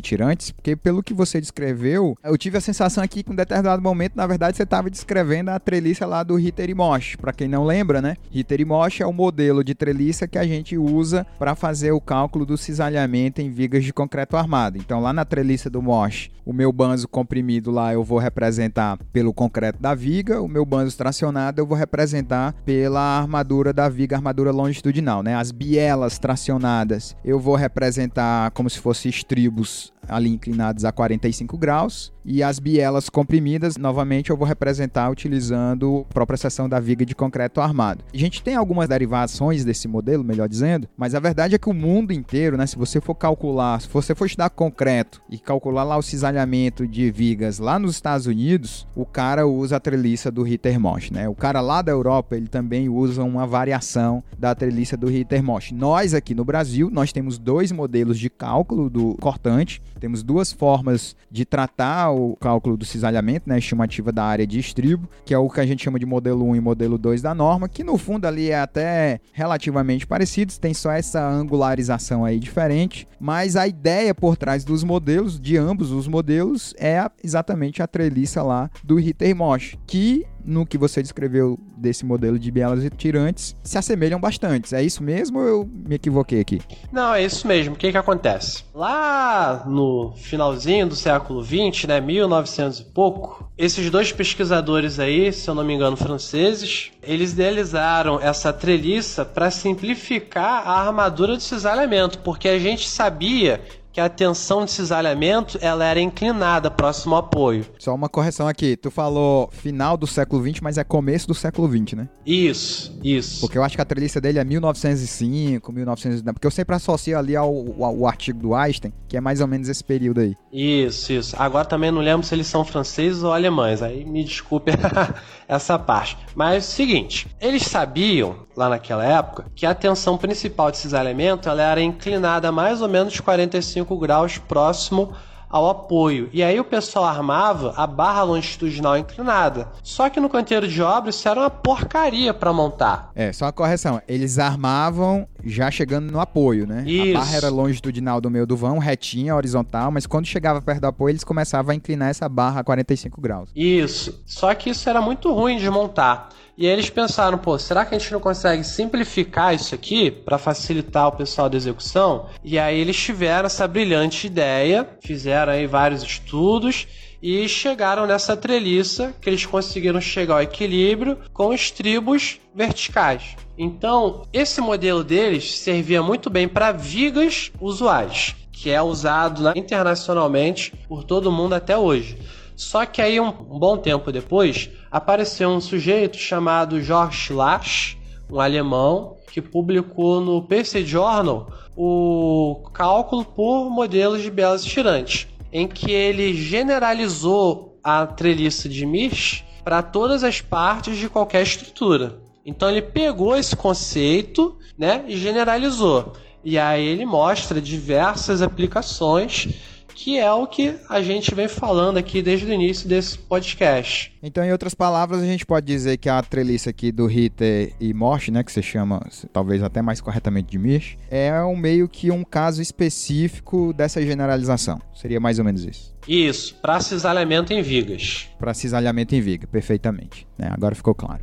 tirantes, 0.00 0.50
porque 0.50 0.74
pelo 0.74 1.02
que 1.02 1.14
você 1.14 1.40
descreveu, 1.40 2.16
eu 2.24 2.36
tive 2.36 2.58
a 2.58 2.60
sensação 2.60 3.04
aqui 3.04 3.22
que 3.22 3.30
em 3.30 3.32
um 3.32 3.36
determinado 3.36 3.82
momento, 3.82 4.16
na 4.16 4.26
verdade, 4.26 4.56
você 4.56 4.62
estava 4.62 4.90
descrevendo 4.90 5.50
a 5.50 5.60
treliça 5.60 6.06
lá 6.06 6.22
do 6.22 6.36
Ritter 6.36 6.74
Mosch. 6.74 7.16
Para 7.16 7.32
quem 7.32 7.48
não 7.48 7.64
lembra, 7.64 8.00
né, 8.02 8.16
Ritter 8.30 8.66
Mosch 8.66 9.00
é 9.00 9.06
o 9.06 9.12
modelo 9.12 9.62
de 9.62 9.74
treliça 9.74 10.26
que 10.26 10.38
a 10.38 10.46
gente 10.46 10.76
usa 10.76 11.26
para 11.38 11.54
fazer 11.54 11.92
o 11.92 12.00
cálculo 12.00 12.46
do 12.46 12.56
cisalhamento 12.56 13.40
em 13.40 13.50
vigas 13.50 13.84
de 13.84 13.92
concreto 13.92 14.36
armado. 14.36 14.78
Então, 14.78 15.00
lá 15.00 15.12
na 15.12 15.24
treliça 15.24 15.68
do 15.68 15.82
Mosch, 15.82 16.30
o 16.44 16.52
meu 16.52 16.72
banzo 16.72 17.08
comprimido 17.08 17.70
lá 17.70 17.92
eu 17.92 18.04
vou 18.04 18.18
representar 18.18 18.98
pelo 19.12 19.32
concreto 19.32 19.80
da 19.80 19.94
viga, 19.94 20.40
o 20.40 20.48
meu 20.48 20.64
banzo 20.64 20.96
tracionado 20.96 21.60
eu 21.60 21.66
vou 21.66 21.76
representar 21.76 22.54
pela 22.64 23.00
armadura 23.00 23.72
da 23.72 23.88
viga, 23.88 24.16
armadura 24.16 24.52
longitudinal 24.52 24.85
longitudinal, 24.86 25.22
né? 25.22 25.34
As 25.34 25.50
bielas 25.50 26.18
tracionadas 26.18 27.16
eu 27.24 27.38
vou 27.40 27.56
representar 27.56 28.50
como 28.52 28.70
se 28.70 28.78
fossem 28.78 29.10
estribos 29.10 29.92
ali 30.08 30.30
inclinados 30.30 30.84
a 30.84 30.92
45 30.92 31.56
graus 31.56 32.12
e 32.24 32.42
as 32.42 32.58
bielas 32.58 33.08
comprimidas, 33.08 33.76
novamente 33.76 34.30
eu 34.30 34.36
vou 34.36 34.46
representar 34.46 35.08
utilizando 35.10 36.04
a 36.10 36.12
própria 36.12 36.36
seção 36.36 36.68
da 36.68 36.80
viga 36.80 37.06
de 37.06 37.14
concreto 37.14 37.60
armado. 37.60 38.04
A 38.12 38.16
gente 38.16 38.42
tem 38.42 38.56
algumas 38.56 38.88
derivações 38.88 39.64
desse 39.64 39.86
modelo, 39.86 40.24
melhor 40.24 40.48
dizendo, 40.48 40.88
mas 40.96 41.14
a 41.14 41.20
verdade 41.20 41.54
é 41.54 41.58
que 41.58 41.70
o 41.70 41.74
mundo 41.74 42.12
inteiro, 42.12 42.56
né, 42.56 42.66
se 42.66 42.76
você 42.76 43.00
for 43.00 43.14
calcular, 43.14 43.80
se 43.80 43.88
você 43.88 44.14
for 44.14 44.26
estudar 44.26 44.50
concreto 44.50 45.22
e 45.30 45.38
calcular 45.38 45.84
lá 45.84 45.96
o 45.96 46.02
cisalhamento 46.02 46.86
de 46.86 47.10
vigas 47.12 47.60
lá 47.60 47.78
nos 47.78 47.92
Estados 47.92 48.26
Unidos, 48.26 48.88
o 48.94 49.06
cara 49.06 49.46
usa 49.46 49.76
a 49.76 49.80
treliça 49.80 50.30
do 50.30 50.42
Rittermosch, 50.42 51.12
né? 51.12 51.28
O 51.28 51.34
cara 51.34 51.60
lá 51.60 51.80
da 51.80 51.92
Europa, 51.92 52.36
ele 52.36 52.48
também 52.48 52.88
usa 52.88 53.22
uma 53.22 53.46
variação 53.46 54.22
da 54.36 54.54
treliça 54.54 54.96
do 54.96 55.06
Rittermosch. 55.06 55.72
Nós 55.72 56.12
aqui 56.12 56.34
no 56.34 56.44
Brasil, 56.44 56.90
nós 56.90 57.12
temos 57.12 57.38
dois 57.38 57.70
modelos 57.70 58.18
de 58.18 58.28
cálculo 58.28 58.90
do 58.90 59.14
cortante, 59.20 59.80
temos 59.98 60.22
duas 60.22 60.52
formas 60.52 61.16
de 61.30 61.44
tratar 61.44 62.10
o 62.10 62.36
cálculo 62.36 62.76
do 62.76 62.84
cisalhamento, 62.84 63.48
né, 63.48 63.58
estimativa 63.58 64.12
da 64.12 64.24
área 64.24 64.46
de 64.46 64.58
estribo, 64.58 65.08
que 65.24 65.34
é 65.34 65.38
o 65.38 65.48
que 65.48 65.60
a 65.60 65.66
gente 65.66 65.84
chama 65.84 65.98
de 65.98 66.06
modelo 66.06 66.44
1 66.44 66.56
e 66.56 66.60
modelo 66.60 66.98
2 66.98 67.22
da 67.22 67.34
norma, 67.34 67.68
que 67.68 67.84
no 67.84 67.98
fundo 67.98 68.26
ali 68.26 68.50
é 68.50 68.60
até 68.60 69.20
relativamente 69.32 70.06
parecidos, 70.06 70.58
tem 70.58 70.74
só 70.74 70.90
essa 70.92 71.26
angularização 71.26 72.24
aí 72.24 72.38
diferente, 72.38 73.08
mas 73.18 73.56
a 73.56 73.66
ideia 73.66 74.14
por 74.14 74.36
trás 74.36 74.64
dos 74.64 74.84
modelos, 74.84 75.40
de 75.40 75.56
ambos 75.56 75.90
os 75.90 76.06
modelos, 76.06 76.74
é 76.78 77.08
exatamente 77.22 77.82
a 77.82 77.86
treliça 77.86 78.42
lá 78.42 78.70
do 78.84 78.96
Ritter 78.96 79.34
Mosch, 79.34 79.76
que 79.86 80.26
no 80.46 80.64
que 80.64 80.78
você 80.78 81.02
descreveu 81.02 81.58
desse 81.76 82.04
modelo 82.04 82.38
de 82.38 82.50
bielas 82.50 82.84
e 82.84 82.90
tirantes 82.90 83.56
se 83.62 83.76
assemelham 83.76 84.20
bastante. 84.20 84.74
É 84.74 84.82
isso 84.82 85.02
mesmo 85.02 85.38
ou 85.38 85.46
eu 85.46 85.70
me 85.86 85.96
equivoquei 85.96 86.40
aqui? 86.40 86.60
Não, 86.92 87.12
é 87.12 87.24
isso 87.24 87.46
mesmo. 87.46 87.74
O 87.74 87.76
que 87.76 87.90
que 87.90 87.98
acontece? 87.98 88.64
Lá 88.74 89.64
no 89.66 90.12
finalzinho 90.16 90.86
do 90.86 90.96
século 90.96 91.42
20, 91.42 91.88
né, 91.88 92.00
1900 92.00 92.80
e 92.80 92.84
pouco, 92.84 93.50
esses 93.58 93.90
dois 93.90 94.12
pesquisadores 94.12 94.98
aí, 94.98 95.32
se 95.32 95.48
eu 95.48 95.54
não 95.54 95.64
me 95.64 95.74
engano, 95.74 95.96
franceses, 95.96 96.90
eles 97.02 97.32
idealizaram 97.32 98.20
essa 98.20 98.52
treliça 98.52 99.24
para 99.24 99.50
simplificar 99.50 100.66
a 100.66 100.86
armadura 100.86 101.36
de 101.36 101.42
cisalhamento, 101.42 102.18
porque 102.20 102.48
a 102.48 102.58
gente 102.58 102.88
sabia 102.88 103.60
que 103.96 104.00
a 104.02 104.10
tensão 104.10 104.66
de 104.66 104.72
cisalhamento 104.72 105.56
ela 105.58 105.82
era 105.82 105.98
inclinada 105.98 106.70
próximo 106.70 107.14
ao 107.14 107.20
apoio. 107.20 107.64
Só 107.78 107.94
uma 107.94 108.10
correção 108.10 108.46
aqui, 108.46 108.76
tu 108.76 108.90
falou 108.90 109.48
final 109.50 109.96
do 109.96 110.06
século 110.06 110.42
20, 110.42 110.62
mas 110.62 110.76
é 110.76 110.84
começo 110.84 111.26
do 111.26 111.34
século 111.34 111.66
20, 111.66 111.96
né? 111.96 112.06
Isso, 112.26 112.94
isso. 113.02 113.40
Porque 113.40 113.56
eu 113.56 113.64
acho 113.64 113.74
que 113.74 113.80
a 113.80 113.86
treliça 113.86 114.20
dele 114.20 114.38
é 114.38 114.44
1905, 114.44 115.72
1900, 115.72 116.20
porque 116.20 116.46
eu 116.46 116.50
sempre 116.50 116.76
associo 116.76 117.18
ali 117.18 117.34
ao, 117.34 117.48
ao, 117.48 117.84
ao, 117.84 118.06
artigo 118.06 118.38
do 118.38 118.54
Einstein, 118.54 118.92
que 119.08 119.16
é 119.16 119.20
mais 119.20 119.40
ou 119.40 119.46
menos 119.46 119.66
esse 119.66 119.82
período 119.82 120.20
aí. 120.20 120.36
Isso, 120.52 121.14
isso. 121.14 121.34
Agora 121.38 121.64
também 121.64 121.90
não 121.90 122.02
lembro 122.02 122.26
se 122.26 122.34
eles 122.34 122.48
são 122.48 122.66
franceses 122.66 123.22
ou 123.22 123.32
alemães, 123.32 123.80
aí 123.80 124.04
me 124.04 124.22
desculpe 124.22 124.72
essa 125.48 125.78
parte. 125.78 126.18
Mas 126.34 126.54
é 126.54 126.58
o 126.58 126.62
seguinte, 126.62 127.28
eles 127.40 127.62
sabiam 127.62 128.45
lá 128.56 128.68
naquela 128.68 129.04
época 129.04 129.46
que 129.54 129.66
a 129.66 129.74
tensão 129.74 130.16
principal 130.16 130.70
de 130.70 130.78
cisalhamento 130.78 131.48
ela 131.48 131.62
era 131.62 131.82
inclinada 131.82 132.50
mais 132.50 132.80
ou 132.80 132.88
menos 132.88 133.20
45 133.20 133.96
graus 133.98 134.38
próximo 134.38 135.12
ao 135.48 135.68
apoio. 135.70 136.28
E 136.32 136.42
aí 136.42 136.58
o 136.58 136.64
pessoal 136.64 137.04
armava 137.04 137.72
a 137.76 137.86
barra 137.86 138.22
longitudinal 138.22 138.98
inclinada. 138.98 139.68
Só 139.82 140.08
que 140.10 140.20
no 140.20 140.28
canteiro 140.28 140.66
de 140.66 140.82
obra 140.82 141.10
isso 141.10 141.28
era 141.28 141.40
uma 141.40 141.50
porcaria 141.50 142.34
para 142.34 142.52
montar. 142.52 143.10
É, 143.14 143.32
só 143.32 143.46
uma 143.46 143.52
correção. 143.52 144.00
Eles 144.08 144.38
armavam 144.38 145.26
já 145.44 145.70
chegando 145.70 146.10
no 146.10 146.20
apoio, 146.20 146.66
né? 146.66 146.84
Isso. 146.86 147.16
A 147.16 147.20
barra 147.20 147.36
era 147.36 147.48
longitudinal 147.48 148.20
do 148.20 148.30
meio 148.30 148.46
do 148.46 148.56
vão, 148.56 148.78
retinha, 148.78 149.34
horizontal, 149.34 149.90
mas 149.90 150.06
quando 150.06 150.26
chegava 150.26 150.60
perto 150.60 150.80
do 150.80 150.88
apoio 150.88 151.12
eles 151.12 151.24
começavam 151.24 151.72
a 151.72 151.74
inclinar 151.74 152.10
essa 152.10 152.28
barra 152.28 152.60
a 152.60 152.64
45 152.64 153.20
graus. 153.20 153.50
Isso. 153.54 154.22
Só 154.26 154.52
que 154.54 154.70
isso 154.70 154.88
era 154.88 155.00
muito 155.00 155.32
ruim 155.32 155.58
de 155.58 155.70
montar. 155.70 156.28
E 156.58 156.66
aí 156.66 156.72
eles 156.72 156.88
pensaram, 156.88 157.36
pô, 157.36 157.58
será 157.58 157.84
que 157.84 157.94
a 157.94 157.98
gente 157.98 158.10
não 158.12 158.20
consegue 158.20 158.64
simplificar 158.64 159.54
isso 159.54 159.74
aqui 159.74 160.10
para 160.10 160.38
facilitar 160.38 161.08
o 161.08 161.12
pessoal 161.12 161.50
da 161.50 161.56
execução? 161.56 162.26
E 162.42 162.58
aí 162.58 162.80
eles 162.80 162.96
tiveram 162.96 163.44
essa 163.44 163.68
brilhante 163.68 164.26
ideia, 164.26 164.88
fizeram 165.02 165.52
aí 165.52 165.66
vários 165.66 166.02
estudos 166.02 166.86
e 167.22 167.46
chegaram 167.46 168.06
nessa 168.06 168.36
treliça 168.36 169.14
que 169.20 169.28
eles 169.28 169.44
conseguiram 169.44 170.00
chegar 170.00 170.36
ao 170.36 170.42
equilíbrio 170.42 171.18
com 171.32 171.52
estribos 171.52 172.40
verticais. 172.54 173.36
Então, 173.58 174.22
esse 174.32 174.60
modelo 174.60 175.04
deles 175.04 175.58
servia 175.58 176.02
muito 176.02 176.30
bem 176.30 176.48
para 176.48 176.72
vigas 176.72 177.50
usuais, 177.60 178.34
que 178.50 178.70
é 178.70 178.80
usado 178.80 179.52
internacionalmente 179.54 180.72
por 180.88 181.04
todo 181.04 181.32
mundo 181.32 181.54
até 181.54 181.76
hoje. 181.76 182.18
Só 182.56 182.86
que 182.86 183.02
aí, 183.02 183.20
um, 183.20 183.30
bom 183.30 183.76
tempo 183.76 184.10
depois, 184.10 184.70
apareceu 184.90 185.50
um 185.50 185.60
sujeito 185.60 186.16
chamado 186.16 186.80
George 186.80 187.30
Lasch, 187.30 187.98
um 188.30 188.40
alemão, 188.40 189.16
que 189.30 189.42
publicou 189.42 190.22
no 190.22 190.42
PC 190.42 190.84
Journal 190.84 191.52
o 191.76 192.70
cálculo 192.72 193.22
por 193.22 193.68
modelos 193.68 194.22
de 194.22 194.30
bielas 194.30 194.64
tirantes, 194.64 195.28
em 195.52 195.68
que 195.68 195.92
ele 195.92 196.32
generalizou 196.32 197.78
a 197.84 198.06
treliça 198.06 198.66
de 198.66 198.86
Misch 198.86 199.44
para 199.62 199.82
todas 199.82 200.24
as 200.24 200.40
partes 200.40 200.96
de 200.96 201.10
qualquer 201.10 201.42
estrutura. 201.42 202.18
Então 202.46 202.70
ele 202.70 202.80
pegou 202.80 203.36
esse 203.36 203.54
conceito 203.54 204.56
né, 204.78 205.04
e 205.06 205.16
generalizou. 205.16 206.14
E 206.42 206.58
aí 206.58 206.86
ele 206.86 207.04
mostra 207.04 207.60
diversas 207.60 208.40
aplicações 208.40 209.48
que 209.96 210.18
é 210.18 210.30
o 210.30 210.46
que 210.46 210.74
a 210.90 211.00
gente 211.00 211.34
vem 211.34 211.48
falando 211.48 211.96
aqui 211.96 212.20
desde 212.20 212.44
o 212.44 212.52
início 212.52 212.86
desse 212.86 213.18
podcast. 213.18 214.12
Então, 214.22 214.44
em 214.44 214.52
outras 214.52 214.74
palavras, 214.74 215.22
a 215.22 215.26
gente 215.26 215.46
pode 215.46 215.64
dizer 215.64 215.96
que 215.96 216.08
a 216.08 216.22
treliça 216.22 216.68
aqui 216.68 216.92
do 216.92 217.06
Ritter 217.06 217.72
e 217.80 217.94
Morte, 217.94 218.30
né, 218.30 218.44
que 218.44 218.52
você 218.52 218.60
chama 218.60 219.00
talvez 219.32 219.62
até 219.62 219.80
mais 219.80 220.00
corretamente 220.00 220.50
de 220.50 220.58
Mish, 220.58 220.98
é 221.10 221.42
um 221.42 221.56
meio 221.56 221.88
que 221.88 222.10
um 222.10 222.22
caso 222.22 222.60
específico 222.60 223.72
dessa 223.72 224.02
generalização. 224.02 224.78
Seria 224.94 225.18
mais 225.18 225.38
ou 225.38 225.44
menos 225.44 225.64
isso. 225.64 225.96
Isso, 226.06 226.54
para 226.60 226.78
cisalhamento 226.80 227.52
em 227.52 227.62
vigas. 227.62 228.28
Para 228.38 228.52
cisalhamento 228.52 229.14
em 229.14 229.20
viga, 229.20 229.46
perfeitamente. 229.46 230.26
Né? 230.36 230.50
Agora 230.52 230.74
ficou 230.74 230.94
claro. 230.94 231.22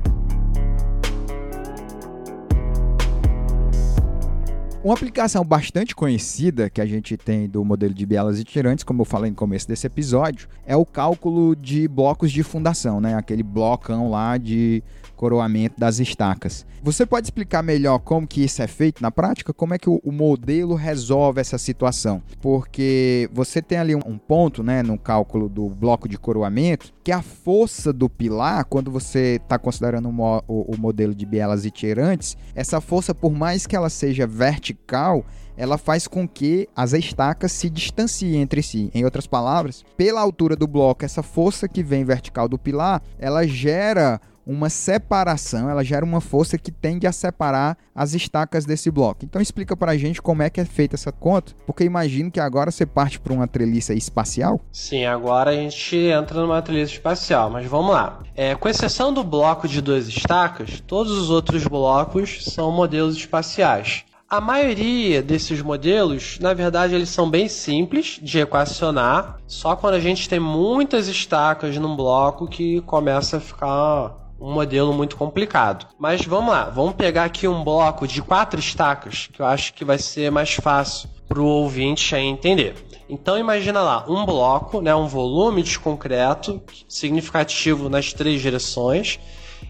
Uma 4.83 4.95
aplicação 4.95 5.45
bastante 5.45 5.95
conhecida 5.95 6.67
que 6.67 6.81
a 6.81 6.85
gente 6.87 7.15
tem 7.15 7.47
do 7.47 7.63
modelo 7.63 7.93
de 7.93 8.03
bielas 8.03 8.39
e 8.39 8.43
tirantes, 8.43 8.83
como 8.83 9.03
eu 9.03 9.05
falei 9.05 9.29
no 9.29 9.37
começo 9.37 9.67
desse 9.67 9.85
episódio, 9.85 10.49
é 10.65 10.75
o 10.75 10.83
cálculo 10.83 11.55
de 11.55 11.87
blocos 11.87 12.31
de 12.31 12.41
fundação, 12.41 12.99
né? 12.99 13.13
Aquele 13.13 13.43
blocão 13.43 14.09
lá 14.09 14.37
de 14.37 14.81
coroamento 15.21 15.79
das 15.79 15.99
estacas. 15.99 16.65
Você 16.81 17.05
pode 17.05 17.27
explicar 17.27 17.61
melhor 17.61 17.99
como 17.99 18.25
que 18.25 18.43
isso 18.43 18.59
é 18.59 18.65
feito 18.65 19.03
na 19.03 19.11
prática? 19.11 19.53
Como 19.53 19.71
é 19.71 19.77
que 19.77 19.87
o, 19.87 20.01
o 20.03 20.11
modelo 20.11 20.73
resolve 20.73 21.39
essa 21.39 21.59
situação? 21.59 22.23
Porque 22.41 23.29
você 23.31 23.61
tem 23.61 23.77
ali 23.77 23.93
um, 23.93 24.01
um 24.03 24.17
ponto, 24.17 24.63
né, 24.63 24.81
no 24.81 24.97
cálculo 24.97 25.47
do 25.47 25.69
bloco 25.69 26.09
de 26.09 26.17
coroamento, 26.17 26.91
que 27.03 27.11
a 27.11 27.21
força 27.21 27.93
do 27.93 28.09
pilar, 28.09 28.65
quando 28.65 28.89
você 28.89 29.39
está 29.43 29.59
considerando 29.59 30.09
o, 30.09 30.43
o, 30.47 30.73
o 30.73 30.79
modelo 30.79 31.13
de 31.13 31.23
bielas 31.23 31.61
tirantes, 31.71 32.35
essa 32.55 32.81
força, 32.81 33.13
por 33.13 33.31
mais 33.31 33.67
que 33.67 33.75
ela 33.75 33.91
seja 33.91 34.25
vertical, 34.25 35.23
ela 35.55 35.77
faz 35.77 36.07
com 36.07 36.27
que 36.27 36.67
as 36.75 36.93
estacas 36.93 37.51
se 37.51 37.69
distanciem 37.69 38.41
entre 38.41 38.63
si. 38.63 38.89
Em 38.95 39.05
outras 39.05 39.27
palavras, 39.27 39.83
pela 39.95 40.19
altura 40.19 40.55
do 40.55 40.65
bloco, 40.65 41.05
essa 41.05 41.21
força 41.21 41.67
que 41.67 41.83
vem 41.83 42.03
vertical 42.03 42.49
do 42.49 42.57
pilar, 42.57 43.03
ela 43.19 43.45
gera 43.45 44.19
uma 44.45 44.69
separação, 44.69 45.69
ela 45.69 45.83
gera 45.83 46.05
uma 46.05 46.21
força 46.21 46.57
que 46.57 46.71
tende 46.71 47.07
a 47.07 47.11
separar 47.11 47.77
as 47.93 48.13
estacas 48.13 48.65
desse 48.65 48.89
bloco. 48.89 49.25
Então 49.25 49.41
explica 49.41 49.75
para 49.75 49.91
a 49.91 49.97
gente 49.97 50.21
como 50.21 50.41
é 50.41 50.49
que 50.49 50.59
é 50.59 50.65
feita 50.65 50.95
essa 50.95 51.11
conta, 51.11 51.53
porque 51.65 51.83
imagino 51.83 52.31
que 52.31 52.39
agora 52.39 52.71
você 52.71 52.85
parte 52.85 53.19
para 53.19 53.33
uma 53.33 53.47
treliça 53.47 53.93
espacial. 53.93 54.59
Sim, 54.71 55.05
agora 55.05 55.51
a 55.51 55.55
gente 55.55 55.95
entra 55.95 56.41
numa 56.41 56.61
treliça 56.61 56.93
espacial, 56.93 57.49
mas 57.49 57.65
vamos 57.65 57.91
lá. 57.91 58.19
É, 58.35 58.55
com 58.55 58.67
exceção 58.67 59.13
do 59.13 59.23
bloco 59.23 59.67
de 59.67 59.81
duas 59.81 60.07
estacas, 60.07 60.81
todos 60.81 61.11
os 61.11 61.29
outros 61.29 61.65
blocos 61.65 62.43
são 62.45 62.71
modelos 62.71 63.15
espaciais. 63.15 64.05
A 64.31 64.39
maioria 64.39 65.21
desses 65.21 65.61
modelos, 65.61 66.39
na 66.39 66.53
verdade, 66.53 66.95
eles 66.95 67.09
são 67.09 67.29
bem 67.29 67.49
simples 67.49 68.17
de 68.21 68.39
equacionar. 68.39 69.37
Só 69.45 69.75
quando 69.75 69.95
a 69.95 69.99
gente 69.99 70.29
tem 70.29 70.39
muitas 70.39 71.09
estacas 71.09 71.75
num 71.75 71.97
bloco 71.97 72.47
que 72.47 72.79
começa 72.83 73.35
a 73.35 73.39
ficar 73.41 74.15
um 74.41 74.51
modelo 74.51 74.91
muito 74.91 75.15
complicado. 75.15 75.85
Mas 75.99 76.25
vamos 76.25 76.51
lá, 76.51 76.65
vamos 76.65 76.95
pegar 76.95 77.25
aqui 77.25 77.47
um 77.47 77.63
bloco 77.63 78.07
de 78.07 78.23
quatro 78.23 78.59
estacas, 78.59 79.29
que 79.31 79.39
eu 79.39 79.45
acho 79.45 79.73
que 79.73 79.85
vai 79.85 79.99
ser 79.99 80.31
mais 80.31 80.55
fácil 80.55 81.07
para 81.29 81.39
o 81.39 81.45
ouvinte 81.45 82.15
aí 82.15 82.25
entender. 82.25 82.73
Então 83.07 83.37
imagina 83.37 83.81
lá, 83.81 84.05
um 84.09 84.25
bloco, 84.25 84.81
né, 84.81 84.95
um 84.95 85.07
volume 85.07 85.61
de 85.61 85.77
concreto 85.77 86.59
significativo 86.89 87.87
nas 87.87 88.11
três 88.11 88.41
direções. 88.41 89.19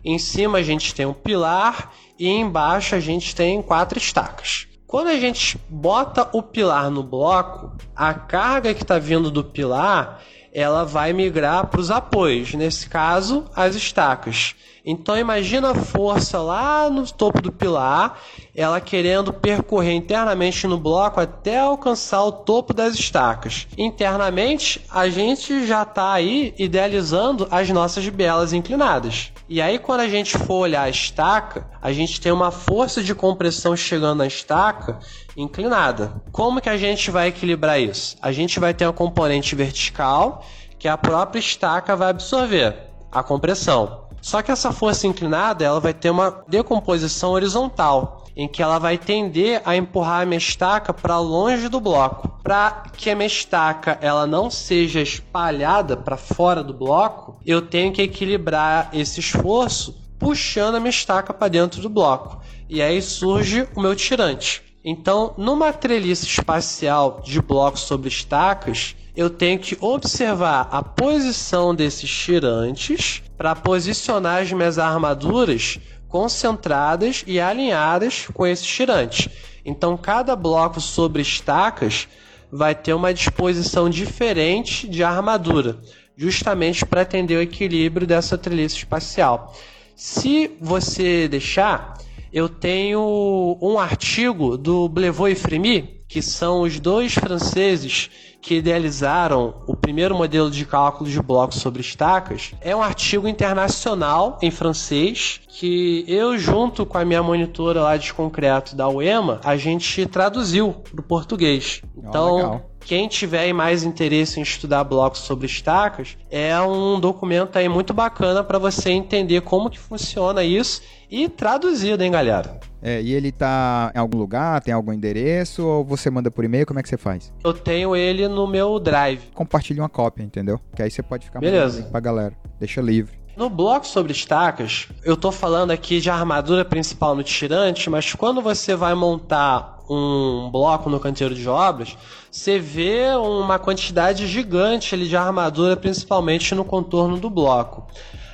Em 0.05 0.17
cima 0.17 0.59
a 0.59 0.63
gente 0.63 0.95
tem 0.95 1.05
um 1.05 1.13
pilar 1.13 1.91
e 2.17 2.29
embaixo 2.29 2.95
a 2.95 2.99
gente 2.99 3.35
tem 3.35 3.61
quatro 3.61 3.97
estacas. 3.97 4.67
Quando 4.87 5.07
a 5.07 5.19
gente 5.19 5.59
bota 5.69 6.29
o 6.33 6.41
pilar 6.41 6.89
no 6.89 7.01
bloco, 7.01 7.71
a 7.95 8.13
carga 8.13 8.73
que 8.73 8.83
está 8.83 8.99
vindo 8.99 9.31
do 9.31 9.43
pilar 9.43 10.21
ela 10.53 10.83
vai 10.83 11.13
migrar 11.13 11.67
para 11.67 11.79
os 11.79 11.89
apoios, 11.91 12.53
nesse 12.53 12.89
caso, 12.89 13.45
as 13.55 13.75
estacas. 13.75 14.55
Então 14.83 15.15
imagina 15.15 15.71
a 15.71 15.75
força 15.75 16.41
lá 16.41 16.89
no 16.89 17.05
topo 17.05 17.39
do 17.39 17.51
pilar, 17.51 18.19
ela 18.55 18.81
querendo 18.81 19.31
percorrer 19.31 19.93
internamente 19.93 20.65
no 20.65 20.77
bloco 20.77 21.19
até 21.19 21.59
alcançar 21.59 22.23
o 22.23 22.31
topo 22.31 22.73
das 22.73 22.95
estacas. 22.95 23.67
Internamente, 23.77 24.81
a 24.89 25.07
gente 25.07 25.67
já 25.67 25.83
está 25.83 26.11
aí 26.11 26.53
idealizando 26.57 27.47
as 27.51 27.69
nossas 27.69 28.07
bielas 28.09 28.53
inclinadas. 28.53 29.31
E 29.47 29.61
aí 29.61 29.77
quando 29.77 29.99
a 29.99 30.09
gente 30.09 30.35
for 30.37 30.55
olhar 30.55 30.83
a 30.83 30.89
estaca, 30.89 31.67
a 31.79 31.91
gente 31.93 32.19
tem 32.19 32.31
uma 32.31 32.51
força 32.51 33.03
de 33.03 33.13
compressão 33.13 33.75
chegando 33.75 34.19
na 34.19 34.27
estaca 34.27 34.97
inclinada. 35.35 36.21
Como 36.31 36.61
que 36.61 36.69
a 36.69 36.77
gente 36.77 37.09
vai 37.11 37.27
equilibrar 37.27 37.79
isso? 37.79 38.17
A 38.21 38.31
gente 38.31 38.59
vai 38.59 38.73
ter 38.73 38.85
uma 38.85 38.93
componente 38.93 39.55
vertical 39.55 40.45
que 40.77 40.87
a 40.87 40.97
própria 40.97 41.39
estaca 41.39 41.95
vai 41.95 42.09
absorver 42.09 42.75
a 43.11 43.21
compressão. 43.21 44.07
Só 44.21 44.41
que 44.41 44.51
essa 44.51 44.71
força 44.71 45.07
inclinada 45.07 45.65
ela 45.65 45.79
vai 45.79 45.93
ter 45.93 46.09
uma 46.09 46.43
decomposição 46.47 47.31
horizontal, 47.31 48.25
em 48.35 48.47
que 48.47 48.61
ela 48.61 48.77
vai 48.77 48.97
tender 48.97 49.61
a 49.65 49.75
empurrar 49.75 50.21
a 50.21 50.25
minha 50.25 50.37
estaca 50.37 50.93
para 50.93 51.19
longe 51.19 51.67
do 51.67 51.81
bloco. 51.81 52.39
Para 52.43 52.83
que 52.95 53.09
a 53.09 53.15
minha 53.15 53.27
estaca 53.27 53.97
ela 54.01 54.27
não 54.27 54.49
seja 54.49 55.01
espalhada 55.01 55.97
para 55.97 56.17
fora 56.17 56.63
do 56.63 56.73
bloco, 56.73 57.37
eu 57.45 57.61
tenho 57.61 57.91
que 57.91 58.01
equilibrar 58.01 58.89
esse 58.93 59.19
esforço 59.19 59.99
puxando 60.19 60.75
a 60.75 60.79
minha 60.79 60.91
estaca 60.91 61.33
para 61.33 61.47
dentro 61.47 61.81
do 61.81 61.89
bloco. 61.89 62.41
E 62.69 62.81
aí 62.81 63.01
surge 63.01 63.67
o 63.75 63.81
meu 63.81 63.95
tirante. 63.95 64.70
Então, 64.83 65.33
numa 65.37 65.71
treliça 65.71 66.25
espacial 66.25 67.21
de 67.23 67.39
blocos 67.39 67.81
sobre 67.81 68.09
estacas, 68.09 68.95
eu 69.15 69.29
tenho 69.29 69.59
que 69.59 69.77
observar 69.79 70.67
a 70.71 70.81
posição 70.81 71.75
desses 71.75 72.09
tirantes 72.09 73.21
para 73.37 73.55
posicionar 73.55 74.41
as 74.41 74.51
minhas 74.51 74.79
armaduras 74.79 75.79
concentradas 76.07 77.23
e 77.27 77.39
alinhadas 77.39 78.27
com 78.33 78.45
esses 78.45 78.65
tirantes. 78.65 79.29
Então, 79.63 79.95
cada 79.95 80.35
bloco 80.35 80.81
sobre 80.81 81.21
estacas 81.21 82.07
vai 82.51 82.73
ter 82.73 82.93
uma 82.93 83.13
disposição 83.13 83.89
diferente 83.89 84.87
de 84.87 85.03
armadura, 85.03 85.79
justamente 86.17 86.85
para 86.85 87.01
atender 87.01 87.37
o 87.37 87.41
equilíbrio 87.41 88.07
dessa 88.07 88.37
treliça 88.37 88.75
espacial. 88.75 89.55
Se 89.95 90.51
você 90.59 91.27
deixar, 91.27 91.97
eu 92.31 92.47
tenho 92.47 93.57
um 93.61 93.77
artigo 93.77 94.57
do 94.57 94.87
Blevot 94.87 95.31
e 95.31 95.35
Fremy, 95.35 96.00
que 96.11 96.21
são 96.21 96.63
os 96.63 96.77
dois 96.77 97.13
franceses 97.13 98.09
que 98.41 98.55
idealizaram 98.55 99.63
o 99.65 99.77
primeiro 99.77 100.13
modelo 100.13 100.51
de 100.51 100.65
cálculo 100.65 101.09
de 101.09 101.21
blocos 101.21 101.59
sobre 101.59 101.79
estacas, 101.79 102.51
é 102.59 102.75
um 102.75 102.83
artigo 102.83 103.29
internacional 103.29 104.37
em 104.41 104.51
francês 104.51 105.39
que 105.47 106.03
eu, 106.09 106.37
junto 106.37 106.85
com 106.85 106.97
a 106.97 107.05
minha 107.05 107.23
monitora 107.23 107.83
lá 107.83 107.95
de 107.95 108.13
concreto 108.13 108.75
da 108.75 108.89
UEMA, 108.89 109.39
a 109.41 109.55
gente 109.55 110.05
traduziu 110.05 110.73
para 110.73 110.99
o 110.99 111.03
português. 111.03 111.81
Então, 111.97 112.61
oh, 112.61 112.85
quem 112.85 113.07
tiver 113.07 113.53
mais 113.53 113.83
interesse 113.83 114.37
em 114.37 114.43
estudar 114.43 114.83
blocos 114.83 115.21
sobre 115.21 115.45
estacas, 115.45 116.17
é 116.29 116.59
um 116.59 116.99
documento 116.99 117.57
aí 117.57 117.69
muito 117.69 117.93
bacana 117.93 118.43
para 118.43 118.59
você 118.59 118.89
entender 118.89 119.39
como 119.41 119.69
que 119.69 119.79
funciona 119.79 120.43
isso 120.43 120.81
e 121.09 121.29
traduzido, 121.29 122.03
hein, 122.03 122.11
galera? 122.11 122.59
É, 122.81 123.01
e 123.01 123.13
ele 123.13 123.31
tá 123.31 123.91
em 123.95 123.99
algum 123.99 124.17
lugar, 124.17 124.61
tem 124.61 124.73
algum 124.73 124.91
endereço, 124.91 125.65
ou 125.65 125.83
você 125.83 126.09
manda 126.09 126.31
por 126.31 126.43
e-mail, 126.43 126.65
como 126.65 126.79
é 126.79 126.83
que 126.83 126.89
você 126.89 126.97
faz? 126.97 127.31
Eu 127.43 127.53
tenho 127.53 127.95
ele 127.95 128.27
no 128.27 128.47
meu 128.47 128.79
drive. 128.79 129.21
Compartilhe 129.33 129.79
uma 129.79 129.89
cópia, 129.89 130.23
entendeu? 130.23 130.59
Que 130.75 130.81
aí 130.81 130.89
você 130.89 131.03
pode 131.03 131.25
ficar 131.25 131.39
Beleza. 131.39 131.83
pra 131.83 131.99
galera. 131.99 132.33
Deixa 132.59 132.81
livre. 132.81 133.21
No 133.35 133.49
bloco 133.49 133.87
sobre 133.87 134.11
estacas, 134.11 134.89
eu 135.03 135.15
tô 135.15 135.31
falando 135.31 135.71
aqui 135.71 136.01
de 136.01 136.09
armadura 136.09 136.65
principal 136.65 137.15
no 137.15 137.23
tirante, 137.23 137.89
mas 137.89 138.13
quando 138.13 138.41
você 138.41 138.75
vai 138.75 138.93
montar 138.93 139.79
um 139.89 140.49
bloco 140.51 140.89
no 140.89 140.99
canteiro 140.99 141.33
de 141.33 141.47
obras, 141.47 141.97
você 142.29 142.59
vê 142.59 143.05
uma 143.15 143.57
quantidade 143.57 144.27
gigante 144.27 144.95
ali 144.95 145.07
de 145.07 145.15
armadura, 145.15 145.75
principalmente 145.75 146.53
no 146.53 146.63
contorno 146.63 147.17
do 147.17 147.29
bloco. 147.29 147.87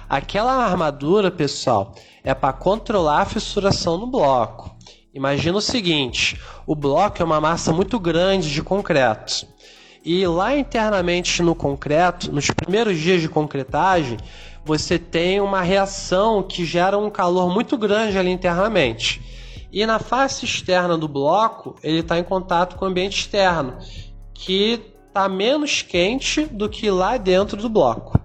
Aquela 0.10 0.54
armadura, 0.54 1.30
pessoal, 1.30 1.94
é 2.24 2.34
para 2.34 2.54
controlar 2.54 3.24
a 3.24 3.26
fissuração 3.26 3.98
no 3.98 4.08
bloco. 4.08 4.74
Imagina 5.14 5.58
o 5.58 5.62
seguinte: 5.62 6.40
o 6.66 6.74
bloco 6.74 7.22
é 7.22 7.26
uma 7.26 7.42
massa 7.42 7.74
muito 7.74 8.00
grande 8.00 8.50
de 8.50 8.64
concreto. 8.64 9.46
E 10.06 10.26
lá 10.26 10.58
internamente 10.58 11.44
no 11.44 11.54
concreto, 11.54 12.32
nos 12.32 12.50
primeiros 12.50 12.98
dias 12.98 13.20
de 13.20 13.28
concretagem, 13.28 14.18
você 14.64 14.98
tem 14.98 15.42
uma 15.42 15.62
reação 15.62 16.42
que 16.42 16.64
gera 16.64 16.98
um 16.98 17.10
calor 17.10 17.54
muito 17.54 17.78
grande 17.78 18.18
ali 18.18 18.32
internamente. 18.32 19.22
E 19.74 19.86
na 19.86 20.00
face 20.00 20.46
externa 20.46 20.98
do 20.98 21.10
bloco, 21.10 21.76
ele 21.84 22.00
está 22.00 22.18
em 22.18 22.24
contato 22.24 22.78
com 22.78 22.86
o 22.86 22.88
ambiente 22.88 23.20
externo, 23.20 23.78
que 24.34 24.82
está 25.08 25.28
menos 25.28 25.82
quente 25.82 26.46
do 26.46 26.70
que 26.70 26.90
lá 26.90 27.18
dentro 27.18 27.58
do 27.58 27.68
bloco. 27.68 28.18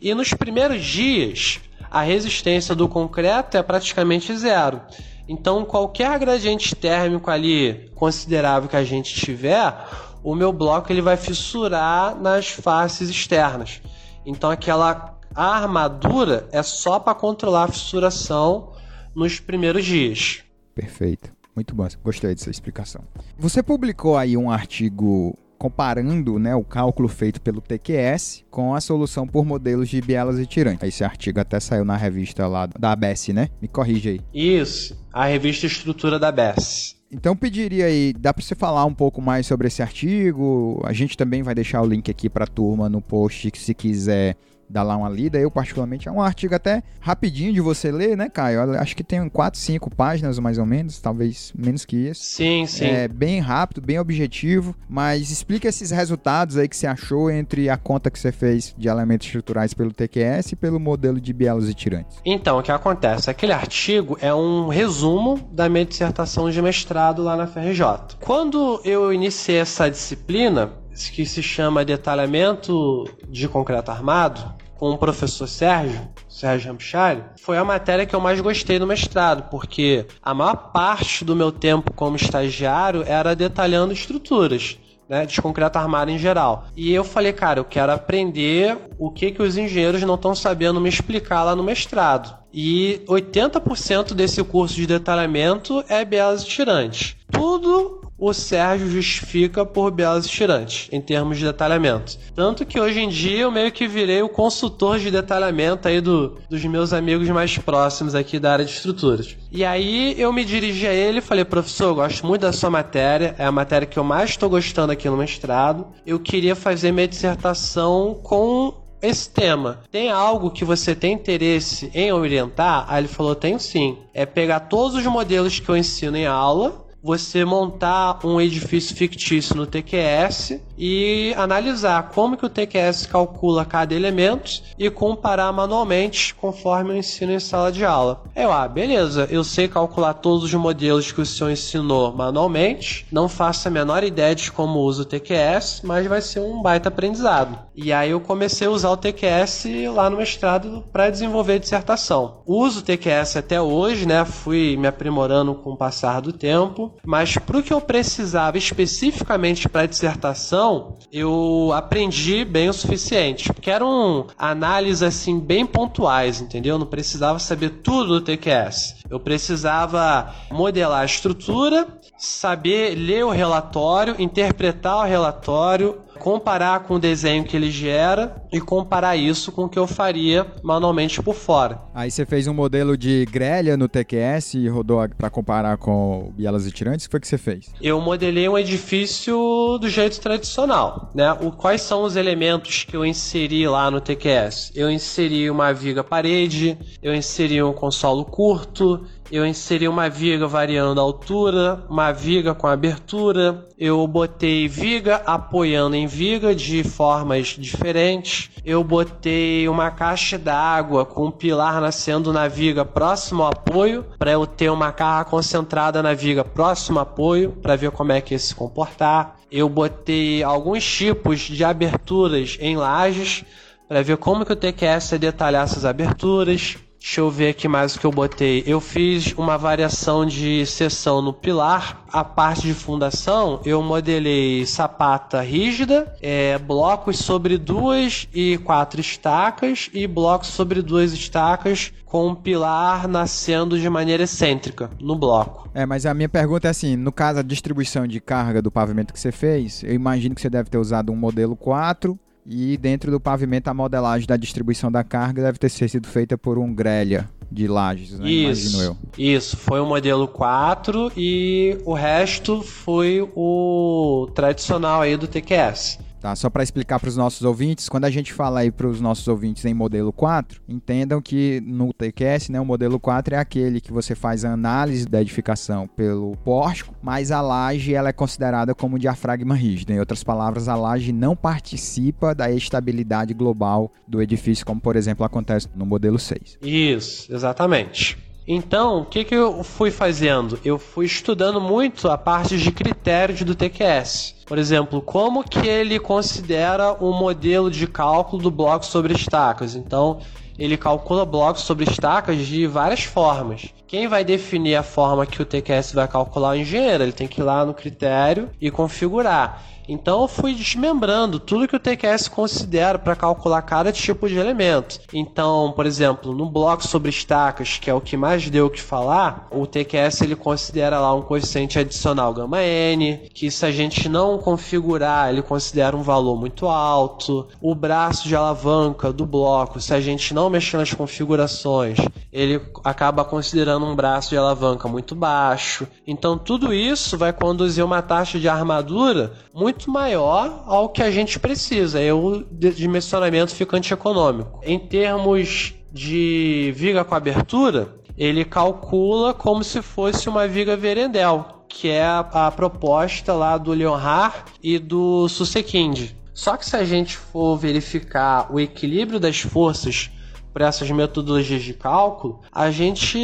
E 0.00 0.14
nos 0.14 0.32
primeiros 0.32 0.84
dias, 0.84 1.60
a 1.90 2.02
resistência 2.02 2.74
do 2.74 2.88
concreto 2.88 3.56
é 3.56 3.62
praticamente 3.62 4.36
zero. 4.36 4.80
Então, 5.28 5.64
qualquer 5.64 6.18
gradiente 6.18 6.74
térmico 6.74 7.30
ali 7.30 7.90
considerável 7.94 8.68
que 8.68 8.76
a 8.76 8.84
gente 8.84 9.14
tiver, 9.14 9.74
o 10.22 10.34
meu 10.34 10.52
bloco 10.52 10.90
ele 10.90 11.02
vai 11.02 11.16
fissurar 11.16 12.18
nas 12.18 12.48
faces 12.48 13.10
externas. 13.10 13.82
Então, 14.24 14.50
aquela 14.50 15.18
armadura 15.34 16.48
é 16.50 16.62
só 16.62 16.98
para 16.98 17.14
controlar 17.14 17.64
a 17.64 17.68
fissuração 17.68 18.72
nos 19.14 19.38
primeiros 19.38 19.84
dias. 19.84 20.42
Perfeito. 20.74 21.30
Muito 21.54 21.74
bom, 21.74 21.88
gostei 22.04 22.34
dessa 22.34 22.50
explicação. 22.50 23.02
Você 23.36 23.62
publicou 23.62 24.16
aí 24.16 24.36
um 24.36 24.48
artigo 24.48 25.36
comparando 25.58 26.38
né, 26.38 26.54
o 26.54 26.62
cálculo 26.62 27.08
feito 27.08 27.40
pelo 27.40 27.60
TQS 27.60 28.44
com 28.50 28.74
a 28.74 28.80
solução 28.80 29.26
por 29.26 29.44
modelos 29.44 29.88
de 29.88 30.00
bielas 30.00 30.38
e 30.38 30.46
tirantes. 30.46 30.86
Esse 30.86 31.04
artigo 31.04 31.40
até 31.40 31.58
saiu 31.58 31.84
na 31.84 31.96
revista 31.96 32.46
lá 32.46 32.66
da 32.66 32.92
ABS, 32.92 33.28
né? 33.28 33.48
Me 33.60 33.68
corrige 33.68 34.08
aí. 34.08 34.20
Isso, 34.32 34.96
a 35.12 35.26
revista 35.26 35.66
Estrutura 35.66 36.18
da 36.18 36.28
ABS. 36.28 36.96
Então 37.10 37.34
pediria 37.34 37.86
aí, 37.86 38.12
dá 38.12 38.34
para 38.34 38.44
você 38.44 38.54
falar 38.54 38.84
um 38.84 38.92
pouco 38.92 39.22
mais 39.22 39.46
sobre 39.46 39.66
esse 39.66 39.82
artigo? 39.82 40.80
A 40.84 40.92
gente 40.92 41.16
também 41.16 41.42
vai 41.42 41.54
deixar 41.54 41.80
o 41.80 41.86
link 41.86 42.10
aqui 42.10 42.28
para 42.28 42.44
a 42.44 42.46
turma 42.46 42.88
no 42.88 43.00
post, 43.00 43.50
se 43.54 43.74
quiser 43.74 44.36
dar 44.68 44.82
lá 44.82 44.96
uma 44.96 45.08
lida. 45.08 45.38
Eu, 45.38 45.50
particularmente, 45.50 46.08
é 46.08 46.12
um 46.12 46.20
artigo 46.20 46.54
até 46.54 46.82
rapidinho 47.00 47.52
de 47.52 47.60
você 47.60 47.90
ler, 47.90 48.16
né, 48.16 48.28
Caio? 48.28 48.60
Eu 48.60 48.80
acho 48.80 48.96
que 48.96 49.04
tem 49.04 49.28
4, 49.28 49.58
5 49.58 49.94
páginas, 49.94 50.38
mais 50.38 50.58
ou 50.58 50.66
menos, 50.66 51.00
talvez 51.00 51.52
menos 51.56 51.84
que 51.84 51.96
isso. 51.96 52.22
Sim, 52.22 52.66
sim. 52.66 52.84
É 52.84 53.08
bem 53.08 53.40
rápido, 53.40 53.80
bem 53.80 53.98
objetivo, 53.98 54.74
mas 54.88 55.30
explica 55.30 55.68
esses 55.68 55.90
resultados 55.90 56.56
aí 56.56 56.68
que 56.68 56.76
você 56.76 56.86
achou 56.86 57.30
entre 57.30 57.68
a 57.68 57.76
conta 57.76 58.10
que 58.10 58.18
você 58.18 58.32
fez 58.32 58.74
de 58.76 58.88
elementos 58.88 59.26
estruturais 59.26 59.74
pelo 59.74 59.92
TQS 59.92 60.52
e 60.52 60.56
pelo 60.56 60.78
modelo 60.78 61.20
de 61.20 61.32
bielos 61.32 61.68
e 61.68 61.74
tirantes. 61.74 62.18
Então, 62.24 62.58
o 62.58 62.62
que 62.62 62.72
acontece? 62.72 63.30
Aquele 63.30 63.52
artigo 63.52 64.16
é 64.20 64.34
um 64.34 64.68
resumo 64.68 65.38
da 65.52 65.68
minha 65.68 65.84
dissertação 65.84 66.50
de 66.50 66.60
mestrado 66.60 67.22
lá 67.22 67.36
na 67.36 67.46
FRJ. 67.46 68.16
Quando 68.20 68.80
eu 68.84 69.12
iniciei 69.12 69.58
essa 69.58 69.88
disciplina, 69.88 70.72
que 71.06 71.24
se 71.24 71.42
chama 71.42 71.84
Detalhamento 71.84 73.04
de 73.28 73.46
Concreto 73.46 73.90
Armado, 73.90 74.54
com 74.78 74.90
o 74.90 74.98
professor 74.98 75.46
Sérgio, 75.46 76.08
Sérgio 76.28 76.68
Ramchari, 76.68 77.22
foi 77.40 77.58
a 77.58 77.64
matéria 77.64 78.06
que 78.06 78.14
eu 78.14 78.20
mais 78.20 78.40
gostei 78.40 78.78
no 78.78 78.86
mestrado, 78.86 79.50
porque 79.50 80.06
a 80.22 80.32
maior 80.32 80.70
parte 80.72 81.24
do 81.24 81.34
meu 81.34 81.50
tempo 81.50 81.92
como 81.92 82.16
estagiário 82.16 83.02
era 83.06 83.34
detalhando 83.34 83.92
estruturas. 83.92 84.78
Né, 85.08 85.24
de 85.24 85.40
concreto 85.40 85.78
armado 85.78 86.10
em 86.10 86.18
geral. 86.18 86.66
E 86.76 86.92
eu 86.92 87.02
falei, 87.02 87.32
cara, 87.32 87.60
eu 87.60 87.64
quero 87.64 87.90
aprender 87.90 88.76
o 88.98 89.10
que, 89.10 89.30
que 89.30 89.40
os 89.40 89.56
engenheiros 89.56 90.02
não 90.02 90.16
estão 90.16 90.34
sabendo 90.34 90.82
me 90.82 90.88
explicar 90.90 91.44
lá 91.44 91.56
no 91.56 91.62
mestrado. 91.62 92.36
E 92.52 93.00
80% 93.08 94.12
desse 94.12 94.44
curso 94.44 94.74
de 94.74 94.86
detalhamento 94.86 95.82
é 95.88 96.04
bielas 96.04 96.44
tirantes. 96.44 97.16
Tudo 97.32 98.02
o 98.18 98.32
Sérgio 98.32 98.90
justifica 98.90 99.64
por 99.64 99.90
belas 99.90 100.26
tirantes, 100.26 100.88
em 100.90 101.00
termos 101.00 101.38
de 101.38 101.44
detalhamento. 101.44 102.18
Tanto 102.34 102.66
que 102.66 102.80
hoje 102.80 103.00
em 103.00 103.08
dia 103.08 103.42
eu 103.42 103.50
meio 103.50 103.70
que 103.70 103.86
virei 103.86 104.20
o 104.22 104.28
consultor 104.28 104.98
de 104.98 105.10
detalhamento 105.10 105.86
aí 105.86 106.00
do, 106.00 106.36
dos 106.50 106.64
meus 106.64 106.92
amigos 106.92 107.28
mais 107.28 107.56
próximos 107.58 108.14
aqui 108.14 108.38
da 108.38 108.52
área 108.52 108.64
de 108.64 108.72
estruturas. 108.72 109.36
E 109.52 109.64
aí 109.64 110.20
eu 110.20 110.32
me 110.32 110.44
dirigi 110.44 110.86
a 110.86 110.92
ele 110.92 111.18
e 111.18 111.22
falei, 111.22 111.44
professor, 111.44 111.86
eu 111.86 111.94
gosto 111.94 112.26
muito 112.26 112.42
da 112.42 112.52
sua 112.52 112.70
matéria, 112.70 113.34
é 113.38 113.44
a 113.44 113.52
matéria 113.52 113.86
que 113.86 113.98
eu 113.98 114.04
mais 114.04 114.30
estou 114.30 114.50
gostando 114.50 114.92
aqui 114.92 115.08
no 115.08 115.16
mestrado. 115.16 115.86
Eu 116.04 116.18
queria 116.18 116.56
fazer 116.56 116.90
minha 116.90 117.06
dissertação 117.06 118.18
com 118.22 118.74
esse 119.00 119.30
tema. 119.30 119.80
Tem 119.90 120.10
algo 120.10 120.50
que 120.50 120.64
você 120.64 120.94
tem 120.94 121.12
interesse 121.12 121.90
em 121.94 122.12
orientar? 122.12 122.84
Aí 122.88 123.02
ele 123.02 123.08
falou: 123.08 123.34
tenho 123.34 123.60
sim. 123.60 123.98
É 124.12 124.26
pegar 124.26 124.60
todos 124.60 124.96
os 124.96 125.06
modelos 125.06 125.60
que 125.60 125.68
eu 125.68 125.76
ensino 125.76 126.16
em 126.16 126.26
aula 126.26 126.87
você 127.02 127.44
montar 127.44 128.18
um 128.24 128.40
edifício 128.40 128.94
fictício 128.94 129.54
no 129.54 129.66
TQS 129.66 130.60
e 130.76 131.32
analisar 131.36 132.10
como 132.10 132.36
que 132.36 132.46
o 132.46 132.48
TQS 132.48 133.06
calcula 133.06 133.64
cada 133.64 133.94
elemento 133.94 134.62
e 134.78 134.88
comparar 134.90 135.52
manualmente 135.52 136.34
conforme 136.34 136.92
eu 136.92 136.96
ensino 136.96 137.32
em 137.32 137.40
sala 137.40 137.70
de 137.70 137.84
aula. 137.84 138.22
Eu, 138.34 138.52
ah, 138.52 138.66
beleza, 138.66 139.26
eu 139.30 139.42
sei 139.42 139.68
calcular 139.68 140.14
todos 140.14 140.44
os 140.44 140.54
modelos 140.54 141.12
que 141.12 141.20
o 141.20 141.26
senhor 141.26 141.50
ensinou 141.50 142.12
manualmente, 142.12 143.06
não 143.10 143.28
faço 143.28 143.68
a 143.68 143.70
menor 143.70 144.04
ideia 144.04 144.34
de 144.34 144.50
como 144.50 144.80
usa 144.80 145.02
o 145.02 145.04
TQS, 145.04 145.82
mas 145.84 146.06
vai 146.06 146.20
ser 146.20 146.40
um 146.40 146.62
baita 146.62 146.88
aprendizado. 146.88 147.67
E 147.80 147.92
aí 147.92 148.10
eu 148.10 148.20
comecei 148.20 148.66
a 148.66 148.70
usar 148.70 148.90
o 148.90 148.96
TQS 148.96 149.66
lá 149.94 150.10
no 150.10 150.16
mestrado 150.16 150.84
para 150.92 151.10
desenvolver 151.10 151.60
dissertação. 151.60 152.42
Uso 152.44 152.80
o 152.80 152.82
TQS 152.82 153.36
até 153.36 153.60
hoje, 153.60 154.04
né? 154.04 154.24
Fui 154.24 154.76
me 154.76 154.88
aprimorando 154.88 155.54
com 155.54 155.70
o 155.70 155.76
passar 155.76 156.20
do 156.20 156.32
tempo 156.32 156.98
mas 157.04 157.36
para 157.36 157.58
o 157.58 157.62
que 157.62 157.72
eu 157.72 157.80
precisava 157.80 158.58
especificamente 158.58 159.68
para 159.68 159.86
dissertação, 159.86 160.98
eu 161.12 161.70
aprendi 161.74 162.44
bem 162.44 162.68
o 162.68 162.72
suficiente, 162.72 163.52
porque 163.52 163.70
eram 163.70 164.26
análises 164.36 165.02
assim 165.02 165.38
bem 165.38 165.64
pontuais, 165.64 166.40
entendeu? 166.40 166.74
Eu 166.74 166.78
não 166.78 166.86
precisava 166.86 167.38
saber 167.38 167.70
tudo 167.82 168.20
do 168.20 168.20
TQS. 168.20 168.96
Eu 169.08 169.18
precisava 169.18 170.34
modelar 170.50 171.00
a 171.00 171.04
estrutura, 171.06 171.86
saber 172.18 172.94
ler 172.94 173.24
o 173.24 173.30
relatório, 173.30 174.16
interpretar 174.18 174.98
o 174.98 175.08
relatório, 175.08 176.00
comparar 176.18 176.80
com 176.80 176.94
o 176.94 176.98
desenho 176.98 177.44
que 177.44 177.56
ele 177.56 177.70
gera 177.70 178.42
e 178.52 178.60
comparar 178.60 179.16
isso 179.16 179.52
com 179.52 179.64
o 179.64 179.68
que 179.68 179.78
eu 179.78 179.86
faria 179.86 180.46
manualmente 180.62 181.22
por 181.22 181.34
fora. 181.34 181.80
Aí 181.94 182.10
você 182.10 182.26
fez 182.26 182.46
um 182.46 182.54
modelo 182.54 182.96
de 182.96 183.24
grelha 183.26 183.76
no 183.76 183.88
TQS 183.88 184.54
e 184.54 184.68
rodou 184.68 184.98
para 185.16 185.30
comparar 185.30 185.76
com 185.78 186.32
bielas 186.36 186.66
e 186.66 186.72
tirantes? 186.72 187.06
O 187.06 187.08
que 187.08 187.12
foi 187.12 187.20
que 187.20 187.28
você 187.28 187.38
fez? 187.38 187.72
Eu 187.80 188.00
modelei 188.00 188.48
um 188.48 188.58
edifício 188.58 189.78
do 189.80 189.88
jeito 189.88 190.20
tradicional, 190.20 191.10
né? 191.14 191.32
O, 191.32 191.52
quais 191.52 191.82
são 191.82 192.02
os 192.02 192.16
elementos 192.16 192.84
que 192.84 192.96
eu 192.96 193.04
inseri 193.04 193.66
lá 193.66 193.90
no 193.90 194.00
TQS? 194.00 194.72
Eu 194.74 194.90
inseri 194.90 195.50
uma 195.50 195.72
viga 195.72 196.02
parede, 196.02 196.76
eu 197.02 197.14
inseri 197.14 197.62
um 197.62 197.72
consolo 197.72 198.24
curto, 198.24 199.04
eu 199.30 199.46
inseri 199.46 199.86
uma 199.86 200.08
viga 200.08 200.46
variando 200.46 201.00
a 201.00 201.04
altura, 201.04 201.84
uma 201.88 202.12
viga 202.12 202.54
com 202.54 202.66
abertura, 202.66 203.66
eu 203.78 204.06
botei 204.06 204.66
viga 204.66 205.16
apoiando 205.26 205.96
em 205.96 206.06
viga 206.06 206.54
de 206.54 206.82
formas 206.82 207.48
diferentes, 207.48 208.50
eu 208.64 208.82
botei 208.82 209.68
uma 209.68 209.90
caixa 209.90 210.38
d'água 210.38 211.04
com 211.04 211.26
um 211.26 211.30
pilar 211.30 211.80
nascendo 211.80 212.32
na 212.32 212.48
viga 212.48 212.84
próximo 212.84 213.42
ao 213.42 213.50
apoio, 213.50 214.06
para 214.18 214.32
eu 214.32 214.46
ter 214.46 214.70
uma 214.70 214.92
carga 214.92 215.30
concentrada 215.30 216.02
na 216.02 216.14
viga 216.14 216.42
próximo 216.42 216.98
ao 216.98 217.02
apoio, 217.02 217.52
para 217.62 217.76
ver 217.76 217.90
como 217.90 218.12
é 218.12 218.20
que 218.20 218.34
ia 218.34 218.38
se 218.38 218.54
comportar. 218.54 219.36
Eu 219.50 219.68
botei 219.68 220.42
alguns 220.42 220.84
tipos 220.84 221.40
de 221.40 221.64
aberturas 221.64 222.56
em 222.60 222.76
lajes, 222.76 223.44
para 223.86 224.02
ver 224.02 224.18
como 224.18 224.44
que 224.44 224.52
o 224.52 224.56
TQS 224.56 225.12
ia 225.12 225.18
detalhar 225.18 225.64
essas 225.64 225.84
aberturas. 225.84 226.76
Deixa 227.00 227.20
eu 227.20 227.30
ver 227.30 227.50
aqui 227.50 227.68
mais 227.68 227.94
o 227.94 228.00
que 228.00 228.06
eu 228.06 228.10
botei. 228.10 228.62
Eu 228.66 228.80
fiz 228.80 229.32
uma 229.36 229.56
variação 229.56 230.26
de 230.26 230.66
seção 230.66 231.22
no 231.22 231.32
pilar. 231.32 232.04
A 232.12 232.24
parte 232.24 232.62
de 232.62 232.74
fundação 232.74 233.60
eu 233.64 233.82
modelei 233.82 234.66
sapata 234.66 235.40
rígida, 235.40 236.14
é, 236.20 236.58
blocos 236.58 237.18
sobre 237.18 237.56
duas 237.56 238.26
e 238.34 238.58
quatro 238.58 239.00
estacas 239.00 239.90
e 239.92 240.06
blocos 240.06 240.48
sobre 240.48 240.82
duas 240.82 241.12
estacas 241.12 241.92
com 242.04 242.28
um 242.28 242.34
pilar 242.34 243.06
nascendo 243.06 243.78
de 243.78 243.88
maneira 243.88 244.22
excêntrica 244.22 244.90
no 244.98 245.14
bloco. 245.14 245.68
É, 245.74 245.84
mas 245.84 246.06
a 246.06 246.14
minha 246.14 246.28
pergunta 246.28 246.66
é 246.66 246.70
assim, 246.70 246.96
no 246.96 247.12
caso 247.12 247.36
da 247.36 247.42
distribuição 247.42 248.06
de 248.06 248.20
carga 248.20 248.62
do 248.62 248.70
pavimento 248.70 249.12
que 249.12 249.20
você 249.20 249.30
fez, 249.30 249.82
eu 249.84 249.92
imagino 249.92 250.34
que 250.34 250.40
você 250.40 250.50
deve 250.50 250.70
ter 250.70 250.78
usado 250.78 251.12
um 251.12 251.16
modelo 251.16 251.54
4 251.54 252.18
e 252.50 252.78
dentro 252.78 253.10
do 253.10 253.20
pavimento, 253.20 253.68
a 253.68 253.74
modelagem 253.74 254.26
da 254.26 254.36
distribuição 254.36 254.90
da 254.90 255.04
carga 255.04 255.42
deve 255.42 255.58
ter 255.58 255.68
sido 255.68 256.08
feita 256.08 256.38
por 256.38 256.58
um 256.58 256.72
grelha 256.74 257.28
de 257.52 257.68
lajes, 257.68 258.18
né? 258.18 258.30
Isso, 258.30 258.68
Imagino 258.72 258.82
eu. 258.82 258.96
Isso, 259.18 259.56
foi 259.56 259.80
o 259.80 259.86
modelo 259.86 260.26
4 260.26 261.12
e 261.14 261.76
o 261.84 261.92
resto 261.92 262.62
foi 262.62 263.20
o 263.36 264.30
tradicional 264.34 265.02
aí 265.02 265.14
do 265.16 265.26
TQS. 265.26 265.98
Tá? 266.20 266.34
Só 266.34 266.50
para 266.50 266.62
explicar 266.62 266.98
para 266.98 267.08
os 267.08 267.16
nossos 267.16 267.42
ouvintes, 267.42 267.88
quando 267.88 268.04
a 268.04 268.10
gente 268.10 268.32
fala 268.32 268.60
aí 268.60 268.70
para 268.70 268.86
os 268.86 269.00
nossos 269.00 269.26
ouvintes 269.28 269.64
em 269.64 269.74
modelo 269.74 270.12
4, 270.12 270.60
entendam 270.68 271.20
que 271.22 271.60
no 271.64 271.92
TQS, 271.92 272.48
né, 272.50 272.60
o 272.60 272.64
modelo 272.64 272.98
4 272.98 273.34
é 273.34 273.38
aquele 273.38 273.80
que 273.80 273.92
você 273.92 274.14
faz 274.14 274.44
a 274.44 274.52
análise 274.52 275.06
da 275.06 275.20
edificação 275.20 275.86
pelo 275.86 276.36
pórtico, 276.38 276.94
mas 277.02 277.30
a 277.30 277.40
laje 277.40 277.94
ela 277.94 278.08
é 278.08 278.12
considerada 278.12 278.74
como 278.74 278.98
diafragma 278.98 279.54
rígido. 279.54 279.92
Em 279.92 280.00
outras 280.00 280.24
palavras, 280.24 280.68
a 280.68 280.74
laje 280.74 281.12
não 281.12 281.36
participa 281.36 282.34
da 282.34 282.50
estabilidade 282.50 283.32
global 283.32 283.92
do 284.06 284.20
edifício, 284.20 284.66
como 284.66 284.80
por 284.80 284.96
exemplo 284.96 285.24
acontece 285.24 285.68
no 285.74 285.86
modelo 285.86 286.18
6. 286.18 286.58
Isso, 286.62 287.32
exatamente. 287.32 288.18
Então, 288.50 289.02
o 289.02 289.04
que, 289.04 289.24
que 289.24 289.34
eu 289.34 289.62
fui 289.62 289.90
fazendo? 289.90 290.58
Eu 290.64 290.78
fui 290.78 291.04
estudando 291.04 291.60
muito 291.60 292.08
a 292.08 292.16
parte 292.16 292.56
de 292.56 292.72
critérios 292.72 293.42
do 293.42 293.54
TQS. 293.54 294.37
Por 294.48 294.56
exemplo, 294.56 295.02
como 295.02 295.44
que 295.44 295.68
ele 295.68 296.00
considera 296.00 296.94
o 296.94 297.12
modelo 297.12 297.70
de 297.70 297.86
cálculo 297.86 298.42
do 298.42 298.50
bloco 298.50 298.86
sobre 298.86 299.12
estacas. 299.12 299.74
Então, 299.74 300.20
ele 300.58 300.78
calcula 300.78 301.26
blocos 301.26 301.62
sobre 301.62 301.84
estacas 301.84 302.38
de 302.46 302.66
várias 302.66 303.04
formas. 303.04 303.72
Quem 303.86 304.08
vai 304.08 304.24
definir 304.24 304.74
a 304.76 304.82
forma 304.82 305.26
que 305.26 305.42
o 305.42 305.44
TQS 305.44 305.92
vai 305.92 306.08
calcular 306.08 306.56
é 306.56 306.58
o 306.58 306.62
engenheiro. 306.62 307.02
Ele 307.04 307.12
tem 307.12 307.28
que 307.28 307.42
ir 307.42 307.44
lá 307.44 307.64
no 307.64 307.74
critério 307.74 308.48
e 308.58 308.70
configurar. 308.70 309.62
Então 309.88 310.22
eu 310.22 310.28
fui 310.28 310.54
desmembrando 310.54 311.40
tudo 311.40 311.66
que 311.66 311.74
o 311.74 311.80
TQS 311.80 312.28
considera 312.28 312.98
para 312.98 313.16
calcular 313.16 313.62
cada 313.62 313.90
tipo 313.90 314.28
de 314.28 314.36
elemento. 314.36 315.00
Então, 315.12 315.72
por 315.72 315.86
exemplo, 315.86 316.34
no 316.34 316.50
bloco 316.50 316.86
sobre 316.86 317.10
estacas, 317.10 317.78
que 317.78 317.88
é 317.88 317.94
o 317.94 318.00
que 318.00 318.16
mais 318.16 318.48
deu 318.50 318.66
o 318.66 318.70
que 318.70 318.80
falar, 318.80 319.48
o 319.50 319.66
TQS 319.66 320.22
ele 320.22 320.36
considera 320.36 321.00
lá 321.00 321.14
um 321.14 321.22
coeficiente 321.22 321.78
adicional 321.78 322.34
gama 322.34 322.62
n, 322.62 323.30
que 323.32 323.50
se 323.50 323.64
a 323.64 323.70
gente 323.70 324.08
não 324.08 324.38
configurar, 324.38 325.30
ele 325.30 325.42
considera 325.42 325.96
um 325.96 326.02
valor 326.02 326.38
muito 326.38 326.66
alto. 326.66 327.48
O 327.60 327.74
braço 327.74 328.28
de 328.28 328.36
alavanca 328.36 329.12
do 329.12 329.24
bloco, 329.24 329.80
se 329.80 329.94
a 329.94 330.00
gente 330.00 330.34
não 330.34 330.50
mexer 330.50 330.76
nas 330.76 330.92
configurações, 330.92 331.98
ele 332.32 332.60
acaba 332.84 333.24
considerando 333.24 333.86
um 333.86 333.96
braço 333.96 334.30
de 334.30 334.36
alavanca 334.36 334.88
muito 334.88 335.14
baixo. 335.14 335.86
Então 336.06 336.36
tudo 336.36 336.74
isso 336.74 337.16
vai 337.16 337.32
conduzir 337.32 337.84
uma 337.84 338.02
taxa 338.02 338.38
de 338.38 338.48
armadura 338.48 339.32
muito 339.54 339.77
muito 339.78 339.90
maior 339.92 340.64
ao 340.66 340.88
que 340.88 341.00
a 341.00 341.10
gente 341.10 341.38
precisa. 341.38 342.00
É 342.00 342.12
o 342.12 342.44
dimensionamento 342.50 343.54
ficante 343.54 343.94
econômico. 343.94 344.60
Em 344.64 344.76
termos 344.78 345.74
de 345.92 346.72
viga 346.74 347.04
com 347.04 347.14
abertura, 347.14 347.94
ele 348.16 348.44
calcula 348.44 349.32
como 349.32 349.62
se 349.62 349.80
fosse 349.80 350.28
uma 350.28 350.48
viga 350.48 350.76
Verendel, 350.76 351.64
que 351.68 351.88
é 351.88 352.02
a, 352.04 352.18
a 352.18 352.50
proposta 352.50 353.32
lá 353.32 353.56
do 353.56 353.72
Leonhard 353.72 354.36
e 354.60 354.80
do 354.80 355.28
Susekind. 355.28 356.10
Só 356.34 356.56
que 356.56 356.66
se 356.66 356.74
a 356.74 356.84
gente 356.84 357.16
for 357.16 357.56
verificar 357.56 358.52
o 358.52 358.58
equilíbrio 358.58 359.20
das 359.20 359.40
forças 359.40 360.10
por 360.52 360.62
essas 360.62 360.90
metodologias 360.90 361.62
de 361.62 361.74
cálculo, 361.74 362.40
a 362.50 362.68
gente 362.70 363.18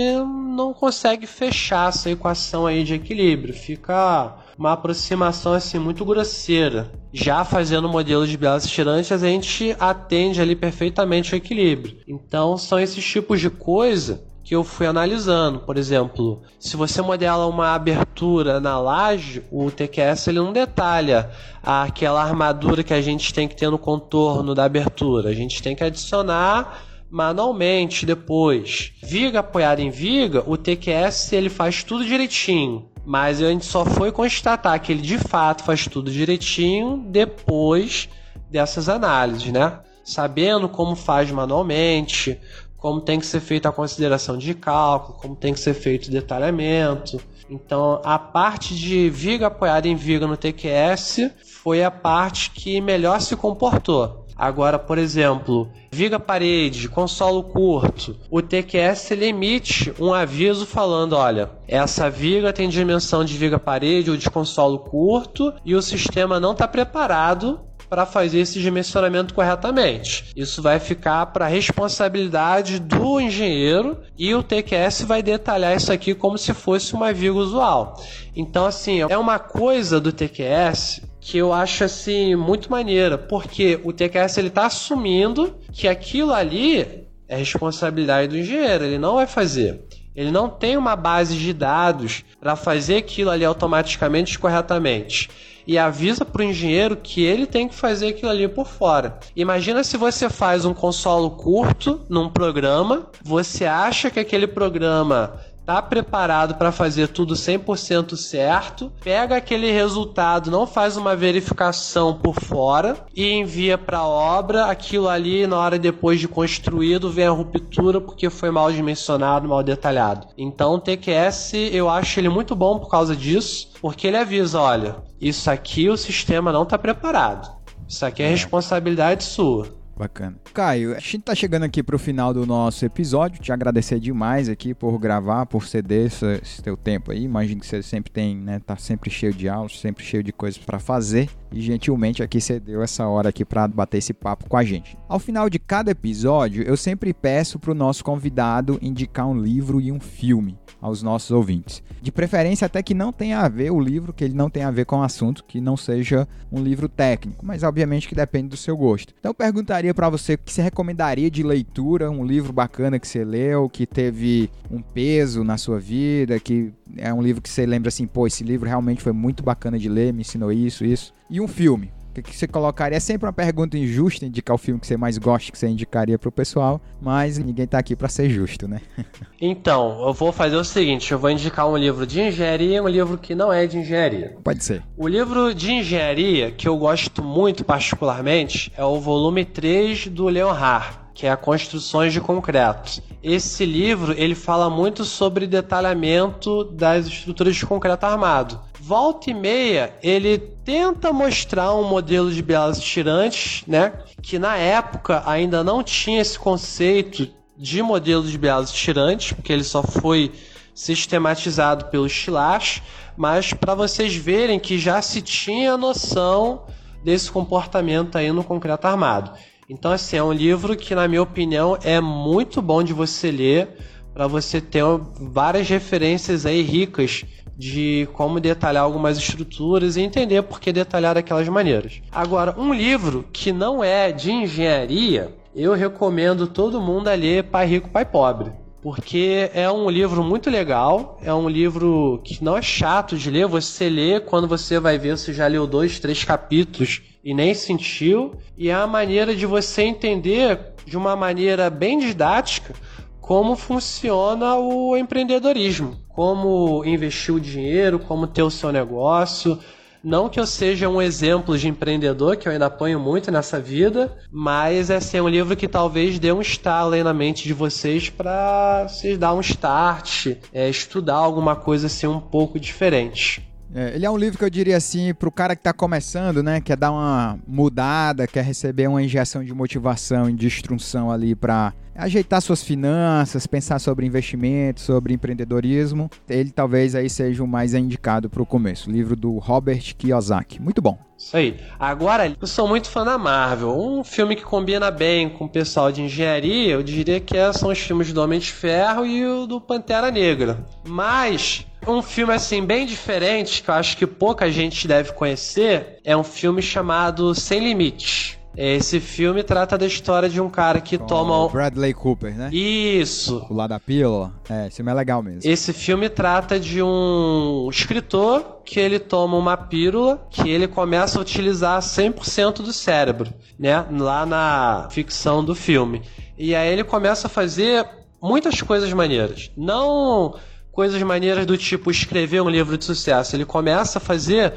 não 0.55 0.73
consegue 0.73 1.27
fechar 1.27 1.89
essa 1.89 2.11
equação 2.11 2.65
aí 2.65 2.85
de 2.85 2.95
equilíbrio. 2.95 3.53
Fica 3.53 4.44
uma 4.59 4.73
aproximação 4.73 5.53
assim 5.53 5.79
muito 5.79 6.05
grosseira. 6.05 6.91
Já 7.13 7.45
fazendo 7.45 7.89
modelo 7.89 8.27
de 8.27 8.37
biases 8.37 8.71
tirantes, 8.71 9.13
a 9.13 9.19
gente 9.19 9.77
atende 9.79 10.41
ali 10.41 10.57
perfeitamente 10.57 11.35
o 11.35 11.37
equilíbrio. 11.37 11.99
Então, 12.07 12.57
são 12.57 12.79
esses 12.79 13.05
tipos 13.05 13.41
de 13.41 13.51
coisa 13.51 14.23
que 14.45 14.55
eu 14.55 14.63
fui 14.63 14.87
analisando. 14.87 15.61
Por 15.61 15.79
exemplo, 15.79 16.43
se 16.61 16.77
você 16.77 17.01
modela 17.01 17.47
uma 17.47 17.75
abertura 17.75 18.61
na 18.61 18.79
laje, 18.79 19.43
o 19.51 19.71
TQS 19.71 20.29
ele 20.29 20.39
não 20.39 20.53
detalha 20.53 21.31
aquela 21.63 22.23
armadura 22.23 22.83
que 22.85 22.93
a 22.93 23.01
gente 23.01 23.33
tem 23.33 23.49
que 23.49 23.57
ter 23.57 23.71
no 23.71 23.79
contorno 23.79 24.55
da 24.55 24.65
abertura. 24.65 25.31
A 25.31 25.35
gente 25.35 25.63
tem 25.63 25.75
que 25.75 25.83
adicionar 25.83 26.85
manualmente 27.11 28.05
depois. 28.05 28.93
Viga 29.03 29.39
apoiada 29.39 29.81
em 29.81 29.91
viga, 29.91 30.43
o 30.47 30.57
TQS 30.57 31.33
ele 31.33 31.49
faz 31.49 31.83
tudo 31.83 32.05
direitinho. 32.05 32.91
Mas 33.05 33.43
a 33.43 33.51
gente 33.51 33.67
só 33.67 33.85
foi 33.85 34.11
constatar 34.11 34.81
que 34.81 34.93
ele 34.93 35.03
de 35.03 35.19
fato 35.19 35.63
faz 35.65 35.87
tudo 35.87 36.11
direitinho 36.11 37.05
depois 37.09 38.09
dessas 38.51 38.89
análises, 38.89 39.53
né? 39.53 39.81
Sabendo 40.03 40.69
como 40.69 40.95
faz 40.95 41.31
manualmente, 41.31 42.41
como 42.77 43.01
tem 43.01 43.19
que 43.19 43.27
ser 43.27 43.41
feita 43.41 43.69
a 43.69 43.73
consideração 43.73 44.37
de 44.37 44.55
cálculo, 44.55 45.19
como 45.19 45.35
tem 45.35 45.55
que 45.55 45.61
ser 45.61 45.75
feito 45.75 46.09
o 46.09 46.11
detalhamento. 46.11 47.21
Então, 47.49 48.01
a 48.05 48.19
parte 48.19 48.75
de 48.75 49.09
viga 49.11 49.47
apoiada 49.47 49.89
em 49.89 49.95
viga 49.95 50.27
no 50.27 50.37
TQS 50.37 51.31
foi 51.63 51.83
a 51.83 51.91
parte 51.91 52.51
que 52.51 52.81
melhor 52.81 53.21
se 53.21 53.37
comportou. 53.37 54.24
Agora, 54.37 54.79
por 54.79 54.99
exemplo, 54.99 55.69
viga 55.93 56.19
parede, 56.19 56.89
consolo 56.89 57.43
curto, 57.43 58.17
o 58.31 58.43
TQS 58.43 59.13
ele 59.13 59.27
emite 59.27 59.95
um 59.99 60.13
aviso 60.13 60.67
falando, 60.67 61.15
olha, 61.15 61.51
essa 61.69 62.11
viga 62.11 62.53
tem 62.53 62.69
dimensão 62.69 63.25
de 63.25 63.37
viga 63.37 63.59
parede 63.59 64.11
ou 64.11 64.17
de 64.17 64.29
consolo 64.29 64.81
curto 64.81 65.53
e 65.65 65.75
o 65.75 65.83
sistema 65.83 66.41
não 66.41 66.53
está 66.53 66.67
preparado 66.67 67.61
para 67.89 68.07
fazer 68.07 68.41
esse 68.41 68.61
dimensionamento 68.61 69.33
corretamente. 69.35 70.33
Isso 70.35 70.61
vai 70.61 70.81
ficar 70.81 71.27
para 71.27 71.47
responsabilidade 71.47 72.81
do 72.81 73.21
engenheiro 73.21 73.99
e 74.19 74.35
o 74.35 74.43
TQS 74.43 75.03
vai 75.03 75.23
detalhar 75.23 75.77
isso 75.77 75.93
aqui 75.93 76.13
como 76.13 76.37
se 76.37 76.53
fosse 76.53 76.93
uma 76.95 77.13
viga 77.13 77.35
usual. 77.35 78.03
Então, 78.35 78.67
assim, 78.67 79.01
é 79.09 79.17
uma 79.17 79.39
coisa 79.39 80.01
do 80.01 80.13
TQS 80.13 81.03
que 81.25 81.39
eu 81.39 81.55
acho 81.55 81.85
assim 81.85 82.35
muito 82.35 82.71
maneira, 82.71 83.17
porque 83.17 83.81
o 83.83 83.95
TQS 83.95 84.37
ele 84.37 84.51
tá 84.51 84.67
assumindo 84.67 85.55
que 85.73 85.89
aquilo 85.89 86.35
ali 86.35 87.07
é 87.27 87.35
responsabilidade 87.35 88.29
do 88.29 88.37
engenheiro, 88.37 88.85
ele 88.85 88.99
não 88.99 89.15
vai 89.15 89.27
fazer. 89.27 89.87
Ele 90.15 90.31
não 90.31 90.51
tem 90.51 90.77
uma 90.77 90.95
base 90.95 91.35
de 91.39 91.55
dados 91.55 92.23
para 92.39 92.55
fazer 92.55 92.99
aquilo 92.99 93.31
ali 93.31 93.43
automaticamente 93.43 94.39
corretamente. 94.39 95.31
E 95.67 95.79
avisa 95.79 96.27
para 96.27 96.43
o 96.43 96.45
engenheiro 96.45 96.95
que 96.95 97.25
ele 97.25 97.47
tem 97.47 97.69
que 97.69 97.75
fazer 97.75 98.09
aquilo 98.09 98.31
ali 98.31 98.47
por 98.47 98.67
fora. 98.67 99.19
Imagina 99.35 99.83
se 99.83 99.97
você 99.97 100.29
faz 100.29 100.67
um 100.67 100.75
consolo 100.75 101.31
curto 101.31 102.03
num 102.07 102.29
programa, 102.29 103.07
você 103.23 103.65
acha 103.65 104.11
que 104.11 104.21
aquele 104.21 104.47
programa 104.47 105.41
tá 105.65 105.81
preparado 105.81 106.55
para 106.55 106.71
fazer 106.71 107.09
tudo 107.09 107.35
100% 107.35 108.17
certo, 108.17 108.93
pega 109.03 109.37
aquele 109.37 109.71
resultado, 109.71 110.51
não 110.51 110.67
faz 110.67 110.97
uma 110.97 111.17
verificação 111.17 112.19
por 112.19 112.35
fora 112.41 112.97
e 113.15 113.33
envia 113.33 113.79
para 113.79 113.99
a 113.99 114.07
obra, 114.07 114.67
aquilo 114.67 115.09
ali 115.09 115.47
na 115.47 115.59
hora 115.59 115.79
depois 115.79 116.21
de 116.21 116.29
construído 116.29 117.11
vem 117.11 117.27
a 117.27 117.31
ruptura 117.31 118.01
porque 118.01 118.29
foi 118.29 118.51
mal 118.51 118.71
dimensionado, 118.71 119.49
mal 119.49 119.63
detalhado. 119.63 120.29
Então 120.37 120.75
o 120.75 120.81
TQS 120.81 121.55
eu 121.73 121.89
acho 121.89 122.21
ele 122.21 122.29
muito 122.29 122.55
bom 122.55 122.79
por 122.79 122.91
causa 122.91 123.17
disso, 123.17 123.71
porque 123.81 124.07
ele 124.07 124.17
avisa, 124.17 124.61
olha, 124.61 124.97
isso 125.21 125.51
aqui 125.51 125.89
o 125.89 125.97
sistema 125.97 126.53
não 126.53 126.65
está 126.65 126.79
preparado. 126.79 127.51
Isso 127.89 128.05
aqui 128.05 128.23
é, 128.23 128.27
é 128.27 128.31
responsabilidade 128.31 129.25
sua. 129.25 129.69
Bacana. 129.97 130.37
Caio, 130.53 130.97
a 130.97 130.99
gente 130.99 131.21
tá 131.21 131.35
chegando 131.35 131.63
aqui 131.63 131.83
pro 131.83 131.99
final 131.99 132.35
do 132.35 132.45
nosso 132.45 132.85
episódio. 132.85 133.41
Te 133.41 133.53
agradecer 133.53 134.01
demais 134.01 134.49
aqui 134.49 134.75
por 134.75 134.99
gravar, 134.99 135.47
por 135.47 135.67
ceder 135.67 136.07
esse, 136.07 136.27
esse 136.43 136.63
teu 136.63 136.77
tempo 136.77 137.13
aí. 137.13 137.23
Imagino 137.23 137.61
que 137.61 137.67
você 137.67 137.83
sempre 137.83 138.11
tem, 138.11 138.37
né? 138.37 138.59
Tá 138.59 138.77
sempre 138.77 139.09
cheio 139.11 139.33
de 139.33 139.49
aulas, 139.49 139.79
sempre 139.79 140.05
cheio 140.05 140.23
de 140.23 140.33
coisas 140.33 140.59
para 140.59 140.79
fazer. 140.79 141.31
E 141.55 141.61
gentilmente 141.61 142.21
aqui 142.21 142.41
cedeu 142.41 142.83
essa 142.83 143.07
hora 143.07 143.29
aqui 143.29 143.45
para 143.45 143.69
bater 143.69 143.99
esse 143.99 144.13
papo 144.13 144.49
com 144.49 144.57
a 144.57 144.65
gente. 144.65 144.99
Ao 145.09 145.21
final 145.21 145.49
de 145.49 145.61
cada 145.61 145.93
episódio, 145.93 146.65
eu 146.65 146.77
sempre 146.77 147.15
peço 147.15 147.61
pro 147.61 147.77
nosso 147.77 148.05
convidado 148.05 148.77
indicar 148.83 149.29
um 149.29 149.41
livro 149.41 149.81
e 149.81 149.93
um 149.93 150.01
filme 150.01 150.59
aos 150.81 151.01
nossos 151.01 151.31
ouvintes. 151.31 151.81
De 152.03 152.11
preferência 152.11 152.67
até 152.67 152.83
que 152.83 152.93
não 152.93 153.13
tenha 153.13 153.39
a 153.39 153.49
ver 153.49 153.71
o 153.71 153.81
livro, 153.81 154.13
que 154.13 154.25
ele 154.25 154.35
não 154.35 154.51
tenha 154.51 154.67
a 154.67 154.71
ver 154.73 154.85
com 154.85 154.99
o 154.99 155.03
assunto, 155.03 155.45
que 155.45 155.61
não 155.61 155.77
seja 155.77 156.27
um 156.51 156.61
livro 156.61 156.89
técnico, 156.89 157.47
mas 157.47 157.63
obviamente 157.63 158.09
que 158.09 158.15
depende 158.15 158.49
do 158.49 158.57
seu 158.57 158.77
gosto. 158.77 159.15
Então 159.19 159.31
eu 159.31 159.35
perguntaria 159.35 159.95
para 159.95 160.11
você 160.11 160.35
o 160.35 160.39
que 160.39 160.53
você 160.53 160.61
recomendaria 160.61 161.31
de 161.31 161.43
leitura, 161.43 162.11
um 162.11 162.27
livro 162.27 162.53
bacana 162.53 162.99
que 162.99 163.07
você 163.07 163.25
leu, 163.25 163.69
que 163.69 163.87
teve 163.87 164.51
um 164.71 164.83
peso 164.83 165.45
na 165.45 165.57
sua 165.57 165.79
vida, 165.79 166.39
que 166.41 166.75
é 166.97 167.13
um 167.13 167.23
livro 167.23 167.43
que 167.43 167.49
você 167.49 167.67
lembra 167.67 167.89
assim, 167.89 168.07
pô, 168.07 168.27
esse 168.27 168.45
livro 168.45 168.69
realmente 168.69 169.03
foi 169.03 169.13
muito 169.13 169.43
bacana 169.43 169.79
de 169.79 169.89
ler, 169.89 170.13
me 170.13 170.21
ensinou 170.21 170.53
isso, 170.53 170.85
isso. 170.85 171.13
E 171.31 171.41
um 171.41 171.49
filme 171.49 171.93
o 172.21 172.23
que, 172.23 172.37
você 172.37 172.47
colocaria? 172.47 172.97
É 172.97 173.01
sempre 173.01 173.27
uma 173.27 173.33
pergunta 173.33 173.77
injusta 173.77 174.25
indicar 174.25 174.55
o 174.55 174.59
filme 174.59 174.79
que 174.79 174.87
você 174.87 174.97
mais 174.97 175.19
gosta, 175.19 175.51
que 175.51 175.59
você 175.59 175.67
indicaria 175.67 176.19
pro 176.19 176.31
pessoal, 176.31 176.81
mas 177.01 177.39
ninguém 177.39 177.67
tá 177.67 177.79
aqui 177.79 177.97
para 177.97 178.09
ser 178.09 178.31
justo, 178.31 178.69
né? 178.69 178.81
então, 179.41 180.07
eu 180.07 180.13
vou 180.13 180.33
fazer 180.33 180.57
o 180.57 180.65
seguinte: 180.65 181.11
eu 181.11 181.19
vou 181.19 181.31
indicar 181.31 181.69
um 181.69 181.77
livro 181.77 182.07
de 182.07 182.21
engenharia 182.21 182.77
e 182.77 182.81
um 182.81 182.89
livro 182.89 183.19
que 183.19 183.35
não 183.35 183.53
é 183.53 183.67
de 183.67 183.79
engenharia. 183.79 184.37
Pode 184.45 184.63
ser. 184.63 184.83
O 184.97 185.09
livro 185.09 185.55
de 185.55 185.73
engenharia 185.73 186.51
que 186.51 186.69
eu 186.69 186.77
gosto 186.77 187.23
muito 187.23 187.65
particularmente 187.65 188.73
é 188.77 188.85
o 188.85 189.01
volume 189.01 189.45
3 189.45 190.09
do 190.09 190.27
Leonhard 190.27 191.04
que 191.15 191.27
é 191.27 191.37
Construções 191.37 192.13
de 192.13 192.21
Concreto. 192.21 193.01
Esse 193.23 193.65
livro 193.65 194.13
ele 194.19 194.35
fala 194.35 194.69
muito 194.69 195.05
sobre 195.05 195.47
detalhamento 195.47 196.65
das 196.65 197.07
estruturas 197.07 197.55
de 197.55 197.65
concreto 197.65 198.05
armado. 198.05 198.61
Volta 198.81 199.31
e 199.31 199.35
meia, 199.35 199.95
ele 200.03 200.37
tenta 200.37 201.13
mostrar 201.13 201.73
um 201.75 201.85
modelo 201.85 202.31
de 202.33 202.43
bielas 202.43 202.81
tirantes, 202.81 203.63
né? 203.67 203.93
Que 204.21 204.39
na 204.39 204.57
época 204.57 205.23
ainda 205.25 205.63
não 205.63 205.83
tinha 205.83 206.21
esse 206.21 206.39
conceito 206.39 207.29
de 207.57 207.81
modelo 207.81 208.25
de 208.25 208.37
bielas 208.37 208.73
tirantes, 208.73 209.33
porque 209.33 209.53
ele 209.53 209.65
só 209.65 209.83
foi 209.83 210.33
sistematizado 210.75 211.87
pelo 211.87 212.09
Stilash, 212.09 212.83
mas 213.17 213.53
para 213.53 213.77
vocês 213.77 214.15
verem 214.17 214.59
que 214.59 214.77
já 214.77 215.01
se 215.01 215.23
tinha 215.23 215.77
noção 215.77 216.65
desse 217.05 217.31
comportamento 217.31 218.17
aí 218.17 218.33
no 218.33 218.43
concreto 218.43 218.87
armado. 218.87 219.31
Então, 219.75 219.91
assim, 219.91 220.17
é 220.17 220.23
um 220.23 220.33
livro 220.33 220.77
que, 220.77 220.95
na 220.95 221.09
minha 221.09 221.21
opinião, 221.21 221.77
é 221.83 222.01
muito 222.01 222.63
bom 222.63 222.81
de 222.81 222.93
você 222.93 223.29
ler 223.33 223.69
para 224.15 224.29
você 224.29 224.61
ter 224.61 224.85
várias 225.21 225.69
referências 225.69 226.47
aí 226.47 226.63
ricas 226.63 227.25
de 227.59 228.09
como 228.13 228.39
detalhar 228.39 228.85
algumas 228.85 229.19
estruturas 229.19 229.97
e 229.97 230.01
entender 230.01 230.43
por 230.43 230.61
que 230.61 230.73
detalhar 230.73 231.17
daquelas 231.17 231.49
maneiras. 231.49 232.01
Agora, 232.13 232.55
um 232.57 232.73
livro 232.73 233.25
que 233.33 233.53
não 233.53 233.83
é 233.83 234.13
de 234.13 234.31
engenharia, 234.31 235.35
eu 235.53 235.75
recomendo 235.75 236.47
todo 236.47 236.81
mundo 236.81 237.09
a 237.09 237.15
ler 237.15 237.43
Pai 237.43 237.67
Rico, 237.67 237.91
Pai 237.91 238.05
Pobre 238.05 238.53
porque 238.85 239.51
é 239.55 239.73
um 239.73 239.89
livro 239.89 240.23
muito 240.23 240.51
legal, 240.51 241.19
é 241.23 241.33
um 241.33 241.49
livro 241.49 242.21
que 242.23 242.45
não 242.45 242.55
é 242.55 242.61
chato 242.61 243.17
de 243.17 243.31
ler, 243.31 243.47
você 243.47 243.89
lê 243.89 244.21
quando 244.21 244.47
você 244.47 244.79
vai 244.79 244.99
ver, 244.99 245.17
você 245.17 245.33
já 245.33 245.47
leu 245.47 245.67
dois, 245.67 245.99
três 245.99 246.23
capítulos 246.23 247.01
e 247.25 247.33
nem 247.33 247.55
sentiu, 247.55 248.35
e 248.59 248.69
é 248.69 248.75
a 248.75 248.87
maneira 248.87 249.35
de 249.35 249.47
você 249.47 249.85
entender 249.85 250.75
de 250.85 250.99
uma 250.99 251.17
maneira 251.17 251.71
bem 251.71 251.99
didática 251.99 252.75
como 253.23 253.57
funciona 253.57 254.57
o 254.57 254.95
empreendedorismo, 254.99 255.97
como 256.11 256.85
investir 256.85 257.35
o 257.35 257.41
dinheiro, 257.41 257.99
como 257.99 258.27
ter 258.27 258.43
o 258.43 258.51
seu 258.51 258.71
negócio, 258.71 259.59
não 260.05 260.29
que 260.29 260.39
eu 260.39 260.47
seja 260.47 260.89
um 260.89 261.01
exemplo 261.01 261.57
de 261.57 261.67
empreendedor, 261.67 262.37
que 262.37 262.47
eu 262.47 262.53
ainda 262.53 262.67
apanho 262.67 263.01
muito 263.01 263.33
nessa 263.33 263.59
vida, 263.59 264.15
mas 264.31 264.91
é 264.91 264.97
assim, 264.97 265.19
um 265.21 265.29
livro 265.29 265.57
que 265.57 265.67
talvez 265.67 266.19
dê 266.19 266.31
um 266.31 266.43
estalo 266.43 266.93
aí 266.93 267.03
na 267.03 267.15
mente 267.15 267.45
de 267.45 267.55
vocês 267.55 268.11
para 268.11 268.87
vocês 268.87 269.17
dar 269.17 269.35
um 269.35 269.41
start, 269.41 270.37
é, 270.53 270.69
estudar 270.69 271.15
alguma 271.15 271.57
coisa 271.57 271.87
assim 271.87 272.07
um 272.07 272.21
pouco 272.21 272.61
diferente. 272.61 273.49
É, 273.75 273.95
ele 273.95 274.07
é 274.07 274.11
um 274.11 274.17
livro 274.17 274.39
que 274.39 274.45
eu 274.45 274.51
diria 274.51 274.77
assim, 274.77 275.13
para 275.13 275.29
o 275.29 275.33
cara 275.33 275.57
que 275.57 275.61
está 275.61 275.73
começando, 275.73 276.43
né, 276.43 276.61
quer 276.61 276.77
dar 276.77 276.93
uma 276.93 277.39
mudada, 277.47 278.27
quer 278.27 278.45
receber 278.45 278.87
uma 278.87 279.03
injeção 279.03 279.43
de 279.43 279.53
motivação 279.53 280.31
e 280.31 280.33
de 280.33 280.47
instrução 280.47 281.11
ali 281.11 281.35
para 281.35 281.73
ajeitar 281.95 282.41
suas 282.41 282.63
finanças, 282.63 283.47
pensar 283.47 283.79
sobre 283.79 284.07
investimento, 284.07 284.81
sobre 284.81 285.15
empreendedorismo, 285.15 286.11
ele 286.29 286.51
talvez 286.51 286.95
aí 286.95 287.09
seja 287.09 287.43
o 287.43 287.49
mais 287.49 287.75
indicado 287.75 288.29
para 288.29 288.43
o 288.43 288.47
começo. 288.47 288.91
Livro 288.91 289.17
do 289.17 289.39
Robert 289.39 289.95
Kiyosaki. 289.97 290.61
Muito 290.61 290.83
bom. 290.83 290.99
Isso 291.17 291.37
aí. 291.37 291.57
Agora, 291.79 292.35
eu 292.41 292.47
sou 292.47 292.67
muito 292.67 292.89
fã 292.89 293.05
da 293.05 293.17
Marvel. 293.17 293.79
Um 293.79 294.03
filme 294.03 294.35
que 294.37 294.43
combina 294.43 294.91
bem 294.91 295.29
com 295.29 295.45
o 295.45 295.49
pessoal 295.49 295.91
de 295.93 296.03
engenharia, 296.03 296.73
eu 296.73 296.83
diria 296.83 297.21
que 297.21 297.37
é, 297.37 297.53
são 297.53 297.71
os 297.71 297.79
filmes 297.79 298.13
do 298.13 298.21
Homem 298.21 298.41
de 298.41 298.51
Ferro 298.51 299.07
e 299.07 299.25
o 299.25 299.47
do 299.47 299.61
Pantera 299.61 300.11
Negra. 300.11 300.67
Mas 300.87 301.67
um 301.87 302.03
filme 302.03 302.33
assim 302.33 302.65
bem 302.65 302.87
diferente, 302.87 303.63
que 303.63 303.71
eu 303.71 303.75
acho 303.75 303.97
que 303.97 304.07
pouca 304.07 304.51
gente 304.51 304.89
deve 304.89 305.13
conhecer, 305.13 305.99
é 306.05 306.17
um 306.17 306.25
filme 306.25 306.61
chamado 306.61 307.35
Sem 307.35 307.61
Limites. 307.61 308.39
Esse 308.57 309.01
filme 309.01 309.43
trata 309.43 309.77
da 309.77 309.87
história 309.87 310.29
de 310.29 310.41
um 310.41 310.49
cara 310.49 310.81
que 310.81 310.97
Com 310.97 311.07
toma. 311.07 311.49
Bradley 311.49 311.93
Cooper, 311.93 312.37
né? 312.37 312.51
Isso. 312.53 313.47
O 313.51 313.55
lado 313.55 313.71
da 313.71 313.81
pílula. 313.81 314.33
É, 314.49 314.67
esse 314.67 314.77
filme 314.77 314.91
é 314.91 314.95
legal 314.95 315.23
mesmo. 315.23 315.41
Esse 315.51 315.73
filme 315.73 316.09
trata 316.09 316.59
de 316.59 316.83
um 316.83 317.69
escritor 317.71 318.61
que 318.65 318.79
ele 318.79 318.99
toma 318.99 319.37
uma 319.37 319.57
pílula 319.57 320.27
que 320.31 320.49
ele 320.49 320.69
começa 320.69 321.19
a 321.19 321.23
utilizar 321.23 321.81
100% 321.81 322.63
do 322.63 322.73
cérebro, 322.73 323.33
né? 323.59 323.85
Lá 323.91 324.25
na 324.25 324.89
ficção 324.91 325.45
do 325.45 325.55
filme. 325.55 326.03
E 326.39 326.55
aí 326.55 326.73
ele 326.73 326.85
começa 326.85 327.27
a 327.27 327.31
fazer 327.31 327.87
muitas 328.23 328.61
coisas 328.63 328.93
maneiras. 328.93 329.51
Não 329.57 330.35
coisas 330.75 331.01
maneiras 331.03 331.47
do 331.47 331.57
tipo 331.57 331.91
escrever 331.91 332.43
um 332.43 332.49
livro 332.49 332.77
de 332.77 332.85
sucesso. 332.85 333.37
Ele 333.37 333.45
começa 333.45 333.99
a 333.99 334.01
fazer 334.01 334.53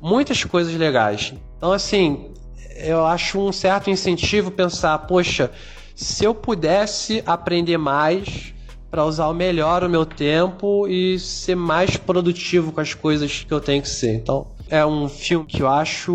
muitas 0.00 0.42
coisas 0.44 0.74
legais. 0.74 1.32
Então, 1.56 1.72
assim, 1.72 2.32
eu 2.82 3.06
acho 3.06 3.38
um 3.38 3.52
certo 3.52 3.90
incentivo 3.90 4.50
pensar, 4.50 4.98
poxa, 5.00 5.50
se 5.94 6.24
eu 6.24 6.34
pudesse 6.34 7.22
aprender 7.26 7.78
mais 7.78 8.52
para 8.90 9.04
usar 9.04 9.32
melhor 9.32 9.82
o 9.82 9.88
meu 9.88 10.04
tempo 10.04 10.86
e 10.86 11.18
ser 11.18 11.54
mais 11.54 11.96
produtivo 11.96 12.72
com 12.72 12.80
as 12.80 12.92
coisas 12.92 13.42
que 13.42 13.52
eu 13.52 13.60
tenho 13.60 13.80
que 13.80 13.88
ser. 13.88 14.14
Então, 14.14 14.46
é 14.68 14.84
um 14.84 15.08
filme 15.08 15.46
que 15.46 15.62
eu 15.62 15.68
acho 15.68 16.12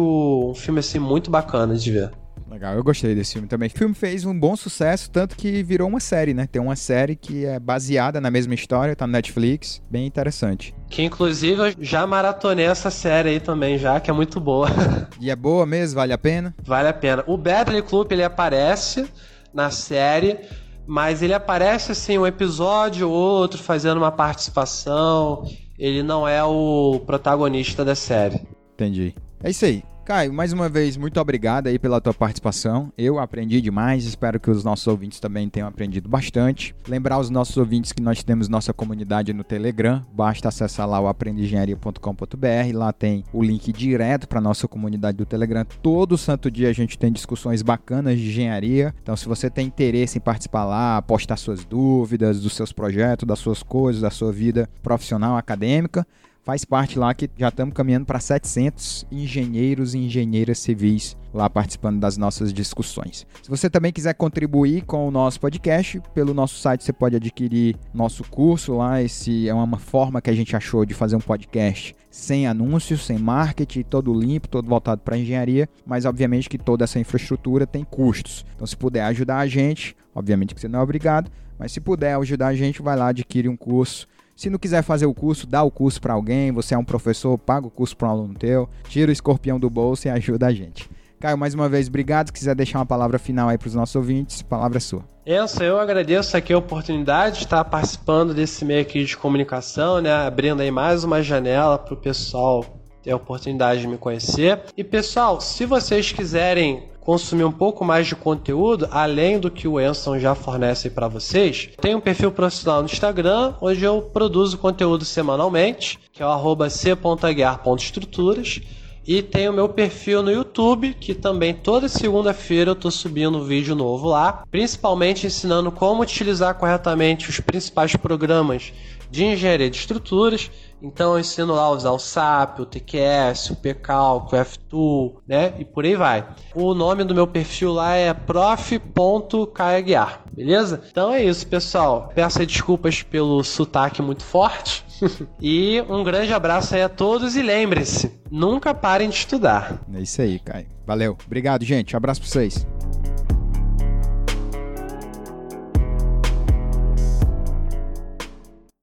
um 0.51 0.53
filme 0.53 0.80
assim 0.80 0.99
muito 0.99 1.32
bacana 1.32 1.76
de 1.76 1.91
ver. 1.91 2.11
Legal, 2.57 2.73
eu 2.73 2.83
gostei 2.83 3.13
desse 3.13 3.33
filme 3.33 3.47
também. 3.47 3.67
O 3.67 3.71
filme 3.71 3.93
fez 3.93 4.25
um 4.25 4.37
bom 4.37 4.55
sucesso, 4.55 5.11
tanto 5.11 5.35
que 5.35 5.61
virou 5.61 5.87
uma 5.87 5.99
série, 5.99 6.33
né? 6.33 6.47
Tem 6.47 6.59
uma 6.59 6.75
série 6.75 7.15
que 7.15 7.45
é 7.45 7.59
baseada 7.59 8.19
na 8.19 8.31
mesma 8.31 8.55
história, 8.55 8.95
tá 8.95 9.05
no 9.05 9.13
Netflix, 9.13 9.79
bem 9.91 10.07
interessante. 10.07 10.73
Que 10.89 11.03
inclusive 11.03 11.61
eu 11.61 11.75
já 11.79 12.07
maratonei 12.07 12.65
essa 12.65 12.89
série 12.89 13.29
aí 13.29 13.39
também 13.39 13.77
já, 13.77 13.99
que 13.99 14.09
é 14.09 14.13
muito 14.13 14.39
boa. 14.39 14.67
E 15.21 15.29
é 15.29 15.35
boa 15.35 15.65
mesmo, 15.67 15.95
vale 15.95 16.13
a 16.13 16.17
pena? 16.17 16.55
Vale 16.63 16.87
a 16.87 16.93
pena. 16.93 17.23
O 17.27 17.37
Bradley 17.37 17.83
Club 17.83 18.11
ele 18.11 18.23
aparece 18.23 19.07
na 19.53 19.69
série, 19.69 20.39
mas 20.87 21.21
ele 21.21 21.33
aparece 21.35 21.91
assim 21.91 22.17
um 22.17 22.25
episódio 22.25 23.07
ou 23.07 23.15
outro 23.15 23.61
fazendo 23.61 23.97
uma 23.97 24.11
participação. 24.11 25.43
Ele 25.77 26.01
não 26.01 26.27
é 26.27 26.43
o 26.43 27.03
protagonista 27.05 27.85
da 27.85 27.93
série. 27.93 28.41
Entendi. 28.73 29.13
É 29.43 29.51
isso 29.51 29.65
aí. 29.65 29.83
Caio, 30.07 30.31
mais 30.31 30.53
uma 30.53 30.69
vez, 30.69 30.95
muito 30.95 31.19
obrigado 31.19 31.67
aí 31.67 31.77
pela 31.77 31.99
tua 31.99 32.13
participação. 32.13 32.93
Eu 32.97 33.19
aprendi 33.19 33.59
demais, 33.59 34.05
espero 34.05 34.39
que 34.39 34.49
os 34.49 34.63
nossos 34.63 34.87
ouvintes 34.87 35.19
também 35.19 35.49
tenham 35.49 35.67
aprendido 35.67 36.07
bastante. 36.07 36.73
Lembrar 36.87 37.19
os 37.19 37.29
nossos 37.29 37.57
ouvintes 37.57 37.91
que 37.91 38.01
nós 38.01 38.23
temos 38.23 38.47
nossa 38.47 38.71
comunidade 38.71 39.33
no 39.33 39.43
Telegram, 39.43 40.05
basta 40.13 40.47
acessar 40.47 40.87
lá 40.87 40.97
o 41.01 41.09
aprendengenharia.com.br, 41.09 42.73
lá 42.73 42.93
tem 42.93 43.25
o 43.33 43.43
link 43.43 43.73
direto 43.73 44.29
para 44.29 44.39
nossa 44.39 44.65
comunidade 44.65 45.17
do 45.17 45.25
Telegram. 45.25 45.65
Todo 45.83 46.17
santo 46.17 46.49
dia 46.49 46.69
a 46.69 46.73
gente 46.73 46.97
tem 46.97 47.11
discussões 47.11 47.61
bacanas 47.61 48.17
de 48.17 48.29
engenharia. 48.29 48.95
Então, 49.03 49.17
se 49.17 49.27
você 49.27 49.49
tem 49.49 49.67
interesse 49.67 50.19
em 50.19 50.21
participar 50.21 50.63
lá, 50.63 51.01
postar 51.01 51.35
suas 51.35 51.65
dúvidas 51.65 52.39
dos 52.39 52.55
seus 52.55 52.71
projetos, 52.71 53.27
das 53.27 53.39
suas 53.39 53.61
coisas, 53.61 54.03
da 54.03 54.09
sua 54.09 54.31
vida 54.31 54.69
profissional, 54.81 55.35
acadêmica, 55.35 56.07
faz 56.47 56.63
parte 56.63 56.97
lá 56.97 57.13
que 57.13 57.29
já 57.37 57.49
estamos 57.49 57.73
caminhando 57.73 58.05
para 58.05 58.21
700 58.21 59.05
engenheiros 59.11 59.93
e 59.93 59.97
engenheiras 59.97 60.57
civis 60.59 61.17
lá 61.33 61.49
participando 61.49 61.99
das 61.99 62.15
nossas 62.15 62.53
discussões. 62.53 63.27
Se 63.43 63.49
você 63.49 63.69
também 63.69 63.91
quiser 63.91 64.13
contribuir 64.13 64.85
com 64.85 65.05
o 65.05 65.11
nosso 65.11 65.41
podcast, 65.41 66.01
pelo 66.13 66.33
nosso 66.33 66.57
site 66.57 66.85
você 66.85 66.93
pode 66.93 67.17
adquirir 67.17 67.75
nosso 67.93 68.23
curso 68.23 68.77
lá. 68.77 69.03
Esse 69.03 69.49
é 69.49 69.53
uma 69.53 69.77
forma 69.77 70.21
que 70.21 70.29
a 70.29 70.33
gente 70.33 70.55
achou 70.55 70.85
de 70.85 70.93
fazer 70.93 71.17
um 71.17 71.19
podcast 71.19 71.93
sem 72.09 72.47
anúncios, 72.47 73.05
sem 73.05 73.17
marketing, 73.17 73.83
todo 73.83 74.17
limpo, 74.17 74.47
todo 74.47 74.69
voltado 74.69 75.01
para 75.01 75.17
engenharia, 75.17 75.67
mas 75.85 76.05
obviamente 76.05 76.47
que 76.47 76.57
toda 76.57 76.85
essa 76.85 76.97
infraestrutura 76.97 77.67
tem 77.67 77.83
custos. 77.83 78.45
Então 78.55 78.65
se 78.65 78.77
puder 78.77 79.03
ajudar 79.03 79.39
a 79.39 79.47
gente, 79.47 79.97
obviamente 80.15 80.55
que 80.55 80.61
você 80.61 80.69
não 80.69 80.79
é 80.79 80.81
obrigado, 80.81 81.29
mas 81.59 81.73
se 81.73 81.81
puder 81.81 82.15
ajudar 82.15 82.47
a 82.47 82.55
gente, 82.55 82.81
vai 82.81 82.95
lá 82.95 83.09
adquire 83.09 83.49
um 83.49 83.57
curso 83.57 84.07
se 84.38 84.51
não 84.51 84.59
quiser 84.59 84.83
fazer 84.83 85.07
o 85.07 85.13
curso, 85.15 85.47
dá 85.47 85.63
o 85.63 85.71
curso 85.71 85.99
para 85.99 86.13
alguém. 86.13 86.51
Você 86.51 86.75
é 86.75 86.77
um 86.77 86.85
professor, 86.85 87.35
paga 87.39 87.65
o 87.65 87.71
curso 87.71 87.97
para 87.97 88.07
um 88.07 88.11
aluno 88.11 88.35
teu, 88.35 88.69
tira 88.88 89.09
o 89.09 89.11
escorpião 89.11 89.59
do 89.59 89.67
bolso 89.67 90.07
e 90.07 90.11
ajuda 90.11 90.45
a 90.45 90.53
gente. 90.53 90.88
Caio, 91.19 91.35
mais 91.35 91.55
uma 91.55 91.67
vez, 91.67 91.88
obrigado. 91.88 92.27
Se 92.27 92.33
quiser 92.33 92.53
deixar 92.53 92.77
uma 92.77 92.85
palavra 92.85 93.17
final 93.17 93.49
aí 93.49 93.57
para 93.57 93.67
os 93.67 93.73
nossos 93.73 93.95
ouvintes, 93.95 94.43
palavra 94.43 94.77
é 94.77 94.79
sua. 94.79 95.03
Enzo, 95.25 95.63
eu 95.63 95.79
agradeço 95.79 96.38
aqui 96.38 96.53
a 96.53 96.57
oportunidade 96.59 97.39
de 97.39 97.45
estar 97.45 97.65
participando 97.65 98.31
desse 98.35 98.63
meio 98.63 98.81
aqui 98.81 99.03
de 99.03 99.17
comunicação, 99.17 99.99
né? 99.99 100.13
Abrindo 100.13 100.61
aí 100.61 100.69
mais 100.69 101.03
uma 101.03 101.23
janela 101.23 101.79
para 101.79 101.95
o 101.95 101.97
pessoal 101.97 102.63
ter 103.01 103.11
a 103.11 103.15
oportunidade 103.15 103.81
de 103.81 103.88
me 103.88 103.97
conhecer. 103.97 104.61
E 104.77 104.83
pessoal, 104.83 105.41
se 105.41 105.65
vocês 105.65 106.11
quiserem 106.11 106.83
consumir 107.07 107.45
um 107.45 107.51
pouco 107.53 107.85
mais 107.85 108.05
de 108.05 108.17
conteúdo, 108.17 108.85
além 108.91 109.39
do 109.39 109.49
que 109.49 109.65
o 109.65 109.79
Enson 109.79 110.19
já 110.19 110.35
fornece 110.35 110.89
para 110.89 111.07
vocês, 111.07 111.69
tem 111.79 111.95
um 111.95 112.01
perfil 112.01 112.33
profissional 112.33 112.81
no 112.81 112.85
Instagram, 112.85 113.53
onde 113.61 113.81
eu 113.81 114.01
produzo 114.01 114.57
conteúdo 114.57 115.05
semanalmente, 115.05 115.97
que 116.11 116.21
é 116.21 116.25
o 116.25 116.69
c.aguiar.estruturas. 116.69 118.59
E 119.07 119.21
tem 119.21 119.47
o 119.47 119.53
meu 119.53 119.69
perfil 119.69 120.21
no 120.21 120.29
YouTube, 120.29 120.93
que 120.99 121.13
também 121.13 121.53
toda 121.53 121.87
segunda-feira 121.87 122.71
eu 122.71 122.75
tô 122.75 122.91
subindo 122.91 123.37
um 123.37 123.43
vídeo 123.45 123.73
novo 123.73 124.09
lá, 124.09 124.43
principalmente 124.51 125.25
ensinando 125.25 125.71
como 125.71 126.03
utilizar 126.03 126.55
corretamente 126.55 127.29
os 127.29 127.39
principais 127.39 127.95
programas 127.95 128.73
de 129.09 129.23
engenharia 129.23 129.69
de 129.69 129.77
estruturas. 129.77 130.51
Então 130.82 131.13
eu 131.13 131.19
ensino 131.19 131.53
lá 131.53 131.63
a 131.63 131.71
usar 131.71 131.91
o 131.91 131.99
SAP, 131.99 132.59
o 132.59 132.65
TQS, 132.65 133.51
o 133.51 133.55
PCalc, 133.55 134.32
o 134.32 134.36
F-Tool, 134.36 135.21
né? 135.28 135.53
E 135.57 135.65
por 135.65 135.86
aí 135.86 135.95
vai. 135.95 136.28
O 136.53 136.73
nome 136.73 137.03
do 137.03 137.15
meu 137.15 137.28
perfil 137.28 137.73
lá 137.73 137.95
é 137.95 138.13
prof.caeguiar, 138.13 140.23
beleza? 140.32 140.84
Então 140.89 141.11
é 141.11 141.23
isso, 141.23 141.47
pessoal. 141.47 142.11
Peço 142.13 142.45
desculpas 142.45 143.01
pelo 143.01 143.43
sotaque 143.43 144.01
muito 144.01 144.23
forte. 144.23 144.86
e 145.41 145.82
um 145.89 146.03
grande 146.03 146.34
abraço 146.34 146.75
aí 146.75 146.82
a 146.82 146.89
todos 146.89 147.36
e 147.36 147.41
lembre-se, 147.41 148.21
nunca 148.32 148.73
parem 148.73 149.09
de 149.09 149.15
estudar. 149.15 149.82
É 149.93 150.01
isso 150.01 150.21
aí, 150.21 150.39
Caio. 150.39 150.67
Valeu. 150.86 151.17
Obrigado, 151.25 151.65
gente. 151.65 151.95
abraço 151.95 152.21
pra 152.21 152.30
vocês. 152.30 152.65